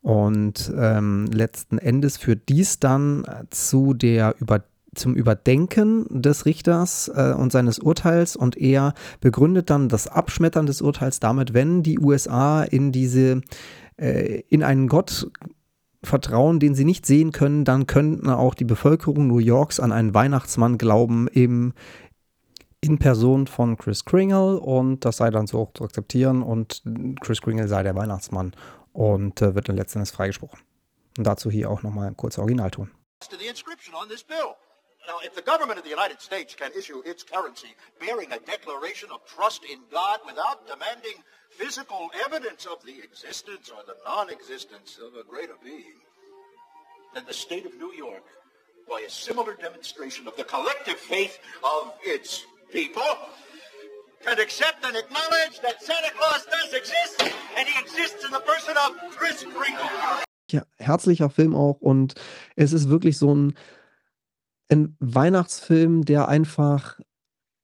Und 0.00 0.72
ähm, 0.76 1.26
letzten 1.32 1.78
Endes 1.78 2.16
führt 2.16 2.48
dies 2.48 2.78
dann 2.78 3.24
zu 3.50 3.94
der 3.94 4.36
über 4.38 4.62
zum 4.98 5.14
Überdenken 5.14 6.06
des 6.10 6.46
Richters 6.46 7.10
äh, 7.14 7.32
und 7.32 7.52
seines 7.52 7.78
Urteils 7.78 8.36
und 8.36 8.56
er 8.56 8.94
begründet 9.20 9.70
dann 9.70 9.88
das 9.88 10.06
Abschmettern 10.06 10.66
des 10.66 10.82
Urteils 10.82 11.20
damit, 11.20 11.54
wenn 11.54 11.82
die 11.82 11.98
USA 11.98 12.62
in 12.62 12.92
diese 12.92 13.40
äh, 13.96 14.42
in 14.48 14.62
einen 14.62 14.88
Gott 14.88 15.30
vertrauen, 16.02 16.60
den 16.60 16.74
sie 16.74 16.84
nicht 16.84 17.06
sehen 17.06 17.32
können, 17.32 17.64
dann 17.64 17.86
könnten 17.86 18.30
auch 18.30 18.54
die 18.54 18.64
Bevölkerung 18.64 19.26
New 19.26 19.38
Yorks 19.38 19.80
an 19.80 19.92
einen 19.92 20.14
Weihnachtsmann 20.14 20.78
glauben 20.78 21.28
im 21.28 21.72
in 22.80 22.98
Person 22.98 23.48
von 23.48 23.76
Chris 23.76 24.04
Kringle 24.04 24.60
und 24.60 25.04
das 25.04 25.16
sei 25.16 25.30
dann 25.30 25.48
so 25.48 25.58
auch 25.58 25.72
zu 25.72 25.84
akzeptieren 25.84 26.42
und 26.42 26.82
Chris 27.20 27.40
Kringle 27.40 27.66
sei 27.66 27.82
der 27.82 27.96
Weihnachtsmann 27.96 28.52
und 28.92 29.42
äh, 29.42 29.54
wird 29.54 29.68
dann 29.68 29.76
letztendlich 29.76 30.14
freigesprochen. 30.14 30.60
Und 31.16 31.26
dazu 31.26 31.50
hier 31.50 31.70
auch 31.70 31.82
nochmal 31.82 32.06
ein 32.06 32.16
kurzer 32.16 32.42
Originalton. 32.42 32.90
To 33.20 33.36
the 33.36 33.48
inscription 33.48 33.94
on 34.00 34.08
this 34.08 34.22
bill. 34.22 34.54
Now, 35.08 35.20
if 35.24 35.34
the 35.34 35.40
government 35.40 35.78
of 35.78 35.84
the 35.84 35.90
United 35.90 36.20
States 36.20 36.54
can 36.54 36.70
issue 36.76 37.02
its 37.06 37.22
currency 37.22 37.74
bearing 37.98 38.30
a 38.30 38.38
declaration 38.38 39.08
of 39.10 39.24
trust 39.24 39.62
in 39.64 39.78
God 39.90 40.20
without 40.26 40.68
demanding 40.68 41.24
physical 41.48 42.10
evidence 42.26 42.66
of 42.66 42.84
the 42.84 43.00
existence 43.02 43.70
or 43.74 43.82
the 43.86 43.96
non-existence 44.06 44.98
of 45.02 45.18
a 45.18 45.24
greater 45.24 45.56
being, 45.64 45.96
then 47.14 47.24
the 47.26 47.32
state 47.32 47.64
of 47.64 47.74
New 47.78 47.94
York, 47.94 48.22
by 48.86 49.00
a 49.00 49.08
similar 49.08 49.54
demonstration 49.54 50.28
of 50.28 50.36
the 50.36 50.44
collective 50.44 50.98
faith 50.98 51.38
of 51.64 51.94
its 52.04 52.44
people, 52.70 53.10
can 54.20 54.38
accept 54.38 54.84
and 54.84 54.94
acknowledge 54.94 55.58
that 55.62 55.82
Santa 55.82 56.10
Claus 56.18 56.44
does 56.44 56.74
exist, 56.74 57.22
and 57.56 57.66
he 57.66 57.80
exists 57.80 58.26
in 58.26 58.30
the 58.30 58.40
person 58.40 58.74
of 58.76 58.92
Chris 59.16 59.42
Kringle. 59.42 59.88
Ja, 60.50 60.62
herzlicher 60.78 61.30
Film 61.30 61.54
auch 61.54 61.80
und 61.80 62.14
es 62.56 62.72
ist 62.72 62.88
wirklich 62.88 63.18
so 63.18 63.34
ein 63.34 63.54
ein 64.70 64.96
Weihnachtsfilm, 65.00 66.04
der 66.04 66.28
einfach, 66.28 67.00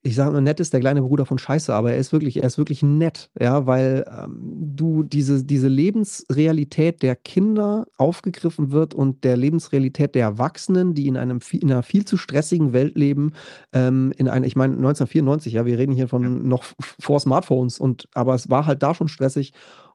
ich 0.02 0.14
sage 0.14 0.32
mal, 0.32 0.40
nett 0.40 0.60
ist 0.60 0.72
der 0.72 0.80
kleine 0.80 1.02
Bruder 1.02 1.26
von 1.26 1.38
Scheiße, 1.38 1.72
aber 1.72 1.92
er 1.92 1.98
ist 1.98 2.12
wirklich, 2.12 2.38
er 2.38 2.46
ist 2.46 2.58
wirklich 2.58 2.82
nett, 2.82 3.30
ja, 3.38 3.66
weil 3.66 4.04
ähm, 4.08 4.38
du 4.74 5.02
diese, 5.02 5.44
diese 5.44 5.68
Lebensrealität 5.68 7.02
der 7.02 7.16
Kinder 7.16 7.86
aufgegriffen 7.96 8.70
wird 8.70 8.94
und 8.94 9.24
der 9.24 9.36
Lebensrealität 9.36 10.14
der 10.14 10.22
Erwachsenen, 10.22 10.94
die 10.94 11.06
in 11.06 11.16
einem 11.16 11.40
in 11.52 11.70
einer 11.70 11.82
viel 11.82 12.04
zu 12.04 12.16
stressigen 12.16 12.72
Welt 12.72 12.96
leben, 12.96 13.32
ähm, 13.72 14.12
in 14.16 14.28
einer, 14.28 14.46
ich 14.46 14.56
meine 14.56 14.74
1994, 14.74 15.52
ja, 15.52 15.66
wir 15.66 15.78
reden 15.78 15.92
hier 15.92 16.08
von 16.08 16.48
noch 16.48 16.64
vor 17.00 17.20
Smartphones 17.20 17.78
und 17.78 18.08
aber 18.14 18.34
es 18.34 18.50
war 18.50 18.66
halt 18.66 18.82
da 18.82 18.94
schon 18.94 19.08
stressig 19.08 19.52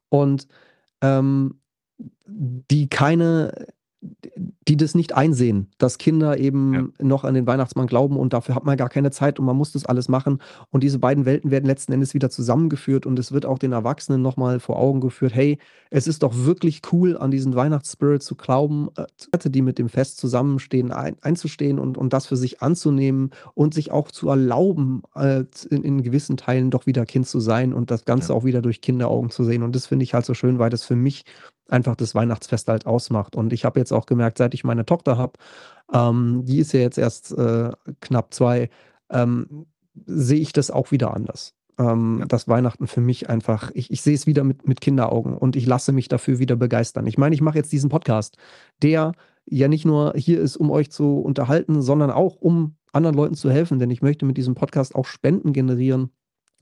und 0.09 0.47
ähm, 1.01 1.59
die 2.27 2.89
keine 2.89 3.67
die 4.01 4.77
das 4.77 4.95
nicht 4.95 5.13
einsehen, 5.13 5.67
dass 5.77 5.97
Kinder 5.97 6.37
eben 6.37 6.73
ja. 6.73 7.05
noch 7.05 7.23
an 7.23 7.33
den 7.33 7.47
Weihnachtsmann 7.47 7.87
glauben 7.87 8.17
und 8.17 8.33
dafür 8.33 8.55
hat 8.55 8.63
man 8.63 8.77
gar 8.77 8.87
keine 8.87 9.11
Zeit 9.11 9.39
und 9.39 9.45
man 9.45 9.57
muss 9.57 9.73
das 9.73 9.85
alles 9.85 10.07
machen. 10.07 10.41
Und 10.69 10.83
diese 10.83 10.99
beiden 10.99 11.25
Welten 11.25 11.51
werden 11.51 11.65
letzten 11.65 11.91
Endes 11.91 12.13
wieder 12.13 12.29
zusammengeführt 12.29 13.05
und 13.05 13.19
es 13.19 13.31
wird 13.31 13.45
auch 13.45 13.59
den 13.59 13.73
Erwachsenen 13.73 14.21
nochmal 14.21 14.59
vor 14.59 14.77
Augen 14.77 15.01
geführt, 15.01 15.35
hey, 15.35 15.57
es 15.89 16.07
ist 16.07 16.23
doch 16.23 16.33
wirklich 16.33 16.81
cool, 16.93 17.17
an 17.17 17.31
diesen 17.31 17.55
Weihnachtsspirit 17.55 18.23
zu 18.23 18.35
glauben, 18.35 18.89
äh, 18.95 19.49
die 19.49 19.61
mit 19.61 19.79
dem 19.79 19.89
Fest 19.89 20.17
zusammenstehen, 20.17 20.91
ein, 20.91 21.17
einzustehen 21.21 21.79
und, 21.79 21.97
und 21.97 22.13
das 22.13 22.27
für 22.27 22.37
sich 22.37 22.61
anzunehmen 22.61 23.31
und 23.55 23.73
sich 23.73 23.91
auch 23.91 24.11
zu 24.11 24.29
erlauben, 24.29 25.01
äh, 25.15 25.43
in, 25.69 25.83
in, 25.83 26.03
gewissen 26.03 26.37
Teilen 26.37 26.69
doch 26.69 26.85
wieder 26.85 27.05
Kind 27.05 27.27
zu 27.27 27.39
sein 27.39 27.73
und 27.73 27.91
das 27.91 28.05
Ganze 28.05 28.33
ja. 28.33 28.35
auch 28.35 28.45
wieder 28.45 28.61
durch 28.61 28.81
Kinderaugen 28.81 29.29
zu 29.29 29.43
sehen. 29.43 29.63
Und 29.63 29.75
das 29.75 29.87
finde 29.87 30.03
ich 30.03 30.13
halt 30.13 30.25
so 30.25 30.33
schön, 30.33 30.59
weil 30.59 30.69
das 30.69 30.83
für 30.83 30.95
mich 30.95 31.25
einfach 31.71 31.95
das 31.95 32.15
Weihnachtsfest 32.15 32.67
halt 32.67 32.85
ausmacht. 32.85 33.35
Und 33.35 33.53
ich 33.53 33.65
habe 33.65 33.79
jetzt 33.79 33.91
auch 33.91 34.05
gemerkt, 34.05 34.37
seit 34.37 34.53
ich 34.53 34.63
meine 34.63 34.85
Tochter 34.85 35.17
habe, 35.17 35.33
ähm, 35.93 36.43
die 36.45 36.59
ist 36.59 36.73
ja 36.73 36.79
jetzt 36.79 36.97
erst 36.97 37.31
äh, 37.37 37.71
knapp 38.01 38.33
zwei, 38.33 38.69
ähm, 39.09 39.65
sehe 40.05 40.39
ich 40.39 40.53
das 40.53 40.71
auch 40.71 40.91
wieder 40.91 41.13
anders. 41.13 41.53
Ähm, 41.77 42.17
ja. 42.19 42.25
Dass 42.25 42.47
Weihnachten 42.47 42.87
für 42.87 43.01
mich 43.01 43.29
einfach, 43.29 43.71
ich, 43.73 43.91
ich 43.91 44.01
sehe 44.01 44.15
es 44.15 44.27
wieder 44.27 44.43
mit, 44.43 44.67
mit 44.67 44.81
Kinderaugen 44.81 45.37
und 45.37 45.55
ich 45.55 45.65
lasse 45.65 45.91
mich 45.91 46.07
dafür 46.07 46.39
wieder 46.39 46.55
begeistern. 46.55 47.07
Ich 47.07 47.17
meine, 47.17 47.35
ich 47.35 47.41
mache 47.41 47.57
jetzt 47.57 47.71
diesen 47.71 47.89
Podcast, 47.89 48.37
der 48.81 49.13
ja 49.45 49.67
nicht 49.67 49.85
nur 49.85 50.13
hier 50.15 50.39
ist, 50.41 50.57
um 50.57 50.71
euch 50.71 50.91
zu 50.91 51.19
unterhalten, 51.19 51.81
sondern 51.81 52.11
auch 52.11 52.35
um 52.35 52.75
anderen 52.91 53.15
Leuten 53.15 53.35
zu 53.35 53.49
helfen, 53.49 53.79
denn 53.79 53.91
ich 53.91 54.01
möchte 54.01 54.25
mit 54.25 54.37
diesem 54.37 54.55
Podcast 54.55 54.95
auch 54.95 55.05
Spenden 55.05 55.53
generieren 55.53 56.11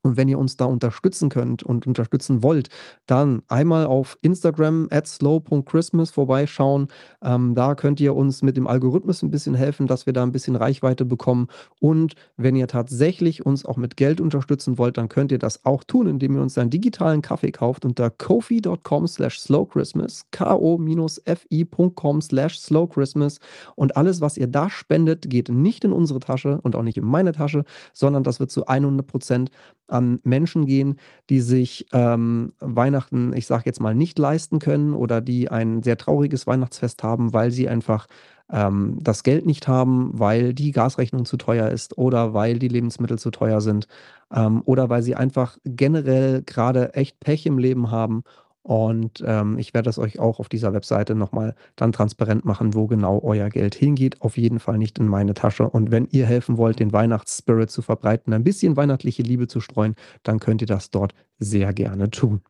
und 0.03 0.17
wenn 0.17 0.27
ihr 0.27 0.39
uns 0.39 0.57
da 0.57 0.65
unterstützen 0.65 1.29
könnt 1.29 1.63
und 1.63 1.87
unterstützen 1.87 2.43
wollt, 2.43 2.69
dann 3.05 3.41
einmal 3.47 3.85
auf 3.85 4.17
Instagram 4.21 4.87
at 4.91 5.07
slow.christmas 5.07 6.11
vorbeischauen. 6.11 6.87
Ähm, 7.21 7.55
da 7.55 7.75
könnt 7.75 7.99
ihr 7.99 8.15
uns 8.15 8.41
mit 8.41 8.57
dem 8.57 8.67
Algorithmus 8.67 9.21
ein 9.21 9.31
bisschen 9.31 9.55
helfen, 9.55 9.87
dass 9.87 10.05
wir 10.05 10.13
da 10.13 10.23
ein 10.23 10.31
bisschen 10.31 10.55
Reichweite 10.55 11.03
bekommen. 11.05 11.47
Und 11.79 12.13
wenn 12.37 12.55
ihr 12.55 12.67
tatsächlich 12.67 13.45
uns 13.45 13.65
auch 13.65 13.77
mit 13.77 13.97
Geld 13.97 14.21
unterstützen 14.21 14.77
wollt, 14.77 14.97
dann 14.97 15.09
könnt 15.09 15.31
ihr 15.31 15.39
das 15.39 15.65
auch 15.65 15.83
tun, 15.83 16.07
indem 16.07 16.35
ihr 16.35 16.41
uns 16.41 16.57
einen 16.57 16.69
digitalen 16.69 17.21
Kaffee 17.21 17.51
kauft 17.51 17.83
unter 17.83 18.09
kofi.com 18.09 19.07
slash 19.07 19.39
slowchristmas, 19.39 20.25
ko-fi.com 20.31 22.21
slash 22.21 22.59
slowchristmas. 22.59 23.39
Und 23.75 23.97
alles, 23.97 24.21
was 24.21 24.37
ihr 24.37 24.47
da 24.47 24.69
spendet, 24.69 25.29
geht 25.29 25.49
nicht 25.49 25.83
in 25.83 25.91
unsere 25.91 26.19
Tasche 26.19 26.59
und 26.61 26.75
auch 26.75 26.83
nicht 26.83 26.97
in 26.97 27.05
meine 27.05 27.31
Tasche, 27.33 27.65
sondern 27.93 28.23
das 28.23 28.39
wird 28.39 28.51
zu 28.51 28.67
100 28.67 29.05
Prozent 29.05 29.51
an 29.87 30.19
Menschen 30.23 30.65
gehen, 30.65 30.97
die 31.29 31.41
sich 31.41 31.87
ähm, 31.93 32.53
Weihnachten, 32.59 33.33
ich 33.33 33.47
sage 33.47 33.63
jetzt 33.65 33.79
mal, 33.79 33.95
nicht 33.95 34.19
leisten 34.19 34.59
können 34.59 34.93
oder 34.93 35.21
die 35.21 35.49
ein 35.49 35.83
sehr 35.83 35.97
trauriges 35.97 36.47
Weihnachtsfest 36.47 37.03
haben, 37.03 37.33
weil 37.33 37.51
sie 37.51 37.69
einfach 37.69 38.07
ähm, 38.51 38.97
das 39.01 39.23
Geld 39.23 39.45
nicht 39.45 39.67
haben, 39.67 40.11
weil 40.13 40.53
die 40.53 40.71
Gasrechnung 40.71 41.25
zu 41.25 41.37
teuer 41.37 41.69
ist 41.69 41.97
oder 41.97 42.33
weil 42.33 42.59
die 42.59 42.67
Lebensmittel 42.67 43.19
zu 43.19 43.31
teuer 43.31 43.61
sind 43.61 43.87
ähm, 44.33 44.61
oder 44.65 44.89
weil 44.89 45.03
sie 45.03 45.15
einfach 45.15 45.57
generell 45.65 46.43
gerade 46.43 46.93
echt 46.93 47.19
Pech 47.19 47.45
im 47.45 47.57
Leben 47.57 47.91
haben 47.91 48.23
und 48.67 49.23
ähm, 49.25 49.57
ich 49.59 49.73
werde 49.73 49.85
das 49.85 49.97
euch 49.97 50.19
auch 50.19 50.41
auf 50.41 50.49
dieser 50.49 50.73
Webseite 50.73 51.15
nochmal 51.15 51.55
dann 51.77 51.93
transparent 51.93 52.43
machen, 52.43 52.73
wo 52.73 52.85
genau 52.85 53.21
euer 53.23 53.47
Geld 53.47 53.75
hingeht. 53.75 54.21
Auf 54.21 54.37
jeden 54.37 54.59
Fall 54.59 54.77
nicht 54.77 54.99
in 54.99 55.07
meine 55.07 55.33
Tasche. 55.33 55.69
Und 55.69 55.89
wenn 55.89 56.09
ihr 56.11 56.25
helfen 56.25 56.57
wollt, 56.57 56.81
den 56.81 56.91
Weihnachtsspirit 56.91 57.71
zu 57.71 57.81
verbreiten, 57.81 58.33
ein 58.33 58.43
bisschen 58.43 58.75
weihnachtliche 58.75 59.23
Liebe 59.23 59.47
zu 59.47 59.61
streuen, 59.61 59.95
dann 60.23 60.41
könnt 60.41 60.59
ihr 60.59 60.67
das 60.67 60.91
dort 60.91 61.13
sehr 61.39 61.71
gerne 61.71 62.09
tun. 62.09 62.41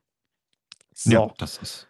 So. 0.91 1.11
Ja, 1.11 1.31
das 1.37 1.59
ist. 1.59 1.87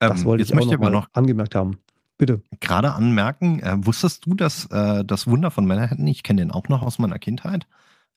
Ähm, 0.00 0.08
das 0.08 0.24
wollte 0.24 0.42
jetzt 0.42 0.50
ich 0.50 0.74
auch 0.74 0.80
noch, 0.80 0.90
noch 0.90 1.08
angemerkt 1.12 1.54
haben. 1.54 1.78
Bitte. 2.16 2.42
Gerade 2.58 2.92
anmerken, 2.92 3.60
äh, 3.60 3.76
wusstest 3.86 4.26
du, 4.26 4.34
dass 4.34 4.66
äh, 4.72 5.04
das 5.04 5.28
Wunder 5.28 5.52
von 5.52 5.64
Manhattan, 5.64 6.04
ich 6.08 6.24
kenne 6.24 6.42
den 6.42 6.50
auch 6.50 6.68
noch 6.68 6.82
aus 6.82 6.98
meiner 6.98 7.20
Kindheit, 7.20 7.68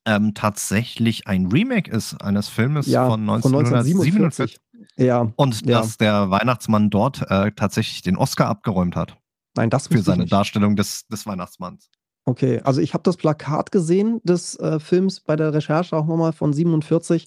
ähm, 0.06 0.34
tatsächlich 0.34 1.28
ein 1.28 1.46
Remake 1.46 1.92
ist 1.92 2.20
eines 2.24 2.50
Filmes 2.50 2.88
ja, 2.88 3.08
von 3.08 3.22
1947? 3.22 4.14
Von 4.14 4.24
1947. 4.24 4.62
Ja. 4.98 5.32
Und 5.36 5.66
ja. 5.66 5.80
dass 5.80 5.98
der 5.98 6.30
Weihnachtsmann 6.30 6.90
dort 6.90 7.22
äh, 7.30 7.52
tatsächlich 7.52 8.02
den 8.02 8.18
Oscar 8.18 8.48
abgeräumt 8.48 8.96
hat. 8.96 9.18
Nein, 9.56 9.70
das 9.70 9.88
Für 9.88 10.02
seine 10.02 10.26
Darstellung 10.26 10.76
des, 10.76 11.08
des 11.08 11.26
Weihnachtsmanns. 11.26 11.90
Okay, 12.26 12.62
also 12.64 12.82
ich 12.82 12.94
habe 12.94 13.04
das 13.04 13.18
Plakat 13.18 13.72
gesehen 13.72 14.22
des 14.24 14.58
äh, 14.60 14.80
Films 14.80 15.20
bei 15.20 15.36
der 15.36 15.54
Recherche 15.54 15.96
auch 15.98 16.06
nochmal 16.06 16.34
von 16.34 16.54
47 16.54 17.26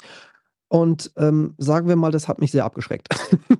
und 0.69 1.13
ähm, 1.17 1.55
sagen 1.59 1.89
wir 1.89 1.97
mal, 1.97 2.11
das 2.11 2.29
hat 2.29 2.41
mich 2.41 2.53
sehr 2.53 2.65
abgeschreckt. 2.65 3.09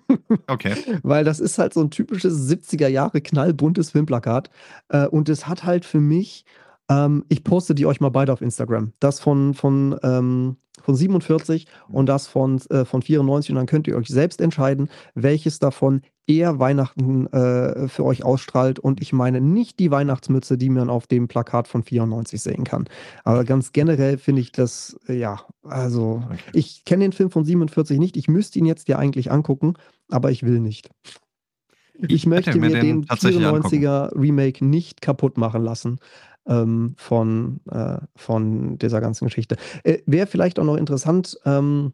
okay. 0.49 0.75
Weil 1.03 1.25
das 1.25 1.41
ist 1.41 1.59
halt 1.59 1.75
so 1.75 1.81
ein 1.81 1.91
typisches 1.91 2.49
70er 2.51 2.89
Jahre 2.89 3.21
knallbuntes 3.21 3.91
Filmplakat 3.91 4.51
äh, 4.89 5.07
und 5.07 5.29
es 5.29 5.47
hat 5.47 5.65
halt 5.65 5.85
für 5.85 6.01
mich 6.01 6.45
ähm, 6.89 7.25
ich 7.29 7.45
poste 7.45 7.75
die 7.75 7.87
euch 7.87 8.01
mal 8.01 8.11
beide 8.11 8.33
auf 8.33 8.43
Instagram. 8.43 8.93
Das 9.01 9.21
von, 9.21 9.55
von, 9.55 9.97
ähm, 10.03 10.57
von 10.83 10.95
47 10.95 11.67
und 11.89 12.07
das 12.07 12.27
von, 12.27 12.61
äh, 12.71 12.85
von 12.85 13.03
94. 13.03 13.51
Und 13.51 13.57
dann 13.57 13.67
könnt 13.67 13.87
ihr 13.87 13.97
euch 13.97 14.09
selbst 14.09 14.41
entscheiden, 14.41 14.89
welches 15.15 15.59
davon 15.59 16.03
eher 16.27 16.59
Weihnachten 16.59 17.27
äh, 17.29 17.89
für 17.89 18.05
euch 18.05 18.25
ausstrahlt. 18.25 18.79
Und 18.79 19.01
ich 19.01 19.13
meine 19.13 19.41
nicht 19.41 19.79
die 19.79 19.91
Weihnachtsmütze, 19.91 20.59
die 20.59 20.71
man 20.71 20.91
auf 20.91 21.07
dem 21.07 21.29
Plakat 21.29 21.69
von 21.69 21.83
94 21.83 22.41
sehen 22.41 22.65
kann. 22.65 22.87
Aber 23.25 23.45
ganz 23.45 23.73
generell 23.73 24.19
finde 24.19 24.43
ich 24.43 24.53
das, 24.53 24.99
äh, 25.09 25.19
ja, 25.19 25.41
also 25.63 26.23
okay. 26.27 26.39
ich 26.53 26.85
kenne 26.85 27.05
den 27.05 27.13
Film 27.13 27.31
von 27.31 27.45
47 27.45 27.99
nicht. 27.99 28.17
Ich 28.17 28.29
müsste 28.29 28.59
ihn 28.59 28.67
jetzt 28.67 28.89
ja 28.89 28.99
eigentlich 28.99 29.31
angucken, 29.31 29.75
aber 30.11 30.31
ich 30.31 30.43
will 30.43 30.61
nicht. 30.61 30.91
Ich, 31.97 32.11
ich 32.11 32.27
möchte 32.27 32.59
mir 32.59 32.71
den, 32.71 33.03
den 33.03 33.05
94er 33.05 34.21
Remake 34.21 34.65
nicht 34.65 35.01
kaputt 35.01 35.39
machen 35.39 35.63
lassen 35.63 36.01
ähm, 36.47 36.95
von, 36.97 37.61
äh, 37.71 37.99
von 38.17 38.79
dieser 38.79 39.01
ganzen 39.01 39.27
Geschichte. 39.27 39.57
Äh, 39.83 39.99
Wäre 40.07 40.27
vielleicht 40.27 40.59
auch 40.59 40.65
noch 40.65 40.77
interessant, 40.77 41.39
ähm, 41.45 41.93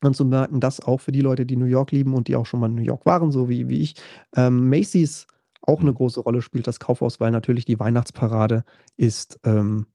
anzumerken, 0.00 0.60
dass 0.60 0.80
auch 0.80 1.00
für 1.00 1.12
die 1.12 1.20
Leute, 1.20 1.44
die 1.44 1.56
New 1.56 1.66
York 1.66 1.90
lieben 1.90 2.14
und 2.14 2.28
die 2.28 2.36
auch 2.36 2.46
schon 2.46 2.60
mal 2.60 2.68
in 2.68 2.76
New 2.76 2.82
York 2.82 3.04
waren, 3.04 3.32
so 3.32 3.48
wie, 3.48 3.68
wie 3.68 3.80
ich, 3.80 3.94
ähm, 4.36 4.68
Macy's 4.68 5.26
auch 5.62 5.80
eine 5.80 5.90
mhm. 5.90 5.96
große 5.96 6.20
Rolle 6.20 6.42
spielt, 6.42 6.66
das 6.66 6.80
Kaufhaus, 6.80 7.20
weil 7.20 7.30
natürlich 7.30 7.64
die 7.64 7.78
Weihnachtsparade 7.78 8.64
ist 8.96 9.40
ähm, 9.44 9.86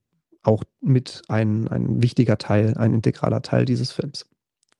auch 0.43 0.63
mit 0.81 1.21
ein, 1.29 1.67
ein 1.69 2.03
wichtiger 2.03 2.37
Teil, 2.37 2.75
ein 2.77 2.93
integraler 2.93 3.41
Teil 3.41 3.65
dieses 3.65 3.91
Films. 3.91 4.25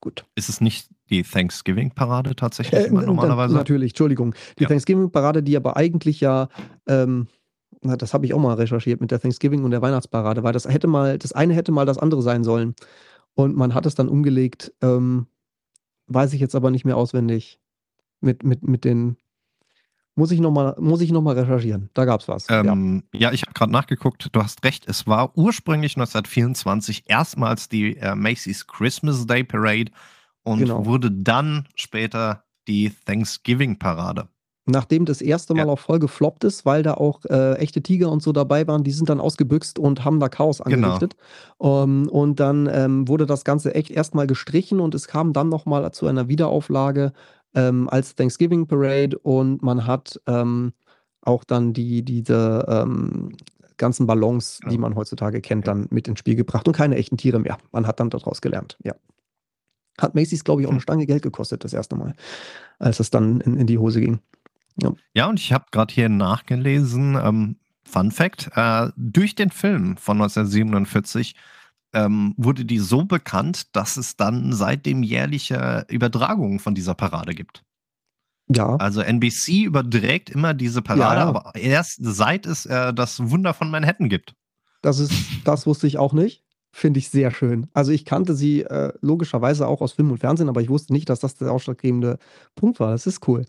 Gut. 0.00 0.26
Ist 0.34 0.50
es 0.50 0.60
nicht 0.60 0.88
die 1.08 1.22
Thanksgiving-Parade 1.22 2.36
tatsächlich 2.36 2.78
äh, 2.78 2.90
normalerweise? 2.90 3.54
Natürlich, 3.54 3.92
Entschuldigung. 3.92 4.34
Die 4.58 4.64
ja. 4.64 4.68
Thanksgiving-Parade, 4.68 5.42
die 5.42 5.56
aber 5.56 5.78
eigentlich 5.78 6.20
ja 6.20 6.48
ähm, 6.86 7.28
das 7.84 8.14
habe 8.14 8.26
ich 8.26 8.34
auch 8.34 8.40
mal 8.40 8.54
recherchiert 8.54 9.00
mit 9.00 9.10
der 9.10 9.20
Thanksgiving 9.20 9.64
und 9.64 9.70
der 9.70 9.82
Weihnachtsparade, 9.82 10.42
weil 10.42 10.52
das 10.52 10.66
hätte 10.66 10.86
mal, 10.86 11.18
das 11.18 11.32
eine 11.32 11.54
hätte 11.54 11.72
mal 11.72 11.86
das 11.86 11.98
andere 11.98 12.22
sein 12.22 12.44
sollen. 12.44 12.74
Und 13.34 13.56
man 13.56 13.74
hat 13.74 13.86
es 13.86 13.94
dann 13.94 14.08
umgelegt, 14.08 14.72
ähm, 14.80 15.26
weiß 16.06 16.32
ich 16.32 16.40
jetzt 16.40 16.54
aber 16.54 16.70
nicht 16.70 16.84
mehr 16.84 16.96
auswendig. 16.96 17.60
Mit, 18.20 18.42
mit, 18.42 18.62
mit 18.66 18.84
den, 18.84 19.16
muss 20.14 20.30
ich 20.30 20.40
nochmal 20.40 20.76
noch, 20.78 21.36
recherchieren. 21.36 21.90
Da 21.92 22.04
gab 22.04 22.20
es 22.20 22.28
was. 22.28 22.46
Ähm, 22.48 23.02
ja. 23.12 23.20
ja. 23.20 23.32
ich 23.32 23.42
habe 23.42 23.52
gerade 23.52 23.72
nachgeguckt. 23.72 24.28
Du 24.32 24.42
hast 24.42 24.64
recht. 24.64 24.88
Es 24.88 25.06
war 25.06 25.36
ursprünglich 25.36 25.96
1924 25.96 27.04
erstmals 27.06 27.68
die 27.68 27.96
äh, 27.96 28.14
Macy's 28.14 28.66
Christmas 28.66 29.26
Day 29.26 29.44
Parade 29.44 29.90
und 30.42 30.60
genau. 30.60 30.86
wurde 30.86 31.10
dann 31.10 31.68
später 31.74 32.44
die 32.66 32.92
Thanksgiving 33.04 33.78
Parade 33.78 34.28
nachdem 34.66 35.04
das 35.04 35.20
erste 35.20 35.54
Mal 35.54 35.66
ja. 35.66 35.72
auch 35.72 35.78
voll 35.78 35.98
gefloppt 35.98 36.44
ist, 36.44 36.64
weil 36.64 36.82
da 36.82 36.94
auch 36.94 37.24
äh, 37.26 37.54
echte 37.54 37.82
Tiger 37.82 38.10
und 38.10 38.22
so 38.22 38.32
dabei 38.32 38.66
waren, 38.66 38.82
die 38.82 38.92
sind 38.92 39.08
dann 39.08 39.20
ausgebüxt 39.20 39.78
und 39.78 40.04
haben 40.04 40.20
da 40.20 40.28
Chaos 40.28 40.58
genau. 40.58 40.88
angerichtet. 40.88 41.16
Genau. 41.58 41.82
Um, 41.82 42.08
und 42.08 42.40
dann 42.40 42.68
ähm, 42.72 43.08
wurde 43.08 43.26
das 43.26 43.44
Ganze 43.44 43.74
echt 43.74 43.90
erstmal 43.90 44.26
gestrichen 44.26 44.80
und 44.80 44.94
es 44.94 45.06
kam 45.06 45.32
dann 45.32 45.48
nochmal 45.48 45.90
zu 45.92 46.06
einer 46.06 46.28
Wiederauflage 46.28 47.12
ähm, 47.54 47.88
als 47.88 48.14
Thanksgiving 48.14 48.66
Parade 48.66 49.18
und 49.18 49.62
man 49.62 49.86
hat 49.86 50.20
ähm, 50.26 50.72
auch 51.22 51.44
dann 51.44 51.72
die, 51.72 52.02
diese 52.02 52.64
ähm, 52.68 53.36
ganzen 53.76 54.06
Ballons, 54.06 54.58
genau. 54.60 54.72
die 54.72 54.78
man 54.78 54.94
heutzutage 54.94 55.40
kennt, 55.40 55.66
dann 55.66 55.86
mit 55.90 56.08
ins 56.08 56.18
Spiel 56.20 56.36
gebracht 56.36 56.66
und 56.66 56.76
keine 56.76 56.96
echten 56.96 57.16
Tiere 57.16 57.38
mehr. 57.38 57.58
Man 57.72 57.86
hat 57.86 58.00
dann 58.00 58.10
daraus 58.10 58.40
gelernt, 58.40 58.78
ja. 58.82 58.94
Hat 59.98 60.16
Macy's, 60.16 60.42
glaube 60.42 60.60
ich, 60.60 60.66
auch 60.66 60.72
eine 60.72 60.78
hm. 60.78 60.82
Stange 60.82 61.06
Geld 61.06 61.22
gekostet, 61.22 61.62
das 61.62 61.72
erste 61.72 61.94
Mal, 61.94 62.14
als 62.80 62.98
es 62.98 63.10
dann 63.10 63.40
in, 63.42 63.56
in 63.56 63.66
die 63.68 63.78
Hose 63.78 64.00
ging. 64.00 64.18
Ja, 64.80 64.92
ja 65.14 65.26
und 65.28 65.40
ich 65.40 65.52
habe 65.52 65.66
gerade 65.70 65.92
hier 65.92 66.08
nachgelesen, 66.08 67.16
ähm, 67.16 67.56
Fun 67.84 68.10
Fact, 68.10 68.50
äh, 68.54 68.90
durch 68.96 69.34
den 69.34 69.50
Film 69.50 69.96
von 69.96 70.16
1947 70.20 71.34
ähm, 71.92 72.34
wurde 72.36 72.64
die 72.64 72.78
so 72.78 73.04
bekannt, 73.04 73.74
dass 73.76 73.96
es 73.96 74.16
dann 74.16 74.52
seitdem 74.52 75.02
jährliche 75.02 75.86
Übertragungen 75.88 76.58
von 76.58 76.74
dieser 76.74 76.94
Parade 76.94 77.34
gibt. 77.34 77.62
Ja. 78.48 78.76
Also 78.76 79.00
NBC 79.00 79.62
überträgt 79.62 80.28
immer 80.28 80.54
diese 80.54 80.82
Parade, 80.82 81.20
ja, 81.20 81.22
ja. 81.22 81.28
aber 81.28 81.54
erst 81.54 81.98
seit 82.02 82.46
es 82.46 82.66
äh, 82.66 82.92
das 82.92 83.30
Wunder 83.30 83.54
von 83.54 83.70
Manhattan 83.70 84.08
gibt. 84.08 84.34
Das 84.82 84.98
ist, 84.98 85.12
das 85.44 85.66
wusste 85.66 85.86
ich 85.86 85.98
auch 85.98 86.12
nicht. 86.12 86.42
Finde 86.70 86.98
ich 86.98 87.08
sehr 87.08 87.30
schön. 87.30 87.68
Also 87.72 87.92
ich 87.92 88.04
kannte 88.04 88.34
sie 88.34 88.62
äh, 88.62 88.92
logischerweise 89.00 89.68
auch 89.68 89.80
aus 89.80 89.92
Film 89.92 90.10
und 90.10 90.18
Fernsehen, 90.18 90.48
aber 90.48 90.60
ich 90.60 90.68
wusste 90.68 90.92
nicht, 90.92 91.08
dass 91.08 91.20
das 91.20 91.36
der 91.36 91.52
ausschlaggebende 91.52 92.18
Punkt 92.56 92.80
war. 92.80 92.90
Das 92.90 93.06
ist 93.06 93.26
cool. 93.28 93.46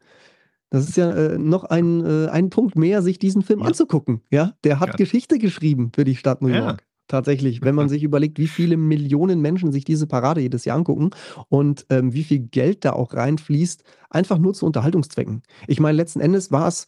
Das 0.70 0.90
ist 0.90 0.98
ja 0.98 1.12
äh, 1.12 1.38
noch 1.38 1.64
ein, 1.64 2.06
äh, 2.06 2.28
ein 2.30 2.50
Punkt 2.50 2.78
mehr, 2.78 3.02
sich 3.02 3.20
diesen 3.20 3.42
Film 3.42 3.60
ja. 3.60 3.68
anzugucken. 3.68 4.22
Ja, 4.32 4.54
der 4.64 4.80
hat 4.80 4.90
ja. 4.90 4.96
Geschichte 4.96 5.38
geschrieben 5.38 5.92
für 5.94 6.04
die 6.04 6.16
Stadt 6.16 6.42
New 6.42 6.50
York. 6.50 6.82
Ja. 6.82 6.88
Tatsächlich, 7.08 7.62
wenn 7.62 7.76
man 7.76 7.88
sich 7.90 8.04
überlegt, 8.04 8.40
wie 8.40 8.48
viele 8.48 8.78
Millionen 8.78 9.42
Menschen 9.42 9.72
sich 9.72 9.86
diese 9.86 10.08
Parade 10.08 10.42
jedes 10.42 10.66
Jahr 10.66 10.78
angucken 10.78 11.12
und 11.50 11.86
ähm, 11.90 12.14
wie 12.14 12.24
viel 12.24 12.40
Geld 12.40 12.84
da 12.84 12.94
auch 12.94 13.14
reinfließt, 13.14 13.84
einfach 14.10 14.38
nur 14.38 14.54
zu 14.54 14.66
Unterhaltungszwecken. 14.66 15.44
Ich 15.68 15.80
meine, 15.80 15.96
letzten 15.96 16.20
Endes 16.20 16.52
war 16.52 16.68
es, 16.68 16.88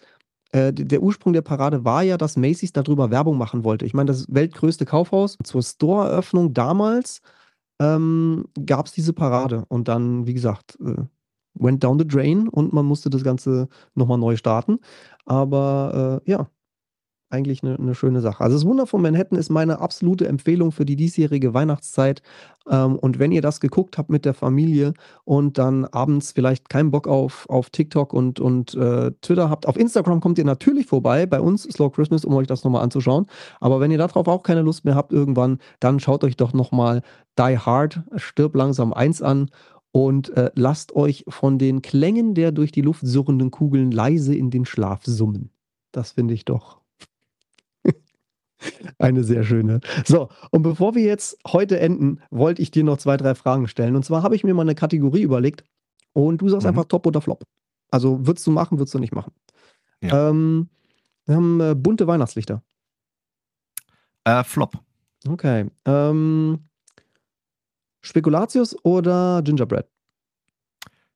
äh, 0.51 0.73
der 0.73 1.03
Ursprung 1.03 1.33
der 1.33 1.41
Parade 1.41 1.85
war 1.85 2.03
ja, 2.03 2.17
dass 2.17 2.37
Macy's 2.37 2.73
darüber 2.73 3.11
Werbung 3.11 3.37
machen 3.37 3.63
wollte. 3.63 3.85
Ich 3.85 3.93
meine, 3.93 4.07
das 4.07 4.25
weltgrößte 4.29 4.85
Kaufhaus 4.85 5.37
zur 5.43 5.61
Store-Eröffnung 5.61 6.53
damals 6.53 7.21
ähm, 7.79 8.45
gab 8.65 8.87
es 8.87 8.93
diese 8.93 9.13
Parade 9.13 9.65
und 9.67 9.87
dann, 9.87 10.25
wie 10.25 10.33
gesagt, 10.33 10.77
äh, 10.83 11.03
went 11.59 11.83
down 11.83 11.99
the 11.99 12.07
drain 12.07 12.47
und 12.47 12.73
man 12.73 12.85
musste 12.85 13.09
das 13.09 13.23
Ganze 13.23 13.67
nochmal 13.95 14.17
neu 14.17 14.35
starten. 14.35 14.79
Aber 15.25 16.21
äh, 16.25 16.31
ja, 16.31 16.47
eigentlich 17.29 17.61
eine, 17.63 17.77
eine 17.77 17.95
schöne 17.95 18.21
Sache. 18.21 18.43
Also 18.43 18.55
das 18.55 18.65
Wunder 18.65 18.87
von 18.87 19.01
Manhattan 19.01 19.37
ist 19.37 19.49
meine 19.49 19.79
absolute 19.81 20.27
Empfehlung 20.27 20.71
für 20.71 20.85
die 20.85 20.95
diesjährige 20.95 21.53
Weihnachtszeit. 21.53 22.21
Ähm, 22.69 22.95
und 22.95 23.19
wenn 23.19 23.31
ihr 23.31 23.41
das 23.41 23.59
geguckt 23.59 23.97
habt 23.97 24.09
mit 24.09 24.23
der 24.23 24.33
Familie 24.33 24.93
und 25.25 25.57
dann 25.57 25.85
abends 25.85 26.31
vielleicht 26.31 26.69
keinen 26.69 26.91
Bock 26.91 27.07
auf, 27.07 27.49
auf 27.49 27.69
TikTok 27.69 28.13
und, 28.13 28.39
und 28.39 28.75
äh, 28.75 29.11
Twitter 29.21 29.49
habt, 29.49 29.67
auf 29.67 29.77
Instagram 29.77 30.21
kommt 30.21 30.37
ihr 30.37 30.45
natürlich 30.45 30.85
vorbei 30.85 31.25
bei 31.25 31.41
uns, 31.41 31.63
Slow 31.63 31.89
Christmas, 31.89 32.23
um 32.23 32.33
euch 32.35 32.47
das 32.47 32.63
nochmal 32.63 32.83
anzuschauen. 32.83 33.27
Aber 33.59 33.79
wenn 33.79 33.91
ihr 33.91 33.97
darauf 33.97 34.27
auch 34.27 34.43
keine 34.43 34.61
Lust 34.61 34.85
mehr 34.85 34.95
habt 34.95 35.11
irgendwann, 35.11 35.59
dann 35.79 35.99
schaut 35.99 36.23
euch 36.23 36.37
doch 36.37 36.53
nochmal 36.53 37.01
Die 37.37 37.57
Hard, 37.57 38.03
Stirb 38.15 38.55
langsam 38.55 38.93
1 38.93 39.21
an 39.21 39.49
und 39.97 40.29
äh, 40.37 40.51
lasst 40.53 40.95
euch 40.95 41.25
von 41.27 41.57
den 41.57 41.81
Klängen 41.81 42.35
der 42.35 42.51
durch 42.51 42.71
die 42.71 42.83
Luft 42.83 43.01
surrenden 43.03 43.49
Kugeln 43.49 43.89
leise 43.89 44.35
in 44.35 44.51
den 44.51 44.63
Schlaf 44.63 45.03
summen. 45.03 45.49
Das 45.91 46.11
finde 46.11 46.35
ich 46.35 46.45
doch 46.45 46.81
eine 48.99 49.23
sehr 49.23 49.43
schöne. 49.43 49.79
So, 50.05 50.29
und 50.51 50.61
bevor 50.61 50.93
wir 50.93 51.01
jetzt 51.01 51.39
heute 51.47 51.79
enden, 51.79 52.21
wollte 52.29 52.61
ich 52.61 52.69
dir 52.69 52.83
noch 52.83 52.97
zwei, 52.97 53.17
drei 53.17 53.33
Fragen 53.33 53.67
stellen. 53.67 53.95
Und 53.95 54.05
zwar 54.05 54.21
habe 54.21 54.35
ich 54.35 54.43
mir 54.43 54.53
mal 54.53 54.61
eine 54.61 54.75
Kategorie 54.75 55.23
überlegt 55.23 55.63
und 56.13 56.41
du 56.41 56.49
sagst 56.49 56.65
mhm. 56.65 56.69
einfach 56.69 56.85
Top 56.85 57.07
oder 57.07 57.19
Flop. 57.19 57.43
Also 57.89 58.27
würdest 58.27 58.45
du 58.45 58.51
machen, 58.51 58.77
würdest 58.77 58.93
du 58.93 58.99
nicht 58.99 59.15
machen. 59.15 59.33
Ja. 60.03 60.29
Ähm, 60.29 60.69
wir 61.25 61.37
haben 61.37 61.59
äh, 61.59 61.73
bunte 61.73 62.05
Weihnachtslichter. 62.05 62.61
Äh, 64.25 64.43
Flop. 64.43 64.77
Okay. 65.27 65.71
Ähm, 65.85 66.66
Spekulatius 68.07 68.75
oder 68.83 69.41
Gingerbread? 69.43 69.85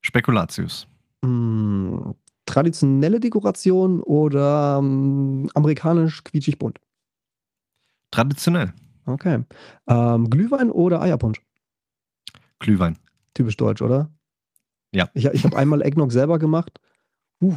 Spekulatius. 0.01 0.87
Hm, 1.23 2.15
traditionelle 2.45 3.19
Dekoration 3.19 4.01
oder 4.01 4.79
ähm, 4.79 5.49
amerikanisch 5.53 6.23
quietschig 6.23 6.59
bunt? 6.59 6.79
Traditionell. 8.11 8.73
Okay. 9.05 9.43
Ähm, 9.87 10.29
Glühwein 10.29 10.69
oder 10.69 11.01
Eierpunsch? 11.01 11.41
Glühwein. 12.59 12.97
Typisch 13.33 13.55
deutsch, 13.55 13.81
oder? 13.81 14.11
Ja. 14.91 15.09
Ich, 15.13 15.25
ich 15.25 15.45
habe 15.45 15.57
einmal 15.57 15.81
Eggnog 15.81 16.11
selber 16.11 16.39
gemacht. 16.39 16.79
Uh. 17.41 17.55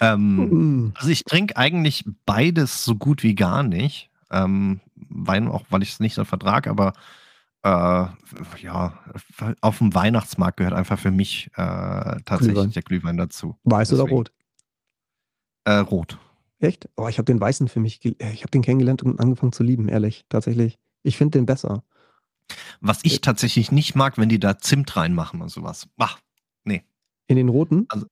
ähm, 0.00 0.36
mm. 0.86 0.92
also 0.96 1.08
ich 1.08 1.24
trinke 1.24 1.56
eigentlich 1.56 2.04
beides 2.26 2.84
so 2.84 2.96
gut 2.96 3.22
wie 3.22 3.36
gar 3.36 3.62
nicht. 3.62 4.10
Ähm, 4.32 4.80
Wein 5.14 5.48
auch, 5.48 5.64
weil 5.70 5.82
ich 5.82 5.92
es 5.92 6.00
nicht 6.00 6.14
so 6.14 6.24
vertrage, 6.24 6.70
aber 6.70 6.92
äh, 7.62 8.06
ja, 8.60 8.98
auf 9.60 9.78
dem 9.78 9.94
Weihnachtsmarkt 9.94 10.56
gehört 10.56 10.74
einfach 10.74 10.98
für 10.98 11.10
mich 11.10 11.48
äh, 11.54 12.20
tatsächlich 12.24 12.54
Glühwein. 12.54 12.70
der 12.72 12.82
Glühwein 12.82 13.16
dazu. 13.16 13.56
Weiß 13.64 13.90
Deswegen. 13.90 14.02
oder 14.02 14.12
rot? 14.12 14.32
Äh, 15.64 15.72
rot. 15.74 16.18
Echt? 16.58 16.88
Oh, 16.96 17.08
ich 17.08 17.18
habe 17.18 17.24
den 17.24 17.40
Weißen 17.40 17.68
für 17.68 17.80
mich, 17.80 18.04
ich 18.04 18.42
habe 18.42 18.50
den 18.50 18.62
kennengelernt 18.62 19.02
und 19.02 19.20
angefangen 19.20 19.52
zu 19.52 19.62
lieben, 19.62 19.88
ehrlich, 19.88 20.24
tatsächlich. 20.28 20.78
Ich 21.02 21.16
finde 21.16 21.38
den 21.38 21.46
besser. 21.46 21.82
Was 22.80 23.00
ich 23.04 23.16
äh, 23.16 23.18
tatsächlich 23.18 23.72
nicht 23.72 23.94
mag, 23.94 24.18
wenn 24.18 24.28
die 24.28 24.40
da 24.40 24.58
Zimt 24.58 24.96
reinmachen 24.96 25.40
und 25.40 25.48
sowas. 25.48 25.88
Ach, 25.98 26.18
nee. 26.64 26.84
In 27.26 27.36
den 27.36 27.48
roten? 27.48 27.86
Also, 27.88 28.06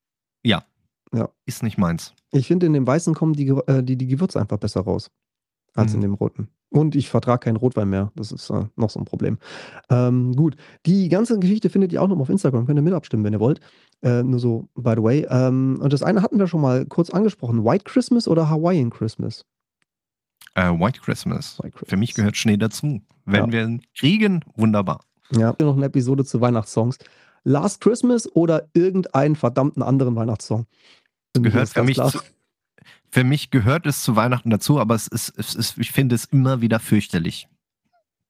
ja. 0.44 0.64
Ja. 1.12 1.28
Ist 1.44 1.62
nicht 1.62 1.78
meins. 1.78 2.14
Ich 2.32 2.46
finde, 2.46 2.66
in 2.66 2.72
dem 2.72 2.86
Weißen 2.86 3.14
kommen 3.14 3.32
die, 3.32 3.48
äh, 3.48 3.82
die, 3.82 3.96
die 3.96 4.06
Gewürze 4.06 4.40
einfach 4.40 4.58
besser 4.58 4.82
raus 4.82 5.10
als 5.74 5.90
mhm. 5.90 5.96
in 5.96 6.00
dem 6.02 6.14
roten. 6.14 6.48
Und 6.70 6.94
ich 6.94 7.08
vertrage 7.08 7.40
keinen 7.40 7.56
Rotwein 7.56 7.88
mehr. 7.88 8.12
Das 8.14 8.30
ist 8.30 8.48
äh, 8.50 8.64
noch 8.76 8.90
so 8.90 9.00
ein 9.00 9.04
Problem. 9.04 9.38
Ähm, 9.90 10.34
gut, 10.36 10.56
die 10.86 11.08
ganze 11.08 11.38
Geschichte 11.38 11.68
findet 11.68 11.92
ihr 11.92 12.00
auch 12.00 12.08
noch 12.08 12.18
auf 12.18 12.30
Instagram. 12.30 12.66
Könnt 12.66 12.78
ihr 12.78 12.82
mit 12.82 12.94
abstimmen, 12.94 13.24
wenn 13.24 13.32
ihr 13.32 13.40
wollt. 13.40 13.60
Äh, 14.02 14.22
nur 14.22 14.38
so, 14.38 14.68
by 14.74 14.92
the 14.96 15.02
way. 15.02 15.26
Ähm, 15.28 15.78
und 15.82 15.92
das 15.92 16.02
eine 16.02 16.22
hatten 16.22 16.38
wir 16.38 16.46
schon 16.46 16.60
mal 16.60 16.86
kurz 16.86 17.10
angesprochen. 17.10 17.64
White 17.64 17.84
Christmas 17.84 18.28
oder 18.28 18.48
Hawaiian 18.48 18.90
Christmas? 18.90 19.44
Äh, 20.54 20.70
White, 20.70 21.00
Christmas. 21.00 21.58
White, 21.58 21.72
Christmas. 21.72 21.90
Für 21.90 21.96
mich 21.96 22.14
gehört 22.14 22.36
Schnee 22.36 22.56
dazu. 22.56 23.00
Wenn 23.24 23.46
ja. 23.46 23.52
wir 23.52 23.64
ihn 23.64 23.82
kriegen, 23.96 24.44
wunderbar. 24.54 25.00
Ja, 25.32 25.54
noch 25.60 25.76
eine 25.76 25.86
Episode 25.86 26.24
zu 26.24 26.40
Weihnachtssongs. 26.40 26.98
Last 27.44 27.80
Christmas 27.80 28.30
oder 28.34 28.68
irgendeinen 28.74 29.34
verdammten 29.34 29.82
anderen 29.82 30.14
Weihnachtssong? 30.14 30.66
Gehört 31.34 31.68
für 31.68 31.84
mich 31.84 31.96
zu, 31.96 32.20
für 33.10 33.24
mich 33.24 33.50
gehört 33.50 33.86
es 33.86 34.02
zu 34.02 34.16
Weihnachten 34.16 34.50
dazu, 34.50 34.80
aber 34.80 34.94
es 34.94 35.08
ist, 35.08 35.32
es 35.36 35.54
ist 35.54 35.78
ich 35.78 35.92
finde 35.92 36.14
es 36.14 36.26
immer 36.26 36.60
wieder 36.60 36.80
fürchterlich. 36.80 37.48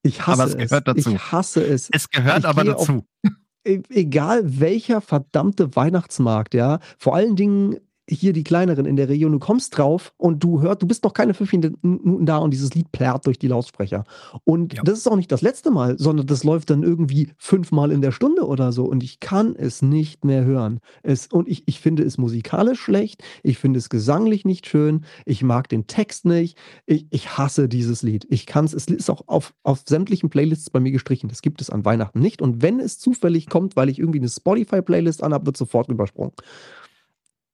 Ich 0.03 0.27
hasse 0.27 0.43
aber 0.43 0.51
es. 0.51 0.57
Gehört 0.57 0.89
es. 0.89 0.95
dazu. 0.97 1.15
Ich 1.15 1.33
hasse 1.33 1.63
es. 1.63 1.91
Es 1.91 2.11
gehört 2.11 2.41
ich 2.41 2.47
aber 2.47 2.65
dazu. 2.65 3.05
Auf, 3.23 3.33
e-, 3.65 3.83
egal 3.91 4.61
welcher 4.61 5.01
verdammte 5.01 5.77
Weihnachtsmarkt, 5.77 6.55
ja, 6.55 6.81
vor 6.99 7.15
allen 7.15 7.37
Dingen 7.37 7.77
hier 8.11 8.33
die 8.33 8.45
kleineren 8.45 8.87
in 8.87 8.97
der 8.97 9.09
Region, 9.09 9.33
du 9.33 9.39
kommst 9.39 9.77
drauf 9.79 10.13
und 10.17 10.43
du 10.43 10.61
hörst, 10.61 10.83
du 10.83 10.87
bist 10.87 11.05
noch 11.05 11.15
keine 11.15 11.35
fünf 11.35 11.53
Minuten 11.53 12.27
da 12.27 12.39
und 12.39 12.51
dieses 12.53 12.75
Lied 12.75 12.91
plärrt 12.93 13.27
durch 13.27 13.39
die 13.39 13.49
Lautsprecher. 13.49 14.05
Und 14.45 14.75
ja. 14.75 14.83
das 14.83 14.99
ist 14.99 15.07
auch 15.07 15.17
nicht 15.17 15.31
das 15.33 15.43
letzte 15.43 15.71
Mal, 15.71 15.99
sondern 15.99 16.27
das 16.27 16.45
läuft 16.45 16.71
dann 16.71 16.83
irgendwie 16.83 17.31
fünfmal 17.39 17.93
in 17.93 18.03
der 18.03 18.13
Stunde 18.13 18.47
oder 18.47 18.73
so 18.73 18.85
und 18.85 19.03
ich 19.03 19.21
kann 19.21 19.55
es 19.57 19.83
nicht 19.83 20.25
mehr 20.25 20.45
hören. 20.45 20.81
Es, 21.03 21.29
und 21.29 21.49
ich, 21.49 21.67
ich 21.67 21.81
finde 21.81 22.03
es 22.03 22.19
musikalisch 22.19 22.81
schlecht, 22.81 23.23
ich 23.43 23.59
finde 23.59 23.79
es 23.79 23.89
gesanglich 23.89 24.45
nicht 24.45 24.67
schön, 24.67 25.05
ich 25.25 25.43
mag 25.43 25.69
den 25.69 25.87
Text 25.87 26.25
nicht, 26.25 26.59
ich, 26.87 27.07
ich 27.11 27.39
hasse 27.39 27.69
dieses 27.69 28.03
Lied. 28.03 28.27
Ich 28.31 28.47
kann 28.47 28.65
es, 28.65 28.75
es 28.75 28.87
ist 28.87 29.11
auch 29.11 29.23
auf, 29.27 29.55
auf 29.63 29.83
sämtlichen 29.87 30.31
Playlists 30.31 30.71
bei 30.71 30.81
mir 30.81 30.91
gestrichen. 30.91 31.29
Das 31.29 31.43
gibt 31.43 31.61
es 31.61 31.71
an 31.71 31.85
Weihnachten 31.85 32.21
nicht 32.21 32.43
und 32.43 32.63
wenn 32.63 32.81
es 32.81 32.99
zufällig 32.99 33.49
kommt, 33.49 33.77
weil 33.77 33.89
ich 33.89 33.99
irgendwie 33.99 34.19
eine 34.19 34.29
Spotify-Playlist 34.29 35.23
anhabe, 35.23 35.47
wird 35.47 35.57
sofort 35.57 35.89
übersprungen. 35.89 36.33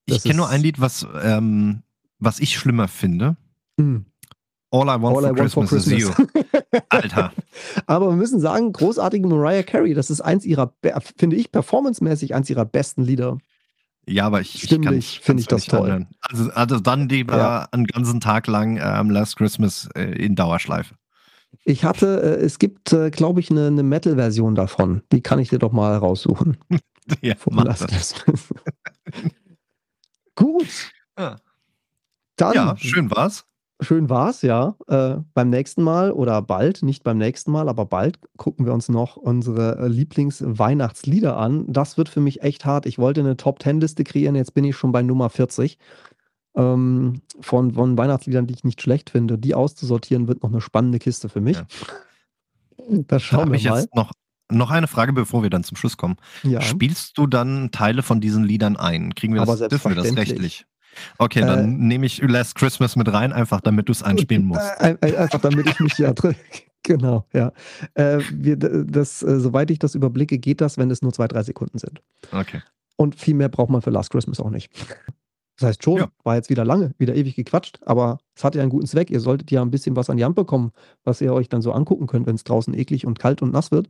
Ich 0.07 0.23
kenne 0.23 0.37
nur 0.37 0.49
ein 0.49 0.63
Lied, 0.63 0.81
was, 0.81 1.07
ähm, 1.23 1.83
was 2.19 2.41
ich 2.41 2.57
schlimmer 2.57 2.89
finde. 2.89 3.37
Mhm. 3.77 4.07
All 4.71 4.85
I 4.85 5.01
Want, 5.01 5.17
All 5.17 5.23
for, 5.23 5.31
I 5.31 5.35
Christmas 5.35 5.57
want 5.57 5.69
for, 5.69 5.79
Christmas 5.79 5.99
is 5.99 6.17
You. 6.17 6.81
Alter. 6.89 7.33
Aber 7.87 8.09
wir 8.09 8.17
müssen 8.17 8.41
sagen, 8.41 8.73
großartige 8.73 9.27
Mariah 9.27 9.63
Carey, 9.63 9.95
das 9.95 10.11
ist 10.11 10.21
eins 10.21 10.45
ihrer, 10.45 10.75
finde 11.17 11.37
ich, 11.37 11.53
performancemäßig 11.53 12.35
eins 12.35 12.51
ihrer 12.51 12.65
besten 12.65 13.03
Lieder. 13.03 13.39
Ja, 14.09 14.27
aber 14.27 14.41
ich, 14.41 14.69
finde 14.69 14.95
ich 14.95 15.47
das 15.49 15.65
toll. 15.65 16.07
Also, 16.21 16.51
also 16.53 16.79
dann 16.79 17.09
lieber 17.09 17.37
ja. 17.37 17.69
einen 17.73 17.87
ganzen 17.87 18.21
Tag 18.21 18.47
lang 18.47 18.79
ähm, 18.81 19.11
Last 19.11 19.37
Christmas 19.37 19.89
äh, 19.97 20.05
in 20.05 20.37
Dauerschleife. 20.37 20.95
Ich 21.65 21.85
hatte, 21.85 22.23
äh, 22.23 22.45
es 22.45 22.59
gibt, 22.59 22.93
äh, 22.93 23.11
glaube 23.11 23.41
ich, 23.41 23.51
eine, 23.51 23.67
eine 23.67 23.83
Metal-Version 23.83 24.55
davon. 24.55 25.03
Die 25.13 25.23
kann 25.23 25.41
ich 25.41 25.49
dir 25.49 25.59
doch 25.59 25.73
mal 25.73 25.97
raussuchen. 25.97 26.57
ja, 27.23 27.35
mach 27.51 27.65
das. 27.65 28.15
Gut. 30.37 30.93
Ja. 31.19 31.37
Dann, 32.37 32.55
ja, 32.55 32.77
schön 32.77 33.11
war's. 33.11 33.47
Schön 33.81 34.09
war's, 34.09 34.41
ja. 34.41 34.75
Äh, 34.87 35.17
beim 35.35 35.51
nächsten 35.51 35.83
Mal 35.83 36.11
oder 36.11 36.41
bald, 36.41 36.83
nicht 36.83 37.05
beim 37.05 37.19
nächsten 37.19 37.51
Mal, 37.51 37.69
aber 37.69 37.85
bald 37.85 38.19
gucken 38.39 38.65
wir 38.65 38.73
uns 38.73 38.89
noch 38.89 39.17
unsere 39.17 39.79
äh, 39.79 39.89
Lieblingsweihnachtslieder 39.89 41.37
an. 41.37 41.65
Das 41.69 41.99
wird 41.99 42.09
für 42.09 42.21
mich 42.21 42.43
echt 42.43 42.65
hart. 42.65 42.87
Ich 42.87 42.99
wollte 42.99 43.21
eine 43.21 43.37
Top-10-Liste 43.37 44.05
kreieren, 44.05 44.35
jetzt 44.35 44.55
bin 44.55 44.65
ich 44.65 44.77
schon 44.77 44.93
bei 44.93 45.03
Nummer 45.03 45.29
40 45.29 45.79
ähm, 46.55 47.21
von, 47.41 47.75
von 47.75 47.99
Weihnachtsliedern, 47.99 48.47
die 48.47 48.55
ich 48.55 48.65
nicht 48.65 48.81
schlecht 48.81 49.11
finde. 49.11 49.39
Die 49.39 49.55
auszusortieren 49.55 50.27
wird 50.27 50.43
noch 50.43 50.51
eine 50.51 50.63
spannende 50.63 50.99
Kiste 50.99 51.29
für 51.29 51.43
mich. 51.43 51.59
Ja. 51.59 51.67
Das 53.09 53.23
schauen 53.23 53.51
da 53.51 53.59
wir 53.59 53.71
mal. 53.71 53.81
Jetzt 53.81 53.95
noch 53.95 54.13
noch 54.51 54.71
eine 54.71 54.87
Frage, 54.87 55.13
bevor 55.13 55.43
wir 55.43 55.51
dann 55.51 55.65
zum 55.65 55.77
Schluss 55.77 55.97
kommen. 55.97 56.17
Ja. 56.43 56.61
Spielst 56.61 57.19
du 57.19 57.27
dann 57.27 57.71
Teile 57.71 58.03
von 58.03 58.21
diesen 58.21 58.45
Liedern 58.45 58.77
ein? 58.77 59.15
Kriegen 59.15 59.35
wir 59.35 59.45
das, 59.45 59.59
dürfen 59.69 59.95
wir 59.95 60.03
das 60.03 60.17
rechtlich? 60.17 60.67
Okay, 61.19 61.41
dann 61.41 61.65
äh, 61.65 61.67
nehme 61.67 62.07
ich 62.07 62.23
Last 62.23 62.55
Christmas 62.55 62.97
mit 62.97 63.13
rein, 63.13 63.33
einfach 63.33 63.61
damit 63.61 63.89
du 63.89 63.93
es 63.93 64.03
einspielen 64.03 64.45
musst. 64.47 64.63
Äh, 64.79 64.97
äh, 65.01 65.17
einfach 65.17 65.41
damit 65.41 65.69
ich 65.69 65.81
mich 65.81 65.99
ja 65.99 66.15
Genau, 66.83 67.25
ja. 67.33 67.53
Äh, 67.95 68.21
wir, 68.33 68.57
das, 68.57 69.23
äh, 69.23 69.41
soweit 69.41 69.71
ich 69.73 69.81
das 69.81 69.97
überblicke, 69.97 70.39
geht 70.39 70.61
das, 70.61 70.79
wenn 70.79 70.91
es 70.91 71.03
nur 71.03 71.13
zwei, 71.13 71.27
drei 71.27 71.43
Sekunden 71.43 71.79
sind. 71.79 72.01
Okay. 72.31 72.63
Und 72.97 73.17
viel 73.17 73.35
mehr 73.35 73.49
braucht 73.49 73.71
man 73.71 73.83
für 73.83 73.91
Last 73.91 74.11
Christmas 74.11 74.39
auch 74.39 74.51
nicht. 74.51 74.71
Das 75.59 75.69
heißt 75.69 75.83
schon, 75.83 75.99
ja. 75.99 76.09
war 76.23 76.37
jetzt 76.37 76.51
wieder 76.51 76.65
lange, 76.65 76.95
wieder 76.99 77.15
ewig 77.15 77.35
gequatscht, 77.35 77.81
aber 77.85 78.19
es 78.35 78.45
hat 78.45 78.55
ja 78.55 78.63
einen 78.63 78.71
guten 78.71 78.87
Zweck. 78.87 79.11
Ihr 79.11 79.21
solltet 79.21 79.51
ja 79.51 79.63
ein 79.63 79.71
bisschen 79.71 79.97
was 79.97 80.11
an 80.11 80.17
die 80.17 80.25
Hand 80.25 80.37
bekommen, 80.37 80.73
was 81.03 81.21
ihr 81.21 81.33
euch 81.33 81.49
dann 81.49 81.63
so 81.63 81.73
angucken 81.73 82.07
könnt, 82.07 82.27
wenn 82.27 82.37
es 82.37 82.45
draußen 82.45 82.75
eklig 82.75 83.07
und 83.07 83.19
kalt 83.19 83.43
und 83.43 83.53
nass 83.53 83.71
wird. 83.71 83.89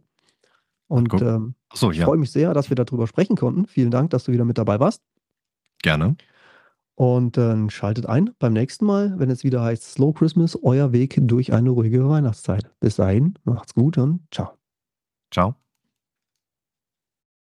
Und 0.88 1.12
ähm, 1.20 1.54
so, 1.72 1.90
ja. 1.90 1.98
ich 1.98 2.04
freue 2.04 2.18
mich 2.18 2.30
sehr, 2.30 2.54
dass 2.54 2.70
wir 2.70 2.76
darüber 2.76 3.06
sprechen 3.06 3.36
konnten. 3.36 3.66
Vielen 3.66 3.90
Dank, 3.90 4.10
dass 4.10 4.24
du 4.24 4.32
wieder 4.32 4.44
mit 4.44 4.58
dabei 4.58 4.78
warst. 4.80 5.02
Gerne. 5.82 6.16
Und 6.94 7.36
dann 7.36 7.66
äh, 7.66 7.70
schaltet 7.70 8.06
ein 8.06 8.30
beim 8.38 8.54
nächsten 8.54 8.86
Mal, 8.86 9.18
wenn 9.18 9.30
es 9.30 9.44
wieder 9.44 9.62
heißt 9.62 9.84
Slow 9.84 10.14
Christmas, 10.14 10.58
euer 10.62 10.92
Weg 10.92 11.18
durch 11.20 11.52
eine 11.52 11.70
ruhige 11.70 12.08
Weihnachtszeit. 12.08 12.70
Bis 12.80 12.96
dahin, 12.96 13.38
macht's 13.44 13.74
gut 13.74 13.98
und 13.98 14.20
ciao. 14.30 14.52
Ciao. 15.30 15.56